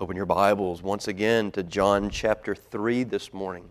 Open 0.00 0.14
your 0.14 0.26
Bibles 0.26 0.80
once 0.80 1.08
again 1.08 1.50
to 1.50 1.64
John 1.64 2.08
chapter 2.08 2.54
3 2.54 3.02
this 3.02 3.34
morning. 3.34 3.68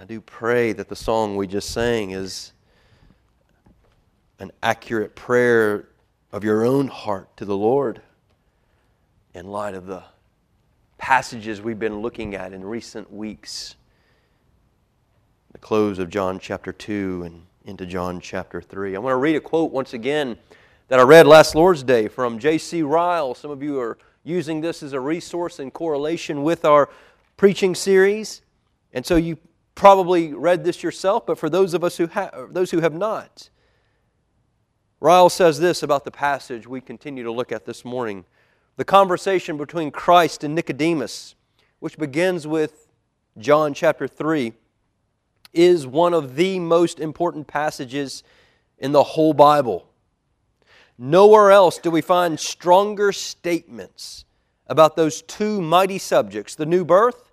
I 0.00 0.04
do 0.04 0.20
pray 0.20 0.72
that 0.74 0.88
the 0.88 0.94
song 0.94 1.34
we 1.34 1.48
just 1.48 1.70
sang 1.70 2.12
is 2.12 2.52
an 4.38 4.52
accurate 4.62 5.16
prayer 5.16 5.88
of 6.30 6.44
your 6.44 6.64
own 6.64 6.86
heart 6.86 7.36
to 7.38 7.44
the 7.44 7.56
Lord 7.56 8.00
in 9.34 9.48
light 9.48 9.74
of 9.74 9.86
the 9.86 10.04
passages 10.98 11.60
we've 11.60 11.80
been 11.80 11.98
looking 11.98 12.36
at 12.36 12.52
in 12.52 12.64
recent 12.64 13.12
weeks. 13.12 13.74
The 15.50 15.58
close 15.58 15.98
of 15.98 16.10
John 16.10 16.38
chapter 16.38 16.72
2 16.72 17.24
and 17.24 17.46
into 17.64 17.86
John 17.86 18.20
chapter 18.20 18.60
3. 18.60 18.94
I 18.94 19.00
want 19.00 19.14
to 19.14 19.16
read 19.16 19.34
a 19.34 19.40
quote 19.40 19.72
once 19.72 19.94
again 19.94 20.38
that 20.86 21.00
I 21.00 21.02
read 21.02 21.26
last 21.26 21.56
Lord's 21.56 21.82
Day 21.82 22.06
from 22.06 22.38
J.C. 22.38 22.82
Ryle. 22.82 23.34
Some 23.34 23.50
of 23.50 23.64
you 23.64 23.80
are 23.80 23.98
using 24.24 24.60
this 24.60 24.82
as 24.82 24.92
a 24.92 25.00
resource 25.00 25.58
in 25.58 25.70
correlation 25.70 26.42
with 26.42 26.64
our 26.64 26.88
preaching 27.36 27.74
series. 27.74 28.42
And 28.92 29.04
so 29.04 29.16
you 29.16 29.38
probably 29.74 30.32
read 30.32 30.64
this 30.64 30.82
yourself, 30.82 31.26
but 31.26 31.38
for 31.38 31.50
those 31.50 31.74
of 31.74 31.82
us 31.82 31.96
who 31.96 32.06
have 32.08 32.52
those 32.52 32.70
who 32.70 32.80
have 32.80 32.94
not, 32.94 33.50
Ryle 35.00 35.30
says 35.30 35.58
this 35.58 35.82
about 35.82 36.04
the 36.04 36.10
passage 36.10 36.66
we 36.66 36.80
continue 36.80 37.24
to 37.24 37.32
look 37.32 37.50
at 37.50 37.64
this 37.64 37.84
morning. 37.84 38.24
The 38.76 38.84
conversation 38.84 39.56
between 39.56 39.90
Christ 39.90 40.44
and 40.44 40.54
Nicodemus, 40.54 41.34
which 41.80 41.98
begins 41.98 42.46
with 42.46 42.88
John 43.38 43.74
chapter 43.74 44.06
3, 44.06 44.52
is 45.52 45.86
one 45.86 46.14
of 46.14 46.36
the 46.36 46.58
most 46.58 47.00
important 47.00 47.46
passages 47.46 48.22
in 48.78 48.92
the 48.92 49.02
whole 49.02 49.34
Bible. 49.34 49.88
Nowhere 51.04 51.50
else 51.50 51.78
do 51.78 51.90
we 51.90 52.00
find 52.00 52.38
stronger 52.38 53.10
statements 53.10 54.24
about 54.68 54.94
those 54.94 55.22
two 55.22 55.60
mighty 55.60 55.98
subjects 55.98 56.54
the 56.54 56.64
new 56.64 56.84
birth 56.84 57.32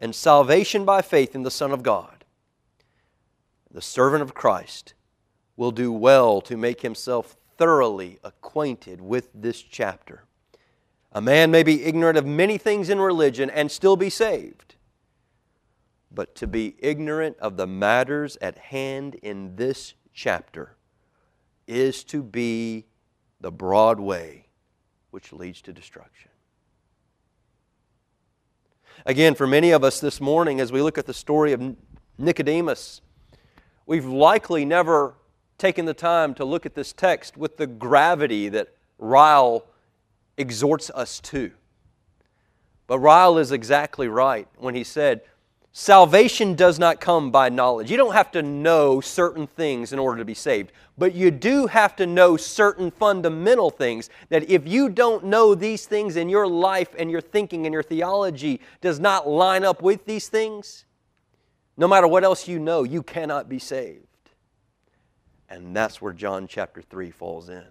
and 0.00 0.12
salvation 0.12 0.84
by 0.84 1.02
faith 1.02 1.36
in 1.36 1.44
the 1.44 1.50
Son 1.52 1.70
of 1.70 1.84
God. 1.84 2.24
The 3.70 3.80
servant 3.80 4.22
of 4.22 4.34
Christ 4.34 4.94
will 5.56 5.70
do 5.70 5.92
well 5.92 6.40
to 6.40 6.56
make 6.56 6.80
himself 6.80 7.36
thoroughly 7.56 8.18
acquainted 8.24 9.00
with 9.00 9.28
this 9.32 9.62
chapter. 9.62 10.24
A 11.12 11.20
man 11.20 11.52
may 11.52 11.62
be 11.62 11.84
ignorant 11.84 12.18
of 12.18 12.26
many 12.26 12.58
things 12.58 12.90
in 12.90 12.98
religion 12.98 13.50
and 13.50 13.70
still 13.70 13.96
be 13.96 14.10
saved, 14.10 14.74
but 16.10 16.34
to 16.34 16.48
be 16.48 16.74
ignorant 16.80 17.36
of 17.38 17.56
the 17.56 17.68
matters 17.68 18.36
at 18.40 18.58
hand 18.58 19.14
in 19.22 19.54
this 19.54 19.94
chapter 20.12 20.72
is 21.68 22.02
to 22.02 22.20
be 22.20 22.84
the 23.46 23.52
broad 23.52 24.00
way 24.00 24.44
which 25.12 25.32
leads 25.32 25.62
to 25.62 25.72
destruction. 25.72 26.32
Again, 29.04 29.36
for 29.36 29.46
many 29.46 29.70
of 29.70 29.84
us 29.84 30.00
this 30.00 30.20
morning, 30.20 30.58
as 30.58 30.72
we 30.72 30.82
look 30.82 30.98
at 30.98 31.06
the 31.06 31.14
story 31.14 31.52
of 31.52 31.76
Nicodemus, 32.18 33.02
we've 33.86 34.04
likely 34.04 34.64
never 34.64 35.14
taken 35.58 35.84
the 35.84 35.94
time 35.94 36.34
to 36.34 36.44
look 36.44 36.66
at 36.66 36.74
this 36.74 36.92
text 36.92 37.36
with 37.36 37.56
the 37.56 37.68
gravity 37.68 38.48
that 38.48 38.74
Ryle 38.98 39.64
exhorts 40.36 40.90
us 40.90 41.20
to. 41.20 41.52
But 42.88 42.98
Ryle 42.98 43.38
is 43.38 43.52
exactly 43.52 44.08
right 44.08 44.48
when 44.56 44.74
he 44.74 44.82
said, 44.82 45.20
Salvation 45.78 46.54
does 46.54 46.78
not 46.78 47.02
come 47.02 47.30
by 47.30 47.50
knowledge. 47.50 47.90
You 47.90 47.98
don't 47.98 48.14
have 48.14 48.30
to 48.30 48.40
know 48.42 49.02
certain 49.02 49.46
things 49.46 49.92
in 49.92 49.98
order 49.98 50.16
to 50.16 50.24
be 50.24 50.32
saved, 50.32 50.72
but 50.96 51.14
you 51.14 51.30
do 51.30 51.66
have 51.66 51.94
to 51.96 52.06
know 52.06 52.38
certain 52.38 52.90
fundamental 52.90 53.68
things 53.68 54.08
that 54.30 54.48
if 54.48 54.66
you 54.66 54.88
don't 54.88 55.24
know 55.26 55.54
these 55.54 55.84
things 55.84 56.16
in 56.16 56.30
your 56.30 56.46
life 56.46 56.94
and 56.98 57.10
your 57.10 57.20
thinking 57.20 57.66
and 57.66 57.74
your 57.74 57.82
theology 57.82 58.62
does 58.80 58.98
not 58.98 59.28
line 59.28 59.66
up 59.66 59.82
with 59.82 60.06
these 60.06 60.28
things, 60.28 60.86
no 61.76 61.86
matter 61.86 62.06
what 62.06 62.24
else 62.24 62.48
you 62.48 62.58
know, 62.58 62.82
you 62.82 63.02
cannot 63.02 63.46
be 63.46 63.58
saved. 63.58 64.06
And 65.50 65.76
that's 65.76 66.00
where 66.00 66.14
John 66.14 66.46
chapter 66.46 66.80
3 66.80 67.10
falls 67.10 67.50
in. 67.50 67.68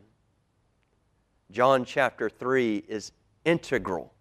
John 1.50 1.84
chapter 1.84 2.30
3 2.30 2.84
is 2.88 3.14
integral 3.46 4.14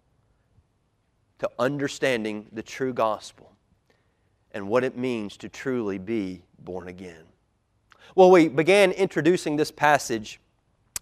to 1.37 1.51
understanding 1.59 2.47
the 2.51 2.63
true 2.63 2.91
gospel 2.91 3.54
and 4.55 4.67
what 4.69 4.85
it 4.85 4.97
means 4.97 5.35
to 5.37 5.49
truly 5.49 5.97
be 5.99 6.41
born 6.59 6.87
again. 6.87 7.25
Well, 8.15 8.31
we 8.31 8.47
began 8.47 8.91
introducing 8.93 9.57
this 9.57 9.69
passage 9.69 10.39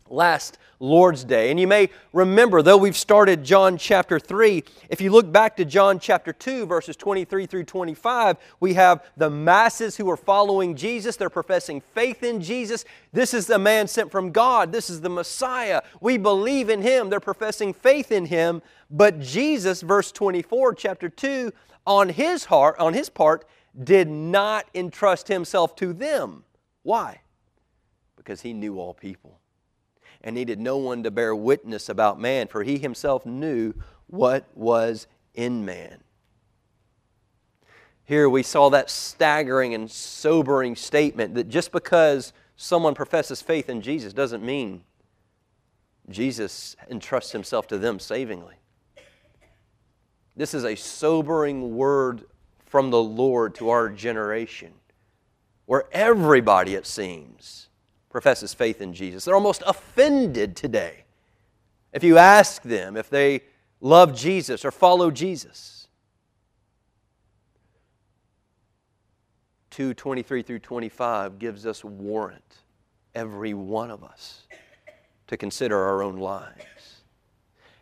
last 0.10 0.58
Lord's 0.80 1.24
Day. 1.24 1.52
And 1.52 1.60
you 1.60 1.68
may 1.68 1.90
remember, 2.12 2.64
though 2.64 2.78
we've 2.78 2.98
started 2.98 3.44
John 3.44 3.78
chapter 3.78 4.20
3, 4.20 4.64
if 4.90 5.00
you 5.00 5.12
look 5.12 5.32
back 5.32 5.56
to 5.58 5.66
John 5.66 6.00
chapter 6.00 6.34
2, 6.34 6.66
verses 6.66 6.96
23 6.96 7.46
through 7.46 7.64
25, 7.64 8.38
we 8.60 8.74
have 8.74 9.06
the 9.16 9.30
masses 9.30 9.96
who 9.96 10.10
are 10.10 10.18
following 10.18 10.76
Jesus. 10.76 11.16
They're 11.16 11.30
professing 11.30 11.80
faith 11.94 12.24
in 12.24 12.42
Jesus. 12.42 12.86
This 13.14 13.34
is 13.34 13.46
the 13.46 13.60
man 13.60 13.88
sent 13.88 14.12
from 14.12 14.32
God. 14.32 14.72
This 14.72 14.90
is 14.90 15.00
the 15.00 15.10
Messiah. 15.10 15.84
We 16.02 16.18
believe 16.18 16.70
in 16.70 16.82
him. 16.82 17.10
They're 17.10 17.20
professing 17.20 17.74
faith 17.74 18.12
in 18.12 18.26
him. 18.26 18.64
But 18.90 19.20
Jesus, 19.20 19.82
verse 19.82 20.12
24, 20.12 20.74
chapter 20.74 21.08
2, 21.08 21.54
on 21.86 22.10
his 22.10 22.46
heart, 22.46 22.78
on 22.80 22.94
his 22.94 23.10
part, 23.10 23.46
did 23.82 24.08
not 24.08 24.68
entrust 24.74 25.28
himself 25.28 25.76
to 25.78 25.94
them. 25.94 26.44
Why? 26.84 27.22
Because 28.16 28.42
he 28.42 28.54
knew 28.54 28.80
all 28.80 28.94
people 28.94 29.40
and 30.22 30.36
needed 30.36 30.60
no 30.60 30.78
one 30.78 31.04
to 31.04 31.12
bear 31.12 31.36
witness 31.36 31.90
about 31.90 32.20
man, 32.20 32.48
for 32.48 32.64
he 32.64 32.78
himself 32.78 33.26
knew 33.26 33.74
what 34.08 34.48
was 34.56 35.08
in 35.34 35.66
man. 35.66 36.00
Here 38.06 38.30
we 38.30 38.44
saw 38.44 38.70
that 38.70 38.90
staggering 38.90 39.74
and 39.74 39.90
sobering 39.90 40.76
statement 40.76 41.36
that 41.36 41.50
just 41.50 41.72
because 41.72 42.34
someone 42.56 42.96
professes 42.96 43.42
faith 43.42 43.70
in 43.70 43.82
Jesus 43.82 44.14
doesn't 44.14 44.44
mean 44.44 44.84
Jesus 46.10 46.76
entrusts 46.90 47.32
himself 47.32 47.68
to 47.68 47.78
them 47.78 48.00
savingly. 48.00 48.56
This 50.36 50.54
is 50.54 50.64
a 50.64 50.76
sobering 50.76 51.76
word 51.76 52.26
from 52.66 52.90
the 52.90 53.02
Lord 53.02 53.56
to 53.56 53.70
our 53.70 53.90
generation, 53.90 54.74
where 55.66 55.86
everybody, 55.92 56.76
it 56.76 56.88
seems, 56.88 57.70
professes 58.10 58.54
faith 58.54 58.82
in 58.82 58.94
Jesus. 58.94 59.26
They're 59.26 59.36
almost 59.36 59.64
offended 59.66 60.56
today 60.56 61.04
if 61.94 62.04
you 62.04 62.18
ask 62.18 62.64
them 62.64 62.98
if 62.98 63.10
they 63.10 63.42
love 63.80 64.16
Jesus 64.16 64.66
or 64.66 64.72
follow 64.72 65.12
Jesus. 65.12 65.88
223 69.70 70.44
through 70.44 70.60
25 70.60 71.40
gives 71.40 71.66
us 71.66 71.84
warrant, 71.84 72.58
every 73.16 73.54
one 73.54 73.90
of 73.90 74.04
us, 74.04 74.44
to 75.28 75.38
consider 75.38 75.78
our 75.78 76.04
own 76.04 76.18
lives. 76.18 76.64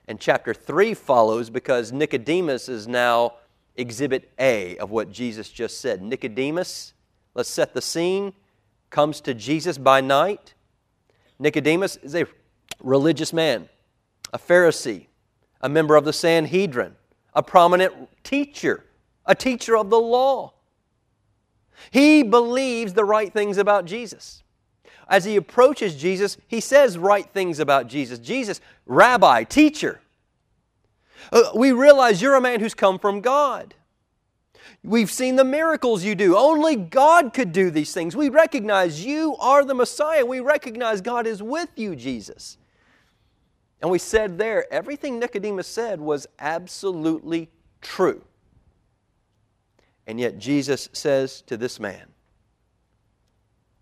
And 0.07 0.19
chapter 0.19 0.53
3 0.53 0.93
follows 0.93 1.49
because 1.49 1.91
Nicodemus 1.91 2.67
is 2.67 2.87
now 2.87 3.35
exhibit 3.75 4.31
A 4.39 4.77
of 4.77 4.91
what 4.91 5.11
Jesus 5.11 5.49
just 5.49 5.79
said. 5.79 6.01
Nicodemus, 6.01 6.93
let's 7.33 7.49
set 7.49 7.73
the 7.73 7.81
scene, 7.81 8.33
comes 8.89 9.21
to 9.21 9.33
Jesus 9.33 9.77
by 9.77 10.01
night. 10.01 10.53
Nicodemus 11.39 11.97
is 11.97 12.15
a 12.15 12.25
religious 12.81 13.31
man, 13.31 13.69
a 14.33 14.37
Pharisee, 14.37 15.07
a 15.61 15.69
member 15.69 15.95
of 15.95 16.05
the 16.05 16.13
Sanhedrin, 16.13 16.95
a 17.33 17.41
prominent 17.41 17.93
teacher, 18.23 18.83
a 19.25 19.35
teacher 19.35 19.77
of 19.77 19.89
the 19.89 19.99
law. 19.99 20.53
He 21.89 22.21
believes 22.21 22.93
the 22.93 23.05
right 23.05 23.31
things 23.31 23.57
about 23.57 23.85
Jesus 23.85 24.40
as 25.11 25.25
he 25.25 25.35
approaches 25.35 25.95
Jesus, 25.95 26.37
he 26.47 26.61
says 26.61 26.97
right 26.97 27.29
things 27.29 27.59
about 27.59 27.87
Jesus. 27.87 28.17
Jesus, 28.17 28.61
rabbi, 28.85 29.43
teacher. 29.43 29.99
Uh, 31.33 31.51
we 31.53 31.73
realize 31.73 32.21
you're 32.21 32.35
a 32.35 32.41
man 32.41 32.61
who's 32.61 32.73
come 32.73 32.97
from 32.97 33.19
God. 33.19 33.75
We've 34.83 35.11
seen 35.11 35.35
the 35.35 35.43
miracles 35.43 36.03
you 36.05 36.15
do. 36.15 36.37
Only 36.37 36.77
God 36.77 37.33
could 37.33 37.51
do 37.51 37.69
these 37.69 37.93
things. 37.93 38.15
We 38.15 38.29
recognize 38.29 39.05
you 39.05 39.35
are 39.35 39.65
the 39.65 39.75
Messiah. 39.75 40.25
We 40.25 40.39
recognize 40.39 41.01
God 41.01 41.27
is 41.27 41.43
with 41.43 41.69
you, 41.75 41.93
Jesus. 41.95 42.57
And 43.81 43.91
we 43.91 43.99
said 43.99 44.37
there, 44.37 44.71
everything 44.73 45.19
Nicodemus 45.19 45.67
said 45.67 45.99
was 45.99 46.25
absolutely 46.39 47.49
true. 47.81 48.23
And 50.07 50.19
yet 50.21 50.39
Jesus 50.39 50.87
says 50.93 51.41
to 51.43 51.57
this 51.57 51.81
man, 51.81 52.10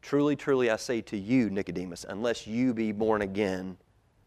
Truly, 0.02 0.36
truly, 0.36 0.70
I 0.70 0.78
say 0.78 1.02
to 1.02 1.18
you, 1.18 1.50
Nicodemus, 1.50 2.06
unless 2.08 2.48
you 2.48 2.74
be 2.74 2.92
born 2.92 3.22
again, 3.22 3.78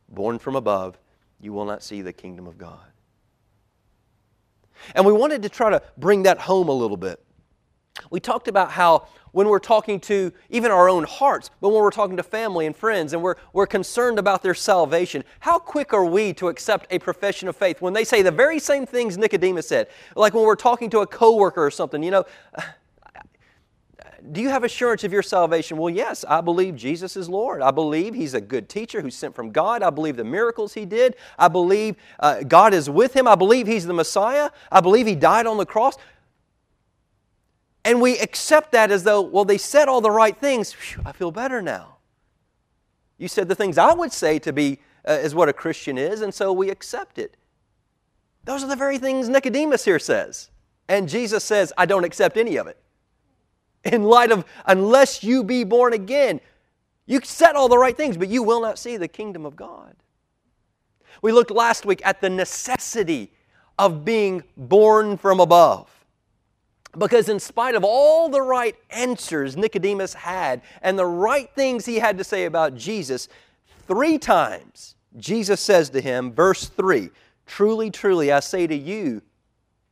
born 0.09 0.39
from 0.39 0.57
above, 0.57 0.99
you 1.41 1.53
will 1.53 1.65
not 1.65 1.83
see 1.83 2.03
the 2.03 2.13
kingdom 2.13 2.47
of 2.47 2.59
God. 2.59 2.79
And 4.95 5.07
we 5.07 5.13
wanted 5.13 5.43
to 5.43 5.49
try 5.49 5.71
to 5.71 5.83
bring 5.97 6.25
that 6.25 6.39
home 6.39 6.69
a 6.69 6.73
little 6.73 6.97
bit. 6.97 7.25
We 8.11 8.21
talked 8.21 8.49
about 8.49 8.71
how 8.71 9.07
when 9.33 9.49
we're 9.49 9.59
talking 9.59 10.01
to 10.01 10.33
even 10.51 10.71
our 10.71 10.89
own 10.89 11.05
hearts, 11.05 11.51
but 11.61 11.71
when 11.71 11.83
we're 11.83 11.91
talking 11.91 12.17
to 12.17 12.23
family 12.23 12.67
and 12.67 12.77
friends 12.77 13.13
and 13.13 13.23
we're, 13.23 13.37
we're 13.53 13.67
concerned 13.67 14.19
about 14.19 14.43
their 14.43 14.55
salvation, 14.55 15.25
how 15.41 15.59
quick 15.59 15.93
are 15.93 16.05
we 16.05 16.33
to 16.35 16.49
accept 16.49 16.87
a 16.91 16.99
profession 16.99 17.49
of 17.49 17.57
faith 17.57 17.81
when 17.81 17.93
they 17.93 18.05
say 18.05 18.23
the 18.23 18.31
very 18.31 18.59
same 18.59 18.87
things 18.87 19.17
Nicodemus 19.17 19.69
said? 19.69 19.89
Like 20.17 20.35
when 20.35 20.45
we're 20.45 20.57
talking 20.57 20.91
to 20.91 21.01
a 21.01 21.07
coworker 21.07 21.65
or 21.65 21.71
something, 21.71 22.03
you 22.03 22.11
know, 22.11 22.25
do 24.31 24.41
you 24.41 24.51
have 24.51 24.63
assurance 24.63 25.03
of 25.03 25.13
your 25.13 25.23
salvation? 25.23 25.77
Well, 25.77 25.93
yes, 25.93 26.25
I 26.29 26.41
believe 26.41 26.77
Jesus 26.77 27.17
is 27.17 27.29
Lord. 27.29 27.61
I 27.61 27.73
believe 27.73 28.15
He's 28.15 28.35
a 28.35 28.41
good 28.41 28.69
teacher 28.69 29.01
who's 29.01 29.17
sent 29.17 29.35
from 29.35 29.51
God. 29.51 29.83
I 29.83 29.91
believe 29.91 30.17
the 30.17 30.25
miracles 30.25 30.75
He 30.75 30.87
did. 30.87 31.17
I 31.39 31.49
believe 31.49 31.97
uh, 32.21 32.43
God 32.43 32.73
is 32.73 32.89
with 32.89 33.15
Him. 33.15 33.27
I 33.27 33.35
believe 33.35 33.67
He's 33.67 33.85
the 33.85 33.95
Messiah. 33.95 34.51
I 34.71 34.81
believe 34.81 35.07
He 35.07 35.17
died 35.17 35.47
on 35.47 35.57
the 35.57 35.67
cross. 35.67 35.97
And 37.85 38.01
we 38.01 38.17
accept 38.19 38.73
that 38.73 38.93
as 38.93 39.03
though, 39.03 39.23
well, 39.23 39.45
they 39.45 39.59
said 39.59 39.89
all 39.89 40.01
the 40.01 40.11
right 40.11 40.37
things. 40.37 40.73
Whew, 40.73 41.03
I 41.05 41.13
feel 41.13 41.33
better 41.33 41.61
now. 41.61 41.97
You 43.19 43.27
said 43.27 43.49
the 43.49 43.57
things 43.57 43.77
I 43.77 43.93
would 43.93 44.13
say 44.13 44.39
to 44.41 44.53
be 44.53 44.79
uh, 45.09 45.13
is 45.15 45.35
what 45.35 45.49
a 45.49 45.53
Christian 45.53 45.99
is, 45.99 46.21
and 46.21 46.33
so 46.33 46.53
we 46.53 46.71
accept 46.71 47.19
it. 47.19 47.37
Those 48.45 48.63
are 48.63 48.69
the 48.69 48.77
very 48.77 48.99
things 48.99 49.29
Nicodemus 49.29 49.85
here 49.85 49.99
says. 49.99 50.51
And 50.89 51.09
Jesus 51.09 51.45
says, 51.45 51.73
I 51.77 51.87
don't 51.87 52.05
accept 52.05 52.37
any 52.37 52.57
of 52.57 52.67
it. 52.67 52.82
In 53.85 54.05
light 54.05 54.31
of, 54.31 54.45
unless 54.67 55.25
you 55.25 55.43
be 55.43 55.65
born 55.65 55.93
again, 55.93 56.41
you 57.07 57.21
said 57.25 57.57
all 57.57 57.69
the 57.69 57.79
right 57.79 57.97
things, 57.97 58.17
but 58.17 58.29
you 58.29 58.43
will 58.43 58.61
not 58.61 58.79
see 58.79 58.97
the 58.97 59.09
kingdom 59.09 59.45
of 59.45 59.57
God. 59.57 59.97
We 61.21 61.33
looked 61.33 61.51
last 61.51 61.85
week 61.85 62.01
at 62.05 62.21
the 62.21 62.31
necessity 62.31 63.33
of 63.79 64.05
being 64.05 64.45
born 64.57 65.17
from 65.17 65.41
above. 65.41 65.89
Because, 66.97 67.29
in 67.29 67.41
spite 67.41 67.75
of 67.75 67.85
all 67.85 68.29
the 68.29 68.43
right 68.43 68.77
answers 68.91 69.57
Nicodemus 69.57 70.13
had 70.13 70.61
and 70.83 70.99
the 70.99 71.07
right 71.07 71.51
things 71.55 71.87
he 71.87 71.99
had 71.99 72.19
to 72.19 72.25
say 72.25 72.45
about 72.45 72.75
Jesus, 72.75 73.29
three 73.89 74.19
times 74.19 74.95
Jesus 75.17 75.61
says 75.61 75.91
to 75.91 76.01
him, 76.01 76.33
verse 76.33 76.67
3 76.69 77.11
Truly, 77.47 77.91
truly, 77.91 78.31
I 78.31 78.41
say 78.41 78.67
to 78.67 78.75
you, 78.75 79.23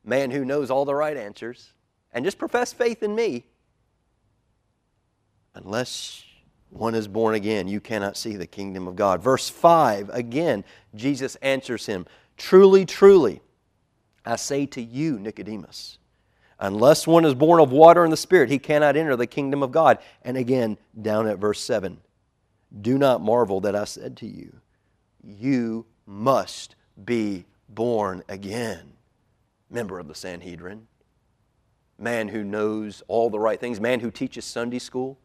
man 0.04 0.30
who 0.30 0.44
knows 0.44 0.70
all 0.70 0.84
the 0.84 0.94
right 0.94 1.16
answers, 1.16 1.72
and 2.12 2.24
just 2.24 2.38
profess 2.38 2.72
faith 2.72 3.02
in 3.02 3.14
me, 3.14 3.44
unless 5.54 6.24
one 6.70 6.94
is 6.94 7.08
born 7.08 7.34
again, 7.34 7.68
you 7.68 7.80
cannot 7.80 8.16
see 8.16 8.36
the 8.36 8.46
kingdom 8.46 8.86
of 8.86 8.96
God. 8.96 9.22
Verse 9.22 9.48
5, 9.48 10.10
again, 10.10 10.64
Jesus 10.94 11.36
answers 11.36 11.86
him, 11.86 12.06
Truly, 12.36 12.86
truly, 12.86 13.40
I 14.24 14.36
say 14.36 14.66
to 14.66 14.80
you, 14.80 15.18
Nicodemus, 15.18 15.98
Unless 16.60 17.06
one 17.06 17.24
is 17.24 17.34
born 17.34 17.58
of 17.58 17.72
water 17.72 18.04
and 18.04 18.12
the 18.12 18.18
Spirit, 18.18 18.50
he 18.50 18.58
cannot 18.58 18.94
enter 18.94 19.16
the 19.16 19.26
kingdom 19.26 19.62
of 19.62 19.72
God. 19.72 19.98
And 20.22 20.36
again, 20.36 20.76
down 21.00 21.26
at 21.26 21.38
verse 21.38 21.60
7 21.60 21.98
Do 22.82 22.98
not 22.98 23.22
marvel 23.22 23.62
that 23.62 23.74
I 23.74 23.84
said 23.84 24.16
to 24.18 24.26
you, 24.26 24.60
You 25.24 25.86
must 26.06 26.76
be 27.02 27.46
born 27.68 28.22
again. 28.28 28.92
Member 29.70 29.98
of 29.98 30.08
the 30.08 30.14
Sanhedrin, 30.14 30.86
man 31.98 32.28
who 32.28 32.44
knows 32.44 33.02
all 33.08 33.30
the 33.30 33.38
right 33.38 33.58
things, 33.58 33.80
man 33.80 34.00
who 34.00 34.10
teaches 34.10 34.44
Sunday 34.44 34.80
school, 34.80 35.18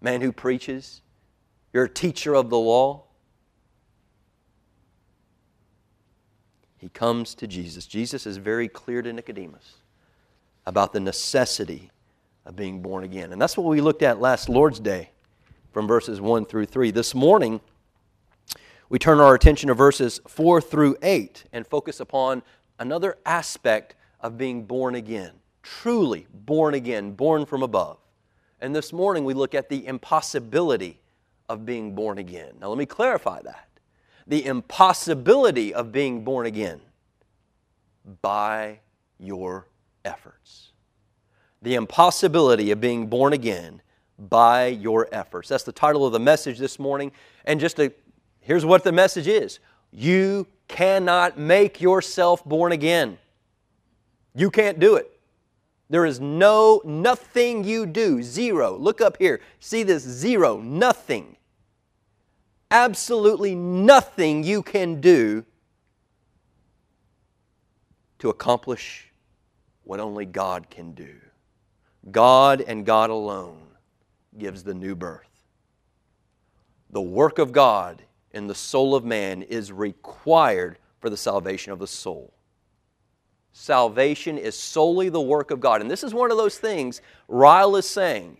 man 0.00 0.20
who 0.20 0.32
preaches, 0.32 1.02
you're 1.72 1.84
a 1.84 1.88
teacher 1.88 2.34
of 2.34 2.50
the 2.50 2.58
law. 2.58 3.04
He 6.78 6.88
comes 6.88 7.34
to 7.36 7.46
Jesus. 7.46 7.86
Jesus 7.86 8.26
is 8.26 8.36
very 8.36 8.68
clear 8.68 9.02
to 9.02 9.12
Nicodemus 9.12 9.76
about 10.66 10.92
the 10.92 11.00
necessity 11.00 11.90
of 12.44 12.56
being 12.56 12.80
born 12.80 13.04
again. 13.04 13.32
And 13.32 13.40
that's 13.40 13.56
what 13.56 13.66
we 13.66 13.80
looked 13.80 14.02
at 14.02 14.20
last 14.20 14.48
Lord's 14.48 14.78
Day 14.78 15.10
from 15.72 15.86
verses 15.86 16.20
1 16.20 16.46
through 16.46 16.66
3. 16.66 16.90
This 16.90 17.14
morning, 17.14 17.60
we 18.88 18.98
turn 18.98 19.20
our 19.20 19.34
attention 19.34 19.68
to 19.68 19.74
verses 19.74 20.20
4 20.28 20.60
through 20.60 20.96
8 21.02 21.44
and 21.52 21.66
focus 21.66 21.98
upon 21.98 22.42
another 22.78 23.18
aspect 23.26 23.94
of 24.20 24.38
being 24.38 24.64
born 24.64 24.94
again. 24.94 25.32
Truly 25.62 26.26
born 26.32 26.74
again, 26.74 27.12
born 27.12 27.46
from 27.46 27.62
above. 27.62 27.98
And 28.60 28.74
this 28.74 28.92
morning, 28.92 29.24
we 29.24 29.34
look 29.34 29.54
at 29.54 29.68
the 29.68 29.86
impossibility 29.86 31.00
of 31.48 31.66
being 31.66 31.94
born 31.94 32.18
again. 32.18 32.54
Now, 32.60 32.68
let 32.68 32.78
me 32.78 32.86
clarify 32.86 33.42
that. 33.42 33.68
The 34.26 34.46
impossibility 34.46 35.72
of 35.72 35.92
being 35.92 36.24
born 36.24 36.46
again 36.46 36.80
by 38.22 38.80
your 39.18 39.68
efforts. 40.04 40.72
The 41.62 41.74
impossibility 41.74 42.70
of 42.70 42.80
being 42.80 43.06
born 43.06 43.32
again 43.32 43.82
by 44.18 44.66
your 44.68 45.08
efforts. 45.12 45.48
That's 45.48 45.64
the 45.64 45.72
title 45.72 46.06
of 46.06 46.12
the 46.12 46.20
message 46.20 46.58
this 46.58 46.78
morning. 46.78 47.12
And 47.44 47.60
just 47.60 47.76
to, 47.76 47.92
here's 48.40 48.64
what 48.64 48.84
the 48.84 48.92
message 48.92 49.28
is 49.28 49.58
you 49.92 50.46
cannot 50.68 51.38
make 51.38 51.80
yourself 51.80 52.44
born 52.44 52.72
again. 52.72 53.18
You 54.34 54.50
can't 54.50 54.78
do 54.78 54.96
it. 54.96 55.15
There 55.88 56.04
is 56.04 56.18
no, 56.18 56.82
nothing 56.84 57.64
you 57.64 57.86
do, 57.86 58.22
zero. 58.22 58.76
Look 58.76 59.00
up 59.00 59.18
here. 59.18 59.40
See 59.60 59.82
this 59.82 60.02
zero, 60.02 60.58
nothing. 60.58 61.36
Absolutely 62.70 63.54
nothing 63.54 64.42
you 64.42 64.62
can 64.62 65.00
do 65.00 65.44
to 68.18 68.28
accomplish 68.28 69.12
what 69.84 70.00
only 70.00 70.26
God 70.26 70.68
can 70.68 70.92
do. 70.92 71.14
God 72.10 72.60
and 72.60 72.84
God 72.84 73.10
alone 73.10 73.62
gives 74.36 74.64
the 74.64 74.74
new 74.74 74.96
birth. 74.96 75.28
The 76.90 77.02
work 77.02 77.38
of 77.38 77.52
God 77.52 78.02
in 78.32 78.48
the 78.48 78.54
soul 78.54 78.94
of 78.94 79.04
man 79.04 79.42
is 79.42 79.70
required 79.70 80.78
for 80.98 81.10
the 81.10 81.16
salvation 81.16 81.72
of 81.72 81.78
the 81.78 81.86
soul. 81.86 82.35
Salvation 83.58 84.36
is 84.36 84.54
solely 84.54 85.08
the 85.08 85.18
work 85.18 85.50
of 85.50 85.60
God. 85.60 85.80
And 85.80 85.90
this 85.90 86.04
is 86.04 86.12
one 86.12 86.30
of 86.30 86.36
those 86.36 86.58
things 86.58 87.00
Ryle 87.26 87.76
is 87.76 87.88
saying. 87.88 88.36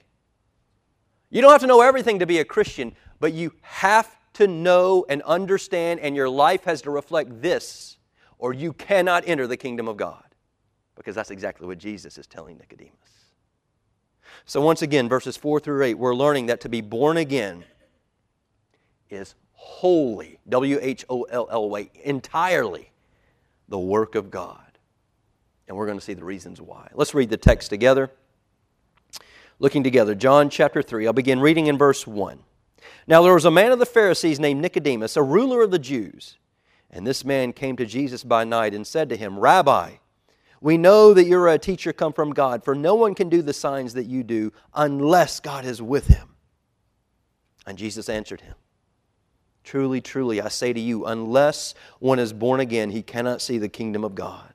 You 1.31 1.41
don't 1.41 1.51
have 1.51 1.63
to 1.63 1.67
know 1.67 1.81
everything 1.81 2.19
to 2.19 2.27
be 2.27 2.39
a 2.39 2.45
Christian, 2.45 2.95
but 3.19 3.33
you 3.33 3.55
have 3.63 4.15
to 4.35 4.47
know 4.47 5.07
and 5.09 5.23
understand, 5.23 6.01
and 6.01 6.15
your 6.15 6.29
life 6.29 6.65
has 6.65 6.83
to 6.83 6.91
reflect 6.91 7.41
this, 7.41 7.97
or 8.37 8.53
you 8.53 8.75
cannot 8.75 9.27
enter 9.27 9.47
the 9.47 9.57
kingdom 9.57 9.89
of 9.89 9.97
God 9.97 10.23
because 10.97 11.15
that's 11.15 11.31
exactly 11.31 11.67
what 11.67 11.79
Jesus 11.79 12.19
is 12.19 12.27
telling 12.27 12.59
Nicodemus. 12.59 12.93
So, 14.45 14.61
once 14.61 14.83
again, 14.83 15.09
verses 15.09 15.35
4 15.35 15.61
through 15.61 15.83
8, 15.83 15.95
we're 15.95 16.15
learning 16.15 16.47
that 16.47 16.61
to 16.61 16.69
be 16.69 16.83
born 16.83 17.17
again 17.17 17.65
is 19.09 19.35
wholly, 19.53 20.41
W 20.47 20.79
H 20.83 21.07
O 21.09 21.23
L 21.23 21.49
L 21.51 21.71
Y, 21.71 21.89
entirely 22.05 22.91
the 23.67 23.79
work 23.79 24.15
of 24.15 24.31
God. 24.31 24.66
And 25.69 25.77
we're 25.77 25.87
going 25.87 25.99
to 25.99 26.05
see 26.05 26.15
the 26.15 26.25
reasons 26.25 26.61
why. 26.61 26.89
Let's 26.95 27.15
read 27.15 27.31
the 27.31 27.37
text 27.37 27.71
together. 27.71 28.11
Looking 29.59 29.83
together, 29.83 30.15
John 30.15 30.51
chapter 30.51 30.83
3. 30.83 31.07
I'll 31.07 31.13
begin 31.13 31.41
reading 31.41 31.67
in 31.67 31.79
verse 31.79 32.07
1. 32.07 32.39
Now 33.07 33.23
there 33.23 33.35
was 33.35 33.45
a 33.45 33.51
man 33.51 33.73
of 33.73 33.79
the 33.79 33.87
Pharisees 33.87 34.39
named 34.39 34.61
Nicodemus, 34.61 35.17
a 35.17 35.23
ruler 35.23 35.63
of 35.63 35.71
the 35.71 35.79
Jews. 35.79 36.39
And 36.91 37.07
this 37.07 37.25
man 37.25 37.53
came 37.53 37.77
to 37.77 37.87
Jesus 37.87 38.23
by 38.23 38.45
night 38.45 38.75
and 38.75 38.87
said 38.87 39.09
to 39.09 39.17
him, 39.17 39.39
Rabbi, 39.39 39.93
we 40.61 40.79
know 40.79 41.13
that 41.15 41.25
you're 41.25 41.49
a 41.49 41.59
teacher 41.59 41.93
come 41.93 42.13
from 42.13 42.33
God, 42.33 42.65
for 42.65 42.75
no 42.75 42.95
one 42.95 43.15
can 43.15 43.29
do 43.29 43.43
the 43.43 43.53
signs 43.53 43.95
that 43.95 44.07
you 44.07 44.23
do 44.23 44.53
unless 44.75 45.41
God 45.41 45.65
is 45.65 45.83
with 45.83 46.07
him. 46.07 46.35
And 47.67 47.77
Jesus 47.77 48.09
answered 48.09 48.43
him, 48.43 48.55
Truly, 49.65 50.01
truly, 50.01 50.41
I 50.41 50.49
say 50.49 50.73
to 50.73 50.81
you, 50.81 51.07
unless 51.07 51.75
one 51.99 52.21
is 52.21 52.33
born 52.33 52.61
again, 52.61 52.91
he 52.91 53.03
cannot 53.03 53.43
see 53.43 53.59
the 53.59 53.69
kingdom 53.69 54.05
of 54.05 54.15
God. 54.15 54.55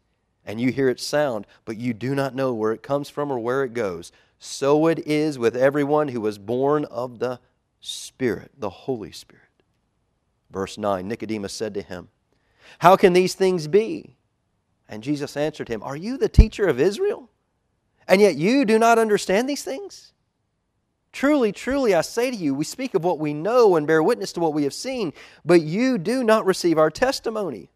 and 0.45 0.59
you 0.59 0.71
hear 0.71 0.89
its 0.89 1.05
sound, 1.05 1.45
but 1.65 1.77
you 1.77 1.93
do 1.93 2.15
not 2.15 2.35
know 2.35 2.53
where 2.53 2.71
it 2.71 2.83
comes 2.83 3.09
from 3.09 3.31
or 3.31 3.39
where 3.39 3.63
it 3.63 3.73
goes. 3.73 4.11
So 4.39 4.87
it 4.87 4.99
is 5.07 5.37
with 5.37 5.55
everyone 5.55 6.07
who 6.07 6.21
was 6.21 6.37
born 6.37 6.85
of 6.85 7.19
the 7.19 7.39
Spirit, 7.79 8.51
the 8.57 8.69
Holy 8.69 9.11
Spirit. 9.11 9.43
Verse 10.49 10.77
9 10.77 11.07
Nicodemus 11.07 11.53
said 11.53 11.73
to 11.75 11.81
him, 11.81 12.09
How 12.79 12.95
can 12.95 13.13
these 13.13 13.35
things 13.35 13.67
be? 13.67 14.15
And 14.89 15.03
Jesus 15.03 15.37
answered 15.37 15.69
him, 15.69 15.83
Are 15.83 15.95
you 15.95 16.17
the 16.17 16.29
teacher 16.29 16.67
of 16.67 16.79
Israel? 16.79 17.29
And 18.07 18.19
yet 18.19 18.35
you 18.35 18.65
do 18.65 18.77
not 18.77 18.99
understand 18.99 19.47
these 19.47 19.63
things? 19.63 20.11
Truly, 21.11 21.51
truly, 21.51 21.93
I 21.93 22.01
say 22.01 22.31
to 22.31 22.37
you, 22.37 22.55
we 22.55 22.63
speak 22.63 22.93
of 22.93 23.03
what 23.03 23.19
we 23.19 23.33
know 23.33 23.75
and 23.75 23.85
bear 23.85 24.01
witness 24.01 24.33
to 24.33 24.39
what 24.39 24.53
we 24.53 24.63
have 24.63 24.73
seen, 24.73 25.13
but 25.43 25.61
you 25.61 25.97
do 25.97 26.23
not 26.23 26.45
receive 26.45 26.77
our 26.77 26.89
testimony. 26.89 27.69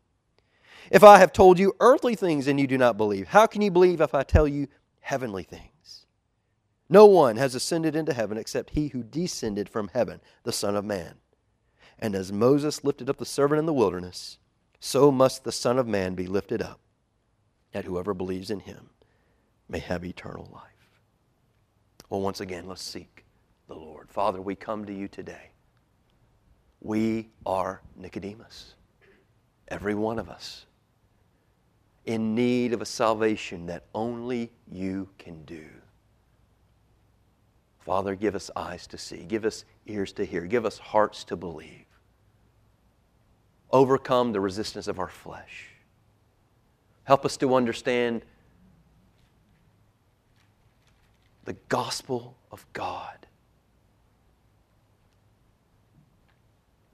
If 0.91 1.03
I 1.03 1.17
have 1.17 1.33
told 1.33 1.59
you 1.59 1.75
earthly 1.79 2.15
things 2.15 2.47
and 2.47 2.59
you 2.59 2.67
do 2.67 2.77
not 2.77 2.97
believe, 2.97 3.29
how 3.29 3.47
can 3.47 3.61
you 3.61 3.71
believe 3.71 4.01
if 4.01 4.13
I 4.13 4.23
tell 4.23 4.47
you 4.47 4.67
heavenly 4.99 5.43
things? 5.43 6.05
No 6.89 7.05
one 7.05 7.37
has 7.37 7.55
ascended 7.55 7.95
into 7.95 8.13
heaven 8.13 8.37
except 8.37 8.71
he 8.71 8.89
who 8.89 9.03
descended 9.03 9.67
from 9.69 9.89
heaven, 9.93 10.21
the 10.43 10.51
Son 10.51 10.75
of 10.75 10.85
Man. 10.85 11.15
And 11.97 12.13
as 12.13 12.31
Moses 12.31 12.83
lifted 12.83 13.09
up 13.09 13.17
the 13.17 13.25
servant 13.25 13.59
in 13.59 13.65
the 13.65 13.73
wilderness, 13.73 14.37
so 14.79 15.11
must 15.11 15.43
the 15.43 15.51
Son 15.51 15.79
of 15.79 15.87
Man 15.87 16.13
be 16.13 16.27
lifted 16.27 16.61
up, 16.61 16.79
that 17.71 17.85
whoever 17.85 18.13
believes 18.13 18.51
in 18.51 18.59
him 18.59 18.89
may 19.67 19.79
have 19.79 20.05
eternal 20.05 20.47
life. 20.53 20.61
Well, 22.09 22.21
once 22.21 22.39
again, 22.39 22.67
let's 22.67 22.83
seek 22.83 23.25
the 23.67 23.75
Lord. 23.75 24.11
Father, 24.11 24.41
we 24.41 24.55
come 24.55 24.85
to 24.85 24.93
you 24.93 25.07
today. 25.07 25.49
We 26.81 27.29
are 27.47 27.81
Nicodemus, 27.95 28.75
every 29.67 29.95
one 29.95 30.19
of 30.19 30.29
us, 30.29 30.64
in 32.05 32.35
need 32.35 32.73
of 32.73 32.81
a 32.81 32.85
salvation 32.85 33.65
that 33.65 33.83
only 33.93 34.51
you 34.71 35.09
can 35.17 35.43
do. 35.45 35.65
Father, 37.79 38.15
give 38.15 38.35
us 38.35 38.49
eyes 38.55 38.87
to 38.87 38.97
see, 38.97 39.17
give 39.17 39.45
us 39.45 39.65
ears 39.85 40.11
to 40.13 40.25
hear, 40.25 40.41
give 40.45 40.65
us 40.65 40.77
hearts 40.77 41.23
to 41.25 41.35
believe. 41.35 41.85
Overcome 43.71 44.31
the 44.31 44.39
resistance 44.39 44.87
of 44.87 44.99
our 44.99 45.09
flesh. 45.09 45.69
Help 47.03 47.25
us 47.25 47.37
to 47.37 47.53
understand 47.53 48.23
the 51.45 51.53
gospel 51.69 52.35
of 52.51 52.65
God 52.73 53.27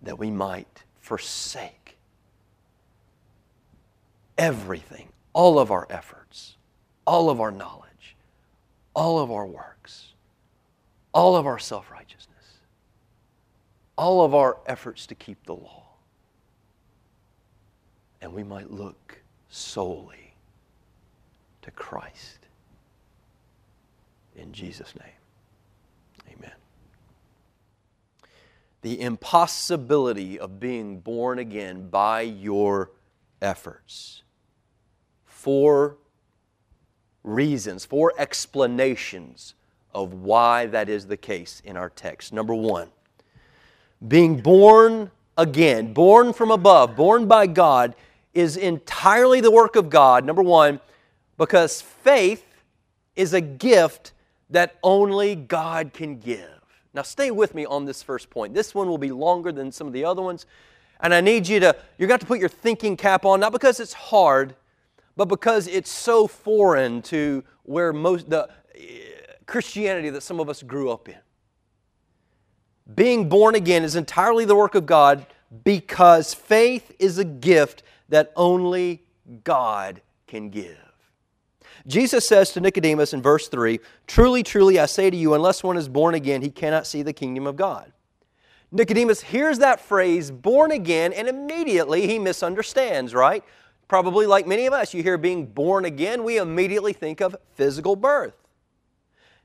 that 0.01 0.19
we 0.19 0.29
might 0.29 0.83
forsake 0.99 1.80
everything, 4.37 5.09
all 5.33 5.59
of 5.59 5.71
our 5.71 5.87
efforts, 5.89 6.55
all 7.05 7.29
of 7.29 7.39
our 7.39 7.51
knowledge, 7.51 8.15
all 8.95 9.19
of 9.19 9.31
our 9.31 9.45
works, 9.45 10.13
all 11.13 11.35
of 11.35 11.45
our 11.45 11.59
self 11.59 11.91
righteousness, 11.91 12.59
all 13.97 14.23
of 14.23 14.33
our 14.33 14.57
efforts 14.65 15.05
to 15.07 15.15
keep 15.15 15.45
the 15.45 15.55
law. 15.55 15.83
And 18.21 18.33
we 18.33 18.43
might 18.43 18.71
look 18.71 19.21
solely 19.49 20.33
to 21.63 21.71
Christ. 21.71 22.39
In 24.35 24.53
Jesus' 24.53 24.93
name, 24.95 26.33
amen 26.37 26.51
the 28.81 28.99
impossibility 28.99 30.39
of 30.39 30.59
being 30.59 30.99
born 30.99 31.39
again 31.39 31.87
by 31.89 32.21
your 32.21 32.91
efforts. 33.41 34.23
Four 35.25 35.97
reasons, 37.23 37.85
four 37.85 38.13
explanations 38.17 39.55
of 39.93 40.13
why 40.13 40.67
that 40.67 40.89
is 40.89 41.07
the 41.07 41.17
case 41.17 41.61
in 41.65 41.75
our 41.77 41.89
text. 41.89 42.33
Number 42.33 42.53
one, 42.53 42.89
being 44.07 44.39
born 44.39 45.11
again, 45.37 45.93
born 45.93 46.33
from 46.33 46.51
above, 46.51 46.95
born 46.95 47.27
by 47.27 47.47
God, 47.47 47.95
is 48.33 48.57
entirely 48.57 49.41
the 49.41 49.51
work 49.51 49.75
of 49.75 49.89
God. 49.89 50.25
Number 50.25 50.41
one, 50.41 50.79
because 51.37 51.81
faith 51.81 52.45
is 53.15 53.33
a 53.33 53.41
gift 53.41 54.13
that 54.49 54.77
only 54.83 55.35
God 55.35 55.93
can 55.93 56.19
give. 56.19 56.47
Now, 56.93 57.03
stay 57.03 57.31
with 57.31 57.55
me 57.55 57.65
on 57.65 57.85
this 57.85 58.03
first 58.03 58.29
point. 58.29 58.53
This 58.53 58.75
one 58.75 58.87
will 58.87 58.97
be 58.97 59.11
longer 59.11 59.51
than 59.51 59.71
some 59.71 59.87
of 59.87 59.93
the 59.93 60.03
other 60.03 60.21
ones. 60.21 60.45
And 61.01 61.13
I 61.13 61.21
need 61.21 61.47
you 61.47 61.59
to, 61.61 61.75
you're 61.97 62.07
to, 62.07 62.19
to 62.19 62.25
put 62.25 62.39
your 62.39 62.49
thinking 62.49 62.95
cap 62.95 63.25
on, 63.25 63.39
not 63.39 63.51
because 63.51 63.79
it's 63.79 63.93
hard, 63.93 64.55
but 65.15 65.25
because 65.25 65.67
it's 65.67 65.89
so 65.89 66.27
foreign 66.27 67.01
to 67.03 67.43
where 67.63 67.91
most, 67.93 68.29
the 68.29 68.47
eh, 68.75 68.79
Christianity 69.45 70.09
that 70.11 70.21
some 70.21 70.39
of 70.39 70.49
us 70.49 70.63
grew 70.63 70.91
up 70.91 71.09
in. 71.09 71.17
Being 72.93 73.29
born 73.29 73.55
again 73.55 73.83
is 73.83 73.95
entirely 73.95 74.45
the 74.45 74.55
work 74.55 74.75
of 74.75 74.85
God 74.85 75.25
because 75.63 76.33
faith 76.33 76.93
is 76.99 77.17
a 77.17 77.25
gift 77.25 77.83
that 78.09 78.31
only 78.35 79.03
God 79.43 80.01
can 80.27 80.49
give. 80.49 80.77
Jesus 81.87 82.27
says 82.27 82.51
to 82.53 82.61
Nicodemus 82.61 83.13
in 83.13 83.21
verse 83.21 83.47
3 83.47 83.79
Truly, 84.07 84.43
truly, 84.43 84.79
I 84.79 84.85
say 84.85 85.09
to 85.09 85.17
you, 85.17 85.33
unless 85.33 85.63
one 85.63 85.77
is 85.77 85.89
born 85.89 86.15
again, 86.15 86.41
he 86.41 86.49
cannot 86.49 86.85
see 86.85 87.01
the 87.01 87.13
kingdom 87.13 87.47
of 87.47 87.55
God. 87.55 87.91
Nicodemus 88.71 89.21
hears 89.21 89.59
that 89.59 89.81
phrase, 89.81 90.31
born 90.31 90.71
again, 90.71 91.11
and 91.11 91.27
immediately 91.27 92.07
he 92.07 92.17
misunderstands, 92.17 93.13
right? 93.13 93.43
Probably 93.87 94.25
like 94.25 94.47
many 94.47 94.65
of 94.65 94.73
us, 94.73 94.93
you 94.93 95.03
hear 95.03 95.17
being 95.17 95.45
born 95.45 95.83
again, 95.83 96.23
we 96.23 96.37
immediately 96.37 96.93
think 96.93 97.19
of 97.19 97.35
physical 97.55 97.95
birth. 97.95 98.35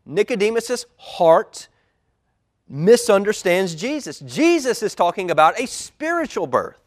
Nicodemus's 0.05 0.87
heart 0.97 1.67
misunderstands 2.69 3.75
Jesus. 3.75 4.21
Jesus 4.21 4.83
is 4.83 4.95
talking 4.95 5.31
about 5.31 5.59
a 5.59 5.67
spiritual 5.67 6.47
birth, 6.47 6.79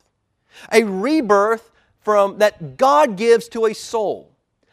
a 0.72 0.84
rebirth 0.84 1.72
from 2.00 2.38
that 2.38 2.78
God 2.78 3.18
gives 3.18 3.50
to 3.50 3.66
a 3.66 3.74
soul 3.74 4.30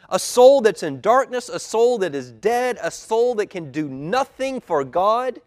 a 0.08 0.18
soul 0.18 0.60
that's 0.60 0.82
in 0.82 1.00
darkness, 1.00 1.48
a 1.48 1.58
soul 1.58 1.98
that 1.98 2.14
is 2.14 2.30
dead, 2.30 2.78
a 2.82 2.90
soul 2.90 3.34
that 3.36 3.50
can 3.50 3.72
do 3.72 3.88
nothing 3.88 4.60
for 4.60 4.84
God, 4.84 5.40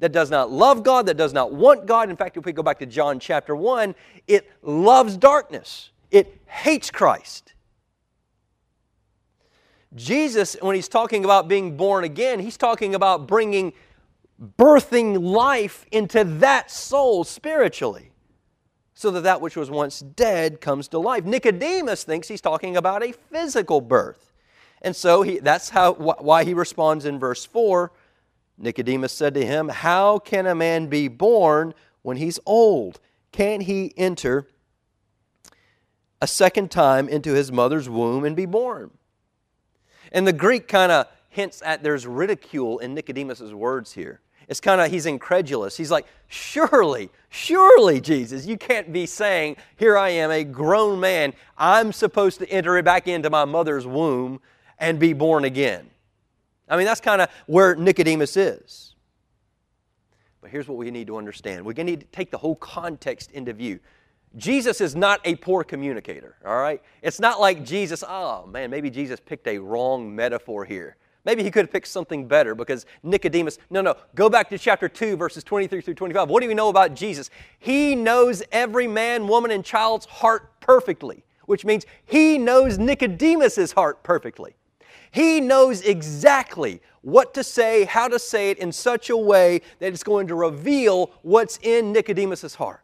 that 0.00 0.12
does 0.12 0.30
not 0.30 0.50
love 0.50 0.82
God, 0.82 1.06
that 1.06 1.16
does 1.16 1.32
not 1.32 1.52
want 1.52 1.86
God. 1.86 2.10
In 2.10 2.16
fact, 2.16 2.36
if 2.36 2.44
we 2.44 2.52
go 2.52 2.62
back 2.62 2.78
to 2.78 2.86
John 2.86 3.18
chapter 3.18 3.56
1, 3.56 3.94
it 4.26 4.50
loves 4.62 5.16
darkness, 5.16 5.90
it 6.10 6.40
hates 6.46 6.90
Christ. 6.90 7.54
Jesus, 9.94 10.56
when 10.60 10.76
he's 10.76 10.88
talking 10.88 11.24
about 11.24 11.48
being 11.48 11.76
born 11.76 12.04
again, 12.04 12.40
he's 12.40 12.58
talking 12.58 12.94
about 12.94 13.26
bringing, 13.26 13.72
birthing 14.58 15.20
life 15.20 15.86
into 15.90 16.24
that 16.24 16.70
soul 16.70 17.24
spiritually 17.24 18.10
so 18.92 19.10
that 19.12 19.22
that 19.22 19.40
which 19.40 19.56
was 19.56 19.70
once 19.70 20.00
dead 20.00 20.60
comes 20.60 20.88
to 20.88 20.98
life. 20.98 21.24
Nicodemus 21.24 22.04
thinks 22.04 22.28
he's 22.28 22.40
talking 22.40 22.76
about 22.76 23.02
a 23.02 23.12
physical 23.12 23.80
birth. 23.80 24.32
And 24.82 24.94
so 24.94 25.22
he, 25.22 25.38
that's 25.38 25.70
how, 25.70 25.94
why 25.94 26.44
he 26.44 26.52
responds 26.52 27.04
in 27.04 27.18
verse 27.18 27.44
4. 27.44 27.92
Nicodemus 28.58 29.12
said 29.12 29.34
to 29.34 29.46
him, 29.46 29.68
How 29.68 30.18
can 30.18 30.46
a 30.46 30.54
man 30.54 30.86
be 30.88 31.08
born 31.08 31.74
when 32.02 32.16
he's 32.16 32.38
old? 32.44 33.00
Can 33.32 33.60
he 33.60 33.92
enter 33.96 34.48
a 36.20 36.26
second 36.26 36.70
time 36.70 37.08
into 37.08 37.34
his 37.34 37.52
mother's 37.52 37.88
womb 37.88 38.24
and 38.24 38.34
be 38.34 38.46
born? 38.46 38.90
And 40.10 40.26
the 40.26 40.32
Greek 40.32 40.66
kind 40.66 40.90
of 40.90 41.06
hints 41.28 41.62
at 41.64 41.82
there's 41.82 42.06
ridicule 42.06 42.78
in 42.78 42.94
Nicodemus's 42.94 43.54
words 43.54 43.92
here. 43.92 44.20
It's 44.48 44.60
kind 44.60 44.80
of, 44.80 44.90
he's 44.90 45.04
incredulous. 45.04 45.76
He's 45.76 45.90
like, 45.90 46.06
Surely, 46.26 47.10
surely, 47.28 48.00
Jesus, 48.00 48.46
you 48.46 48.56
can't 48.56 48.92
be 48.92 49.04
saying, 49.06 49.56
Here 49.76 49.96
I 49.96 50.08
am, 50.08 50.30
a 50.30 50.42
grown 50.42 50.98
man. 50.98 51.34
I'm 51.56 51.92
supposed 51.92 52.38
to 52.40 52.48
enter 52.48 52.82
back 52.82 53.06
into 53.06 53.30
my 53.30 53.44
mother's 53.44 53.86
womb 53.86 54.40
and 54.78 54.98
be 54.98 55.12
born 55.12 55.44
again. 55.44 55.90
I 56.68 56.76
mean, 56.76 56.86
that's 56.86 57.00
kind 57.00 57.20
of 57.20 57.30
where 57.46 57.74
Nicodemus 57.74 58.36
is. 58.36 58.94
But 60.40 60.50
here's 60.50 60.68
what 60.68 60.78
we 60.78 60.90
need 60.90 61.06
to 61.08 61.16
understand 61.16 61.64
we're 61.64 61.72
going 61.72 61.86
to 61.86 61.92
need 61.92 62.00
to 62.00 62.06
take 62.06 62.30
the 62.30 62.38
whole 62.38 62.56
context 62.56 63.32
into 63.32 63.52
view. 63.52 63.80
Jesus 64.36 64.80
is 64.80 64.94
not 64.94 65.20
a 65.24 65.36
poor 65.36 65.64
communicator, 65.64 66.36
all 66.44 66.58
right? 66.58 66.82
It's 67.02 67.18
not 67.18 67.40
like 67.40 67.64
Jesus, 67.64 68.04
oh 68.06 68.46
man, 68.46 68.70
maybe 68.70 68.90
Jesus 68.90 69.20
picked 69.20 69.46
a 69.46 69.58
wrong 69.58 70.14
metaphor 70.14 70.64
here. 70.64 70.96
Maybe 71.24 71.42
he 71.42 71.50
could 71.50 71.64
have 71.64 71.72
picked 71.72 71.88
something 71.88 72.28
better 72.28 72.54
because 72.54 72.86
Nicodemus, 73.02 73.58
no, 73.70 73.80
no, 73.80 73.94
go 74.14 74.30
back 74.30 74.48
to 74.50 74.58
chapter 74.58 74.88
2, 74.88 75.16
verses 75.16 75.44
23 75.44 75.80
through 75.80 75.94
25. 75.94 76.28
What 76.28 76.42
do 76.42 76.48
we 76.48 76.54
know 76.54 76.68
about 76.68 76.94
Jesus? 76.94 77.30
He 77.58 77.94
knows 77.94 78.42
every 78.52 78.86
man, 78.86 79.26
woman, 79.28 79.50
and 79.50 79.64
child's 79.64 80.06
heart 80.06 80.60
perfectly, 80.60 81.24
which 81.46 81.64
means 81.64 81.84
he 82.06 82.38
knows 82.38 82.78
Nicodemus's 82.78 83.72
heart 83.72 84.02
perfectly. 84.02 84.54
He 85.10 85.40
knows 85.40 85.82
exactly 85.82 86.80
what 87.02 87.34
to 87.34 87.44
say, 87.44 87.84
how 87.84 88.08
to 88.08 88.18
say 88.18 88.50
it 88.50 88.58
in 88.58 88.72
such 88.72 89.10
a 89.10 89.16
way 89.16 89.62
that 89.78 89.92
it's 89.92 90.02
going 90.02 90.26
to 90.28 90.34
reveal 90.34 91.10
what's 91.22 91.58
in 91.62 91.92
Nicodemus's 91.92 92.56
heart. 92.56 92.82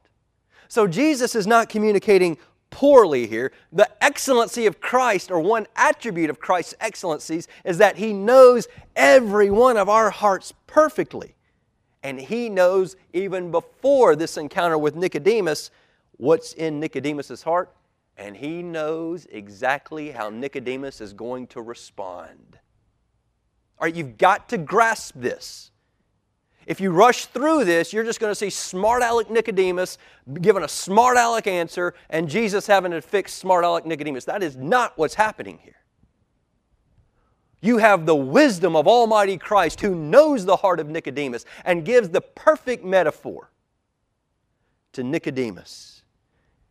So 0.69 0.87
Jesus 0.87 1.35
is 1.35 1.47
not 1.47 1.69
communicating 1.69 2.39
poorly 2.71 3.27
here. 3.27 3.53
The 3.73 3.89
excellency 4.03 4.67
of 4.67 4.81
Christ, 4.81 5.31
or 5.31 5.39
one 5.39 5.67
attribute 5.77 6.31
of 6.31 6.41
Christ's 6.41 6.75
excellencies, 6.81 7.47
is 7.65 7.79
that 7.79 7.97
He 7.97 8.13
knows 8.13 8.67
every 8.97 9.51
one 9.51 9.77
of 9.77 9.89
our 9.89 10.11
hearts 10.11 10.53
perfectly. 10.67 11.35
And 12.03 12.21
He 12.21 12.49
knows 12.49 12.97
even 13.13 13.51
before 13.51 14.17
this 14.17 14.37
encounter 14.37 14.77
with 14.77 14.97
Nicodemus 14.97 15.71
what's 16.17 16.53
in 16.55 16.81
Nicodemus's 16.81 17.43
heart, 17.43 17.73
and 18.17 18.37
He 18.37 18.63
knows 18.63 19.27
exactly 19.31 20.11
how 20.11 20.31
Nicodemus 20.31 21.01
is 21.01 21.13
going 21.13 21.47
to 21.49 21.63
respond. 21.63 22.59
All 23.79 23.87
right, 23.87 23.95
you've 23.95 24.19
got 24.19 24.49
to 24.51 24.59
grasp 24.59 25.15
this. 25.17 25.71
If 26.67 26.81
you 26.81 26.91
rush 26.91 27.27
through 27.27 27.65
this, 27.65 27.93
you're 27.93 28.05
just 28.05 28.21
going 28.21 28.31
to 28.31 28.35
see 28.35 28.51
smart 28.51 29.03
aleck 29.03 29.31
Nicodemus 29.31 29.99
giving 30.41 30.63
a 30.63 30.69
smart 30.69 31.17
aleck 31.17 31.47
answer 31.47 31.95
and 32.09 32.29
Jesus 32.29 32.67
having 32.67 32.93
to 32.93 33.03
fix 33.03 33.35
smart 33.35 33.65
aleck 33.65 33.85
Nicodemus. 33.85 34.25
That 34.25 34.43
is 34.43 34.57
not 34.57 34.97
what's 34.97 35.15
happening 35.15 35.59
here. 35.63 35.75
You 37.61 37.79
have 37.79 38.07
the 38.07 38.15
wisdom 38.15 38.77
of 38.77 38.87
Almighty 38.87 39.37
Christ 39.37 39.81
who 39.81 39.95
knows 39.95 40.45
the 40.45 40.57
heart 40.57 40.81
of 40.81 40.89
Nicodemus 40.89 41.45
and 41.65 41.85
gives 41.85 42.11
the 42.11 42.21
perfect 42.21 42.85
metaphor 42.85 43.51
to 44.93 45.03
Nicodemus. 45.03 46.03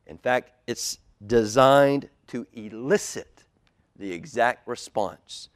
In 0.08 0.18
fact, 0.18 0.52
it's 0.68 1.00
designed 1.26 2.10
to 2.28 2.48
elicit 2.54 3.44
the 3.96 4.12
exact 4.12 4.68
response 4.68 5.50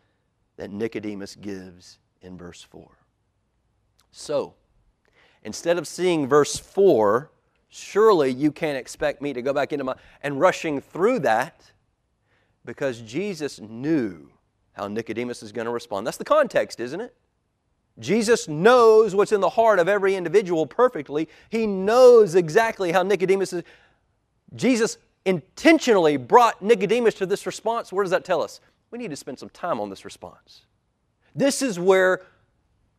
that 0.57 0.71
Nicodemus 0.71 1.35
gives 1.35 1.99
in 2.21 2.37
verse 2.37 2.61
4. 2.63 2.89
So, 4.11 4.55
instead 5.43 5.77
of 5.77 5.87
seeing 5.87 6.27
verse 6.27 6.57
4, 6.57 7.31
surely 7.69 8.31
you 8.31 8.51
can't 8.51 8.77
expect 8.77 9.21
me 9.21 9.33
to 9.33 9.41
go 9.41 9.53
back 9.53 9.71
into 9.71 9.83
my 9.83 9.95
and 10.23 10.39
rushing 10.39 10.81
through 10.81 11.19
that 11.19 11.71
because 12.65 13.01
Jesus 13.01 13.59
knew 13.59 14.29
how 14.73 14.87
Nicodemus 14.87 15.41
is 15.41 15.51
going 15.51 15.65
to 15.65 15.71
respond. 15.71 16.05
That's 16.05 16.17
the 16.17 16.25
context, 16.25 16.79
isn't 16.79 17.01
it? 17.01 17.15
Jesus 17.99 18.47
knows 18.47 19.15
what's 19.15 19.31
in 19.31 19.41
the 19.41 19.49
heart 19.49 19.79
of 19.79 19.87
every 19.87 20.15
individual 20.15 20.67
perfectly. 20.67 21.27
He 21.49 21.65
knows 21.65 22.35
exactly 22.35 22.91
how 22.91 23.01
Nicodemus 23.01 23.53
is. 23.53 23.63
Jesus 24.55 24.97
intentionally 25.27 26.15
brought 26.17 26.61
Nicodemus 26.61 27.13
to 27.15 27.25
this 27.25 27.45
response. 27.45 27.91
Where 27.91 28.03
does 28.03 28.11
that 28.11 28.25
tell 28.25 28.41
us? 28.41 28.61
We 28.89 28.97
need 28.97 29.09
to 29.09 29.15
spend 29.17 29.37
some 29.37 29.49
time 29.49 29.79
on 29.79 29.89
this 29.89 30.05
response. 30.05 30.61
This 31.35 31.61
is 31.61 31.77
where 31.77 32.23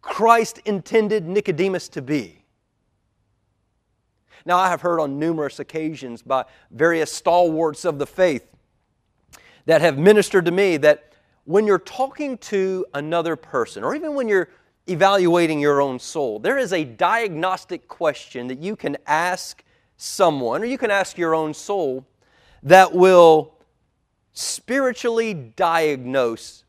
Christ 0.03 0.61
intended 0.67 1.27
Nicodemus 1.27 1.89
to 1.89 2.03
be. 2.03 2.45
Now, 4.45 4.59
I 4.59 4.69
have 4.69 4.83
heard 4.83 5.01
on 5.01 5.19
numerous 5.19 5.59
occasions 5.59 6.23
by 6.23 6.45
various 6.71 7.13
stalwarts 7.13 7.85
of 7.85 7.99
the 7.99 8.07
faith 8.07 8.55
that 9.65 9.81
have 9.81 9.99
ministered 9.99 10.45
to 10.45 10.51
me 10.51 10.77
that 10.77 11.15
when 11.45 11.67
you're 11.67 11.79
talking 11.79 12.37
to 12.39 12.87
another 12.93 13.37
person, 13.37 13.83
or 13.83 13.95
even 13.95 14.15
when 14.15 14.29
you're 14.29 14.51
evaluating 14.87 15.61
your 15.61 15.81
own 15.81 15.99
soul, 15.99 16.39
there 16.39 16.59
is 16.59 16.75
a 16.75 16.85
diagnostic 16.85 17.89
question 17.89 18.49
that 18.49 18.59
you 18.59 18.77
can 18.77 18.99
ask 19.07 19.65
someone, 19.97 20.63
or 20.63 20.67
you 20.67 20.79
can 20.79 20.91
ask 20.91 21.19
your 21.19 21.35
own 21.35 21.53
soul, 21.53 22.07
that 22.63 22.95
will 22.95 23.55
spiritually 24.33 25.35
diagnose 25.35 26.65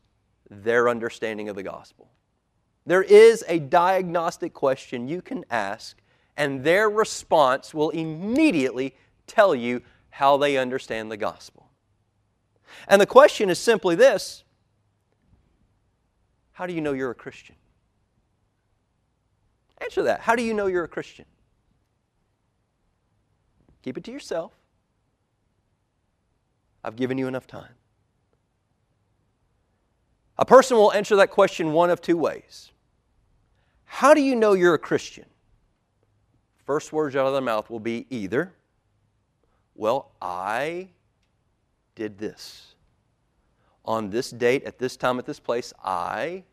their 0.48 0.88
understanding 0.88 1.48
of 1.48 1.56
the 1.56 1.62
gospel. 1.62 2.10
There 2.86 3.02
is 3.02 3.44
a 3.46 3.58
diagnostic 3.58 4.52
question 4.52 5.06
you 5.06 5.22
can 5.22 5.44
ask, 5.50 5.96
and 6.36 6.64
their 6.64 6.90
response 6.90 7.72
will 7.72 7.90
immediately 7.90 8.94
tell 9.26 9.54
you 9.54 9.82
how 10.10 10.36
they 10.36 10.56
understand 10.56 11.10
the 11.10 11.16
gospel. 11.16 11.70
And 12.88 13.00
the 13.00 13.06
question 13.06 13.50
is 13.50 13.58
simply 13.58 13.94
this 13.94 14.44
How 16.52 16.66
do 16.66 16.72
you 16.72 16.80
know 16.80 16.92
you're 16.92 17.10
a 17.10 17.14
Christian? 17.14 17.56
Answer 19.80 20.02
that. 20.02 20.20
How 20.20 20.34
do 20.36 20.42
you 20.42 20.52
know 20.52 20.66
you're 20.66 20.84
a 20.84 20.88
Christian? 20.88 21.24
Keep 23.82 23.98
it 23.98 24.04
to 24.04 24.12
yourself. 24.12 24.52
I've 26.82 26.96
given 26.96 27.18
you 27.18 27.28
enough 27.28 27.46
time. 27.46 27.74
A 30.38 30.44
person 30.44 30.76
will 30.76 30.92
answer 30.92 31.16
that 31.16 31.30
question 31.30 31.72
one 31.72 31.90
of 31.90 32.00
two 32.00 32.16
ways. 32.16 32.72
How 33.84 34.14
do 34.14 34.22
you 34.22 34.34
know 34.34 34.54
you're 34.54 34.74
a 34.74 34.78
Christian? 34.78 35.26
First 36.64 36.92
words 36.92 37.16
out 37.16 37.26
of 37.26 37.32
their 37.32 37.42
mouth 37.42 37.68
will 37.68 37.80
be 37.80 38.06
either, 38.08 38.54
well, 39.74 40.12
I 40.22 40.88
did 41.94 42.18
this. 42.18 42.74
On 43.84 44.08
this 44.08 44.30
date, 44.30 44.64
at 44.64 44.78
this 44.78 44.96
time, 44.96 45.18
at 45.18 45.26
this 45.26 45.40
place, 45.40 45.72
I 45.84 46.44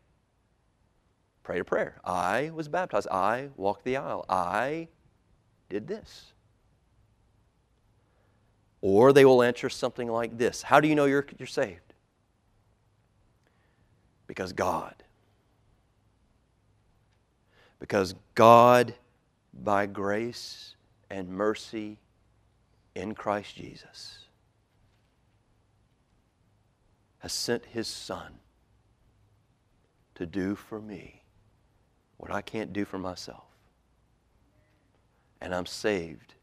prayed 1.42 1.60
a 1.60 1.64
prayer. 1.64 2.00
I 2.04 2.50
was 2.52 2.68
baptized. 2.68 3.08
I 3.08 3.48
walked 3.56 3.84
the 3.84 3.96
aisle. 3.96 4.26
I 4.28 4.88
did 5.70 5.86
this. 5.86 6.32
Or 8.80 9.12
they 9.12 9.24
will 9.24 9.42
answer 9.42 9.68
something 9.68 10.08
like 10.08 10.38
this 10.38 10.62
How 10.62 10.80
do 10.80 10.88
you 10.88 10.94
know 10.94 11.06
you're, 11.06 11.26
you're 11.38 11.46
saved? 11.46 11.80
Because 14.26 14.52
God. 14.52 14.94
Because 17.80 18.14
God, 18.34 18.94
by 19.54 19.86
grace 19.86 20.74
and 21.10 21.28
mercy 21.28 21.98
in 22.94 23.14
Christ 23.14 23.54
Jesus, 23.56 24.18
has 27.20 27.32
sent 27.32 27.64
His 27.66 27.86
Son 27.86 28.34
to 30.16 30.26
do 30.26 30.56
for 30.56 30.80
me 30.80 31.22
what 32.16 32.32
I 32.32 32.42
can't 32.42 32.72
do 32.72 32.84
for 32.84 32.98
myself. 32.98 33.44
And 35.40 35.54
I'm 35.54 35.66
saved 35.66 36.34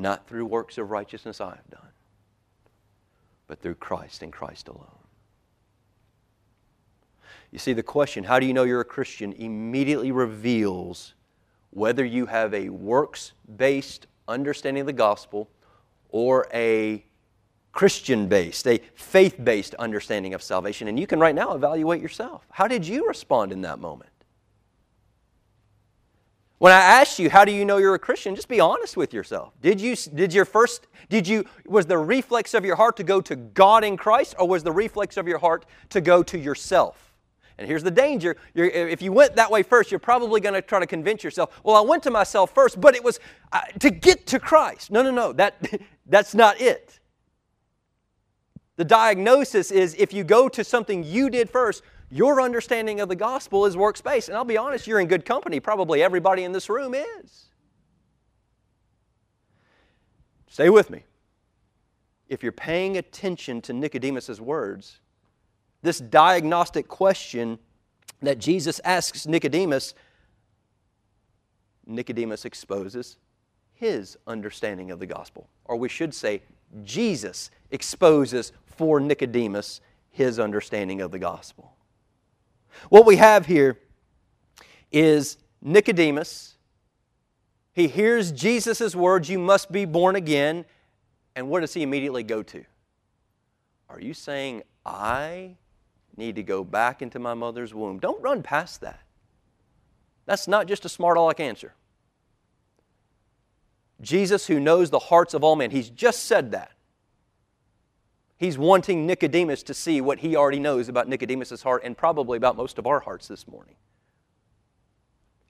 not 0.00 0.26
through 0.26 0.46
works 0.46 0.78
of 0.78 0.90
righteousness 0.90 1.40
I 1.40 1.50
have 1.50 1.70
done, 1.70 1.88
but 3.46 3.60
through 3.60 3.76
Christ 3.76 4.22
and 4.22 4.32
Christ 4.32 4.68
alone. 4.68 4.86
You 7.50 7.58
see, 7.58 7.72
the 7.72 7.82
question, 7.82 8.24
how 8.24 8.38
do 8.38 8.46
you 8.46 8.54
know 8.54 8.64
you're 8.64 8.80
a 8.80 8.84
Christian, 8.84 9.32
immediately 9.32 10.12
reveals 10.12 11.14
whether 11.70 12.04
you 12.04 12.26
have 12.26 12.54
a 12.54 12.68
works 12.68 13.32
based 13.56 14.06
understanding 14.28 14.82
of 14.82 14.86
the 14.86 14.92
gospel 14.92 15.48
or 16.08 16.46
a 16.52 17.04
Christian 17.72 18.26
based, 18.28 18.66
a 18.66 18.80
faith 18.94 19.36
based 19.42 19.74
understanding 19.74 20.34
of 20.34 20.42
salvation. 20.42 20.88
And 20.88 20.98
you 20.98 21.06
can 21.06 21.20
right 21.20 21.34
now 21.34 21.54
evaluate 21.54 22.00
yourself. 22.00 22.46
How 22.50 22.66
did 22.66 22.86
you 22.86 23.06
respond 23.06 23.52
in 23.52 23.62
that 23.62 23.78
moment? 23.78 24.09
When 26.60 26.74
I 26.74 26.76
asked 26.76 27.18
you, 27.18 27.30
how 27.30 27.46
do 27.46 27.52
you 27.52 27.64
know 27.64 27.78
you're 27.78 27.94
a 27.94 27.98
Christian? 27.98 28.34
Just 28.34 28.46
be 28.46 28.60
honest 28.60 28.94
with 28.94 29.14
yourself. 29.14 29.54
Did 29.62 29.80
you, 29.80 29.96
did 29.96 30.34
your 30.34 30.44
first, 30.44 30.88
did 31.08 31.26
you, 31.26 31.46
was 31.64 31.86
the 31.86 31.96
reflex 31.96 32.52
of 32.52 32.66
your 32.66 32.76
heart 32.76 32.98
to 32.98 33.02
go 33.02 33.22
to 33.22 33.34
God 33.34 33.82
in 33.82 33.96
Christ, 33.96 34.34
or 34.38 34.46
was 34.46 34.62
the 34.62 34.70
reflex 34.70 35.16
of 35.16 35.26
your 35.26 35.38
heart 35.38 35.64
to 35.88 36.02
go 36.02 36.22
to 36.22 36.38
yourself? 36.38 37.14
And 37.56 37.66
here's 37.66 37.82
the 37.82 37.90
danger. 37.90 38.36
You're, 38.52 38.66
if 38.66 39.00
you 39.00 39.10
went 39.10 39.36
that 39.36 39.50
way 39.50 39.62
first, 39.62 39.90
you're 39.90 39.98
probably 39.98 40.38
going 40.42 40.52
to 40.52 40.60
try 40.60 40.80
to 40.80 40.86
convince 40.86 41.24
yourself, 41.24 41.58
well, 41.64 41.76
I 41.76 41.80
went 41.80 42.02
to 42.02 42.10
myself 42.10 42.54
first, 42.54 42.78
but 42.78 42.94
it 42.94 43.02
was 43.02 43.20
uh, 43.52 43.62
to 43.78 43.88
get 43.88 44.26
to 44.26 44.38
Christ. 44.38 44.90
No, 44.90 45.02
no, 45.02 45.10
no. 45.10 45.32
That, 45.32 45.66
that's 46.06 46.34
not 46.34 46.60
it. 46.60 47.00
The 48.76 48.84
diagnosis 48.84 49.70
is 49.70 49.94
if 49.98 50.12
you 50.12 50.24
go 50.24 50.46
to 50.50 50.62
something 50.62 51.04
you 51.04 51.30
did 51.30 51.48
first, 51.48 51.82
your 52.10 52.40
understanding 52.40 53.00
of 53.00 53.08
the 53.08 53.16
gospel 53.16 53.66
is 53.66 53.76
works 53.76 54.00
based. 54.00 54.28
And 54.28 54.36
I'll 54.36 54.44
be 54.44 54.56
honest, 54.56 54.86
you're 54.86 55.00
in 55.00 55.06
good 55.06 55.24
company. 55.24 55.60
Probably 55.60 56.02
everybody 56.02 56.42
in 56.42 56.52
this 56.52 56.68
room 56.68 56.94
is. 56.94 57.46
Stay 60.48 60.68
with 60.68 60.90
me. 60.90 61.04
If 62.28 62.42
you're 62.42 62.52
paying 62.52 62.96
attention 62.96 63.60
to 63.62 63.72
Nicodemus' 63.72 64.40
words, 64.40 64.98
this 65.82 65.98
diagnostic 65.98 66.88
question 66.88 67.58
that 68.22 68.38
Jesus 68.38 68.80
asks 68.84 69.26
Nicodemus, 69.26 69.94
Nicodemus 71.86 72.44
exposes 72.44 73.16
his 73.72 74.18
understanding 74.26 74.90
of 74.90 74.98
the 74.98 75.06
gospel. 75.06 75.48
Or 75.64 75.76
we 75.76 75.88
should 75.88 76.12
say, 76.12 76.42
Jesus 76.84 77.50
exposes 77.70 78.52
for 78.66 79.00
Nicodemus 79.00 79.80
his 80.10 80.38
understanding 80.38 81.00
of 81.00 81.10
the 81.12 81.18
gospel. 81.18 81.72
What 82.88 83.06
we 83.06 83.16
have 83.16 83.46
here 83.46 83.78
is 84.92 85.38
Nicodemus. 85.62 86.56
He 87.72 87.88
hears 87.88 88.32
Jesus' 88.32 88.94
words, 88.94 89.28
You 89.28 89.38
must 89.38 89.70
be 89.70 89.84
born 89.84 90.16
again. 90.16 90.64
And 91.36 91.48
what 91.48 91.60
does 91.60 91.74
he 91.74 91.82
immediately 91.82 92.22
go 92.22 92.42
to? 92.42 92.64
Are 93.88 94.00
you 94.00 94.14
saying, 94.14 94.62
I 94.84 95.56
need 96.16 96.36
to 96.36 96.42
go 96.42 96.64
back 96.64 97.02
into 97.02 97.18
my 97.18 97.34
mother's 97.34 97.72
womb? 97.72 97.98
Don't 97.98 98.20
run 98.22 98.42
past 98.42 98.80
that. 98.80 99.00
That's 100.26 100.46
not 100.46 100.66
just 100.66 100.84
a 100.84 100.88
smart 100.88 101.16
aleck 101.16 101.40
answer. 101.40 101.74
Jesus, 104.00 104.46
who 104.46 104.60
knows 104.60 104.90
the 104.90 104.98
hearts 104.98 105.34
of 105.34 105.44
all 105.44 105.56
men, 105.56 105.70
he's 105.70 105.90
just 105.90 106.24
said 106.24 106.52
that. 106.52 106.72
He's 108.40 108.56
wanting 108.56 109.06
Nicodemus 109.06 109.62
to 109.64 109.74
see 109.74 110.00
what 110.00 110.20
he 110.20 110.34
already 110.34 110.60
knows 110.60 110.88
about 110.88 111.06
Nicodemus' 111.06 111.60
heart 111.60 111.82
and 111.84 111.94
probably 111.94 112.38
about 112.38 112.56
most 112.56 112.78
of 112.78 112.86
our 112.86 113.00
hearts 113.00 113.28
this 113.28 113.46
morning. 113.46 113.74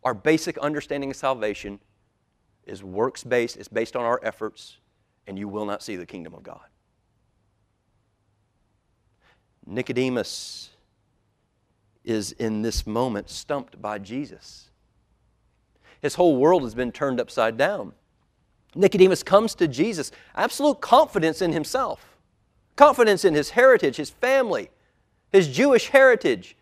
Our 0.03 0.13
basic 0.13 0.59
understanding 0.59 1.11
of 1.11 1.17
salvation 1.17 1.79
is 2.67 2.83
works 2.83 3.23
based, 3.23 3.57
it's 3.57 3.69
based 3.69 3.95
on 3.95 4.03
our 4.03 4.19
efforts, 4.25 4.79
and 5.29 5.39
you 5.39 5.47
will 5.47 5.67
not 5.67 5.85
see 5.85 5.95
the 5.95 6.05
kingdom 6.05 6.35
of 6.35 6.43
God. 6.43 6.67
Nicodemus 9.65 10.71
is 12.05 12.33
in 12.33 12.63
this 12.63 12.89
moment 12.89 13.31
stumped 13.31 13.81
by 13.81 14.01
Jesus. 14.01 14.69
his 16.03 16.17
whole 16.17 16.39
world 16.39 16.65
has 16.65 16.75
been 16.75 16.91
turned 16.91 17.21
upside 17.21 17.57
down. 17.57 17.93
Nicodemus 18.75 19.23
comes 19.23 19.55
to 19.55 19.69
Jesus, 19.69 20.11
absolute 20.35 20.81
confidence 20.81 21.41
in 21.41 21.53
himself, 21.53 22.10
confidence 22.81 23.27
in 23.27 23.35
his 23.35 23.51
heritage, 23.51 23.97
his 23.97 24.09
family, 24.09 24.71
his 25.31 25.49
Jewish 25.49 25.89
heritage. 25.89 26.57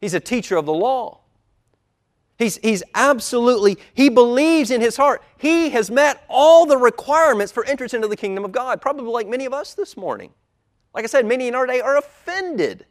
He's 0.00 0.14
a 0.14 0.20
teacher 0.20 0.56
of 0.56 0.64
the 0.64 0.72
law. 0.72 1.18
He's, 2.38 2.58
he's 2.58 2.84
absolutely, 2.94 3.76
he 3.92 4.08
believes 4.08 4.70
in 4.70 4.80
his 4.80 4.96
heart. 4.96 5.24
He 5.36 5.70
has 5.70 5.90
met 5.90 6.24
all 6.28 6.66
the 6.66 6.76
requirements 6.76 7.50
for 7.50 7.64
entrance 7.64 7.94
into 7.94 8.06
the 8.06 8.16
kingdom 8.16 8.44
of 8.44 8.52
God, 8.52 8.80
probably 8.80 9.10
like 9.10 9.26
many 9.26 9.44
of 9.44 9.52
us 9.52 9.74
this 9.74 9.96
morning. 9.96 10.30
Like 10.94 11.02
I 11.02 11.08
said, 11.08 11.26
many 11.26 11.48
in 11.48 11.56
our 11.56 11.66
day 11.66 11.80
are 11.80 11.96
offended 11.96 12.86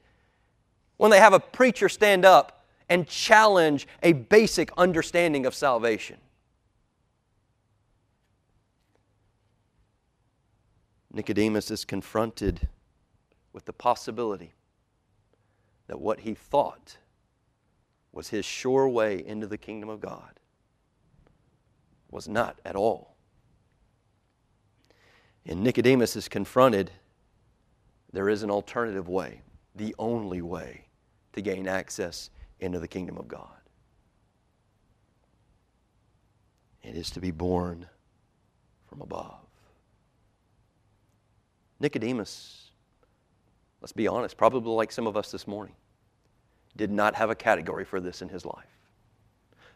when 0.98 1.12
they 1.12 1.20
have 1.20 1.32
a 1.32 1.40
preacher 1.40 1.88
stand 1.88 2.26
up 2.26 2.66
and 2.90 3.08
challenge 3.08 3.88
a 4.04 4.12
basic 4.12 4.70
understanding 4.76 5.46
of 5.46 5.56
salvation. 5.56 6.18
Nicodemus 11.16 11.72
is 11.72 11.86
confronted 11.86 12.68
with 13.54 13.64
the 13.64 13.72
possibility 13.72 14.52
that 15.88 16.02
what 16.02 16.20
he 16.20 16.34
thought 16.34 16.98
was 18.12 18.28
his 18.28 18.44
sure 18.44 18.90
way 18.90 19.26
into 19.26 19.48
the 19.48 19.58
kingdom 19.58 19.88
of 19.88 20.02
God 20.02 20.42
was 22.12 22.28
not 22.28 22.60
at 22.66 22.76
all. 22.76 23.16
And 25.46 25.64
Nicodemus 25.64 26.18
is 26.18 26.28
confronted, 26.28 26.92
there 28.12 28.28
is 28.28 28.44
an 28.44 28.52
alternative 28.52 29.08
way, 29.08 29.42
the 29.74 29.96
only 29.98 30.42
way 30.42 30.88
to 31.32 31.42
gain 31.42 31.66
access 31.66 32.30
into 32.60 32.80
the 32.80 32.90
kingdom 32.90 33.18
of 33.18 33.30
God. 33.30 33.48
It 36.84 36.98
is 36.98 37.10
to 37.12 37.22
be 37.22 37.32
born 37.32 37.88
from 38.90 39.02
above. 39.02 39.45
Nicodemus, 41.80 42.70
let's 43.82 43.92
be 43.92 44.08
honest, 44.08 44.38
probably 44.38 44.72
like 44.72 44.92
some 44.92 45.08
of 45.08 45.18
us 45.18 45.32
this 45.32 45.48
morning, 45.48 45.76
did 46.76 46.92
not 46.92 47.16
have 47.16 47.30
a 47.30 47.36
category 47.36 47.86
for 47.86 48.00
this 48.00 48.22
in 48.22 48.30
his 48.30 48.46
life. 48.46 48.66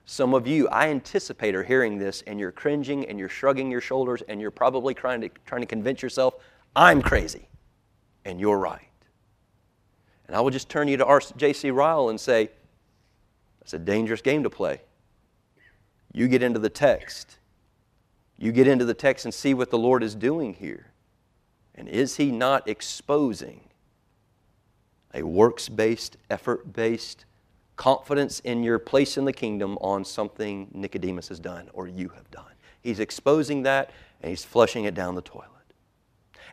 Some 0.05 0.33
of 0.33 0.47
you, 0.47 0.67
I 0.69 0.89
anticipate, 0.89 1.53
are 1.53 1.63
hearing 1.63 1.99
this 1.99 2.23
and 2.25 2.39
you're 2.39 2.51
cringing 2.51 3.05
and 3.05 3.19
you're 3.19 3.29
shrugging 3.29 3.69
your 3.69 3.81
shoulders 3.81 4.23
and 4.27 4.41
you're 4.41 4.49
probably 4.49 4.93
trying 4.93 5.21
to, 5.21 5.29
trying 5.45 5.61
to 5.61 5.67
convince 5.67 6.01
yourself, 6.01 6.35
I'm 6.75 7.01
crazy 7.01 7.47
and 8.25 8.39
you're 8.39 8.57
right. 8.57 8.81
And 10.27 10.35
I 10.35 10.41
will 10.41 10.51
just 10.51 10.69
turn 10.69 10.87
you 10.87 10.97
to 10.97 11.21
J.C. 11.37 11.71
Ryle 11.71 12.09
and 12.09 12.19
say, 12.19 12.49
that's 13.59 13.73
a 13.73 13.79
dangerous 13.79 14.21
game 14.21 14.43
to 14.43 14.49
play. 14.49 14.81
You 16.11 16.27
get 16.27 16.41
into 16.41 16.59
the 16.59 16.69
text. 16.69 17.37
You 18.37 18.51
get 18.51 18.67
into 18.67 18.85
the 18.85 18.93
text 18.93 19.25
and 19.25 19.33
see 19.33 19.53
what 19.53 19.69
the 19.69 19.77
Lord 19.77 20.01
is 20.01 20.15
doing 20.15 20.53
here. 20.53 20.91
And 21.79 21.87
is 21.87 22.17
He 22.17 22.31
not 22.31 22.67
exposing 22.67 23.61
a 25.13 25.23
works 25.23 25.69
based, 25.69 26.17
effort 26.29 26.71
based 26.73 27.25
confidence 27.77 28.41
in 28.41 28.61
your 28.61 28.77
place 28.77 29.17
in 29.17 29.23
the 29.23 29.33
kingdom 29.33 29.77
on 29.79 30.03
something 30.03 30.67
Nicodemus 30.73 31.29
has 31.29 31.39
done 31.39 31.69
or 31.73 31.87
you 31.87 32.09
have 32.09 32.29
done. 32.29 32.43
He's 32.81 32.99
exposing 32.99 33.63
that 33.63 33.91
and 34.21 34.29
he's 34.29 34.43
flushing 34.43 34.83
it 34.83 34.93
down 34.93 35.15
the 35.15 35.21
toilet. 35.21 35.47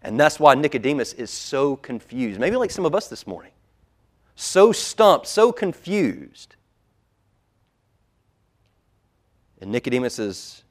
And 0.02 0.20
that's 0.20 0.38
why 0.38 0.54
Nicodemus 0.54 1.12
is 1.14 1.30
so 1.30 1.74
confused. 1.74 2.38
Maybe 2.38 2.54
like 2.54 2.70
some 2.70 2.86
of 2.86 2.94
us 2.94 3.08
this 3.08 3.26
morning. 3.26 3.50
So 4.36 4.70
stumped, 4.70 5.26
so 5.26 5.50
confused. 5.50 6.54
And 9.60 9.72
Nicodemus's 9.72 10.62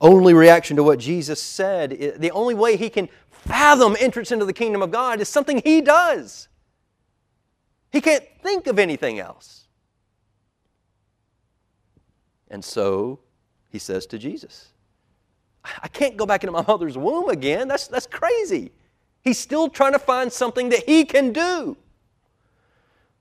only 0.00 0.34
reaction 0.34 0.76
to 0.76 0.82
what 0.82 0.98
Jesus 0.98 1.40
said, 1.40 2.16
the 2.18 2.30
only 2.32 2.54
way 2.54 2.76
he 2.76 2.90
can 2.90 3.08
fathom 3.46 3.96
entrance 3.98 4.32
into 4.32 4.44
the 4.44 4.52
kingdom 4.52 4.82
of 4.82 4.90
God 4.90 5.20
is 5.20 5.28
something 5.28 5.60
he 5.64 5.80
does. 5.80 6.48
He 7.90 8.00
can't 8.00 8.24
think 8.42 8.66
of 8.66 8.78
anything 8.78 9.18
else. 9.18 9.68
And 12.50 12.64
so 12.64 13.20
he 13.70 13.78
says 13.78 14.06
to 14.06 14.18
Jesus, 14.18 14.68
I 15.82 15.88
can't 15.88 16.16
go 16.16 16.26
back 16.26 16.44
into 16.44 16.52
my 16.52 16.64
mother's 16.66 16.98
womb 16.98 17.28
again. 17.28 17.68
That's, 17.68 17.88
that's 17.88 18.06
crazy. 18.06 18.72
He's 19.22 19.38
still 19.38 19.68
trying 19.68 19.92
to 19.92 19.98
find 19.98 20.32
something 20.32 20.68
that 20.68 20.84
he 20.84 21.04
can 21.04 21.32
do. 21.32 21.76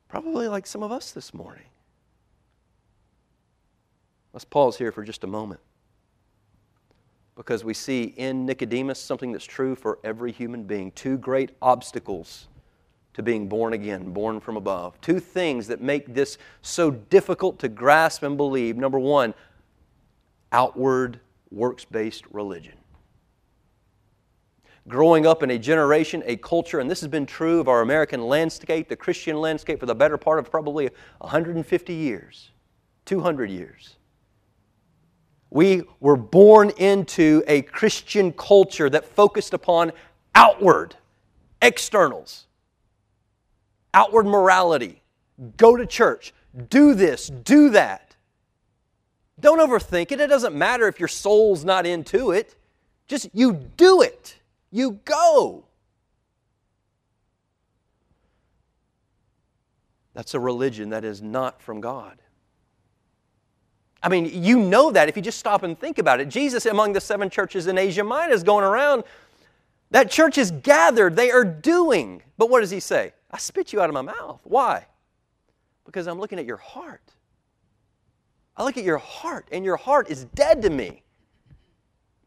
Probably 0.10 0.48
like 0.48 0.68
some 0.68 0.84
of 0.84 0.92
us 0.92 1.12
this 1.12 1.34
morning. 1.34 1.66
Let's 4.34 4.46
pause 4.46 4.78
here 4.78 4.92
for 4.92 5.04
just 5.04 5.24
a 5.24 5.28
moment. 5.28 5.62
Because 7.36 7.64
we 7.64 7.74
see 7.74 8.14
in 8.18 8.46
Nicodemus 8.46 9.00
something 9.00 9.32
that's 9.32 9.46
true 9.46 9.76
for 9.76 10.00
every 10.04 10.32
human 10.32 10.64
being 10.64 10.92
two 10.92 11.18
great 11.18 11.52
obstacles 11.62 12.48
to 13.14 13.24
being 13.24 13.48
born 13.48 13.74
again, 13.74 14.12
born 14.12 14.40
from 14.40 14.58
above. 14.58 15.00
Two 15.02 15.20
things 15.20 15.68
that 15.68 15.82
make 15.82 16.14
this 16.14 16.38
so 16.62 16.92
difficult 16.92 17.60
to 17.60 17.68
grasp 17.68 18.24
and 18.24 18.38
believe. 18.38 18.76
Number 18.76 19.00
one, 19.00 19.34
outward 20.52 21.20
works 21.52 21.86
based 21.86 22.24
religion. 22.32 22.76
Growing 24.88 25.26
up 25.26 25.44
in 25.44 25.52
a 25.52 25.58
generation, 25.58 26.24
a 26.26 26.36
culture, 26.36 26.80
and 26.80 26.92
this 26.92 27.00
has 27.00 27.08
been 27.08 27.26
true 27.26 27.60
of 27.60 27.70
our 27.70 27.82
American 27.82 28.22
landscape, 28.22 28.90
the 28.90 28.96
Christian 28.96 29.38
landscape, 29.38 29.80
for 29.80 29.86
the 29.86 29.96
better 29.96 30.18
part 30.18 30.40
of 30.40 30.52
probably 30.52 30.90
150 31.20 31.94
years, 31.94 32.52
200 33.06 33.50
years. 33.50 33.96
We 35.54 35.84
were 36.00 36.18
born 36.18 36.72
into 36.72 37.44
a 37.48 37.62
Christian 37.62 38.34
culture 38.34 38.90
that 38.90 39.06
focused 39.06 39.54
upon 39.54 39.92
outward, 40.36 40.96
externals 41.62 42.48
outward 43.94 44.26
morality. 44.26 45.02
Go 45.58 45.76
to 45.76 45.86
church. 45.86 46.34
Do 46.70 46.94
this. 46.94 47.28
Do 47.28 47.70
that. 47.70 48.16
Don't 49.40 49.60
overthink 49.60 50.12
it. 50.12 50.20
It 50.20 50.28
doesn't 50.28 50.56
matter 50.56 50.88
if 50.88 51.00
your 51.00 51.08
soul's 51.08 51.64
not 51.64 51.86
into 51.86 52.32
it. 52.32 52.56
Just 53.08 53.30
you 53.34 53.54
do 53.54 54.02
it. 54.02 54.38
You 54.72 55.00
go. 55.06 55.66
That's 60.14 60.34
a 60.34 60.40
religion 60.40 60.90
that 60.90 61.04
is 61.04 61.22
not 61.22 61.62
from 61.62 61.82
God. 61.82 62.23
I 64.04 64.10
mean, 64.10 64.44
you 64.44 64.60
know 64.60 64.92
that 64.92 65.08
if 65.08 65.16
you 65.16 65.24
just 65.24 65.40
stop 65.40 65.64
and 65.64 65.80
think 65.80 65.98
about 65.98 66.20
it. 66.20 66.28
Jesus, 66.28 66.66
among 66.66 66.92
the 66.92 67.00
seven 67.00 67.30
churches 67.30 67.68
in 67.68 67.78
Asia 67.78 68.04
Minor, 68.04 68.34
is 68.34 68.44
going 68.44 68.66
around. 68.66 69.06
That 69.92 70.12
church 70.12 70.38
is 70.38 70.52
gathered, 70.52 71.16
they 71.16 71.32
are 71.32 71.46
doing. 71.46 72.22
But 72.38 72.50
what 72.50 72.60
does 72.60 72.70
he 72.70 72.82
say? 72.82 73.14
I 73.32 73.38
spit 73.38 73.72
you 73.72 73.80
out 73.80 73.90
of 73.90 73.94
my 73.94 74.02
mouth. 74.02 74.42
Why? 74.44 74.88
Because 75.86 76.08
I'm 76.08 76.20
looking 76.20 76.38
at 76.38 76.46
your 76.46 76.58
heart. 76.58 77.14
I 78.58 78.64
look 78.64 78.78
at 78.78 78.84
your 78.84 78.98
heart, 78.98 79.48
and 79.52 79.64
your 79.64 79.78
heart 79.78 80.10
is 80.10 80.26
dead 80.26 80.62
to 80.64 80.70
me. 80.70 81.04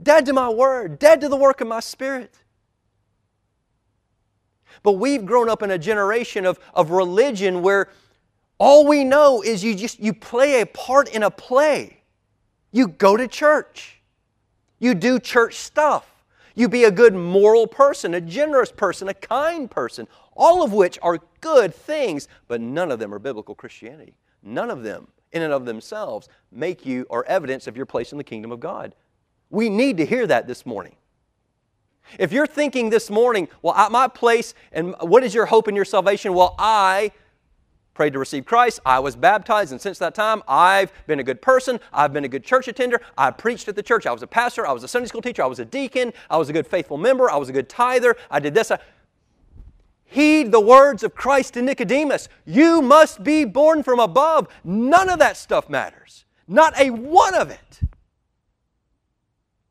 Dead 0.02 0.26
to 0.26 0.32
my 0.32 0.48
word, 0.48 0.98
dead 0.98 1.20
to 1.20 1.28
the 1.28 1.36
work 1.36 1.60
of 1.60 1.68
my 1.68 1.80
spirit. 1.80 2.34
But 4.82 4.92
we've 4.92 5.24
grown 5.24 5.48
up 5.48 5.62
in 5.62 5.70
a 5.70 5.78
generation 5.78 6.46
of, 6.46 6.58
of 6.74 6.90
religion 6.90 7.62
where 7.62 7.88
all 8.58 8.86
we 8.86 9.04
know 9.04 9.42
is 9.42 9.62
you 9.62 9.74
just 9.74 10.00
you 10.00 10.12
play 10.12 10.60
a 10.60 10.66
part 10.66 11.08
in 11.08 11.22
a 11.22 11.30
play. 11.30 12.02
You 12.72 12.88
go 12.88 13.16
to 13.16 13.28
church. 13.28 14.00
You 14.78 14.94
do 14.94 15.18
church 15.18 15.54
stuff. 15.54 16.16
You 16.54 16.68
be 16.68 16.84
a 16.84 16.90
good 16.90 17.14
moral 17.14 17.66
person, 17.66 18.14
a 18.14 18.20
generous 18.20 18.72
person, 18.72 19.08
a 19.08 19.14
kind 19.14 19.70
person, 19.70 20.08
all 20.34 20.62
of 20.62 20.72
which 20.72 20.98
are 21.02 21.18
good 21.40 21.74
things, 21.74 22.28
but 22.48 22.62
none 22.62 22.90
of 22.90 22.98
them 22.98 23.12
are 23.12 23.18
biblical 23.18 23.54
Christianity. 23.54 24.14
None 24.42 24.70
of 24.70 24.82
them, 24.82 25.08
in 25.32 25.42
and 25.42 25.52
of 25.52 25.66
themselves, 25.66 26.28
make 26.50 26.86
you 26.86 27.06
or 27.10 27.26
evidence 27.26 27.66
of 27.66 27.76
your 27.76 27.84
place 27.84 28.12
in 28.12 28.18
the 28.18 28.24
kingdom 28.24 28.52
of 28.52 28.60
God. 28.60 28.94
We 29.50 29.68
need 29.68 29.98
to 29.98 30.06
hear 30.06 30.26
that 30.26 30.46
this 30.46 30.64
morning. 30.64 30.96
If 32.18 32.32
you're 32.32 32.46
thinking 32.46 32.88
this 32.88 33.10
morning, 33.10 33.48
well, 33.60 33.74
at 33.74 33.92
my 33.92 34.08
place, 34.08 34.54
and 34.72 34.94
what 35.00 35.24
is 35.24 35.34
your 35.34 35.46
hope 35.46 35.68
in 35.68 35.76
your 35.76 35.84
salvation? 35.84 36.32
Well, 36.32 36.54
I 36.58 37.12
prayed 37.96 38.12
to 38.12 38.18
receive 38.18 38.44
Christ. 38.44 38.78
I 38.84 38.98
was 38.98 39.16
baptized, 39.16 39.72
and 39.72 39.80
since 39.80 39.98
that 39.98 40.14
time, 40.14 40.42
I've 40.46 40.92
been 41.06 41.18
a 41.18 41.24
good 41.24 41.40
person. 41.40 41.80
I've 41.94 42.12
been 42.12 42.26
a 42.26 42.28
good 42.28 42.44
church 42.44 42.68
attender. 42.68 43.00
I 43.16 43.30
preached 43.30 43.68
at 43.68 43.74
the 43.74 43.82
church. 43.82 44.04
I 44.04 44.12
was 44.12 44.22
a 44.22 44.26
pastor. 44.26 44.66
I 44.66 44.72
was 44.72 44.84
a 44.84 44.88
Sunday 44.88 45.08
school 45.08 45.22
teacher. 45.22 45.42
I 45.42 45.46
was 45.46 45.60
a 45.60 45.64
deacon. 45.64 46.12
I 46.28 46.36
was 46.36 46.50
a 46.50 46.52
good 46.52 46.66
faithful 46.66 46.98
member. 46.98 47.30
I 47.30 47.36
was 47.36 47.48
a 47.48 47.52
good 47.52 47.70
tither. 47.70 48.14
I 48.30 48.38
did 48.38 48.52
this. 48.52 48.70
I... 48.70 48.78
Heed 50.04 50.52
the 50.52 50.60
words 50.60 51.02
of 51.02 51.14
Christ 51.14 51.54
to 51.54 51.62
Nicodemus. 51.62 52.28
You 52.44 52.82
must 52.82 53.24
be 53.24 53.46
born 53.46 53.82
from 53.82 53.98
above. 53.98 54.46
None 54.62 55.08
of 55.08 55.18
that 55.18 55.38
stuff 55.38 55.70
matters. 55.70 56.26
Not 56.46 56.78
a 56.78 56.90
one 56.90 57.34
of 57.34 57.50
it. 57.50 57.80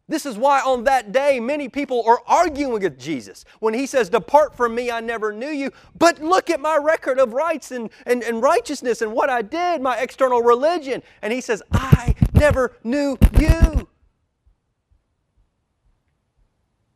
This 0.07 0.25
is 0.25 0.37
why 0.37 0.61
on 0.61 0.83
that 0.83 1.11
day 1.11 1.39
many 1.39 1.67
people 1.67 2.03
are 2.05 2.21
arguing 2.27 2.73
with 2.73 2.99
Jesus 2.99 3.43
when 3.59 3.73
he 3.73 3.87
says, 3.87 4.09
Depart 4.09 4.55
from 4.55 4.75
me, 4.75 4.91
I 4.91 4.99
never 4.99 5.31
knew 5.31 5.49
you. 5.49 5.71
But 5.97 6.21
look 6.21 6.49
at 6.51 6.59
my 6.59 6.77
record 6.77 7.17
of 7.17 7.33
rights 7.33 7.71
and, 7.71 7.89
and, 8.05 8.21
and 8.21 8.41
righteousness 8.41 9.01
and 9.01 9.13
what 9.13 9.31
I 9.31 9.41
did, 9.41 9.81
my 9.81 9.97
external 9.97 10.41
religion. 10.41 11.01
And 11.23 11.33
he 11.33 11.41
says, 11.41 11.63
I 11.71 12.13
never 12.33 12.77
knew 12.83 13.17
you. 13.39 13.87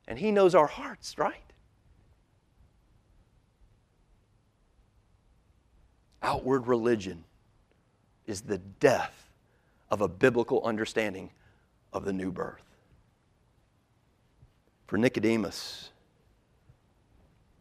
And 0.10 0.18
He 0.18 0.32
knows 0.32 0.56
our 0.56 0.68
hearts, 0.68 1.18
right? 1.18 1.36
Outward 6.22 6.68
religion 6.68 7.24
is 8.26 8.42
the 8.42 8.58
death 8.58 9.30
of 9.92 10.02
a 10.02 10.08
biblical 10.08 10.64
understanding 10.64 11.30
of 11.94 12.06
the 12.06 12.12
new 12.12 12.32
birth. 12.32 12.69
For 14.90 14.98
Nicodemus, 14.98 15.92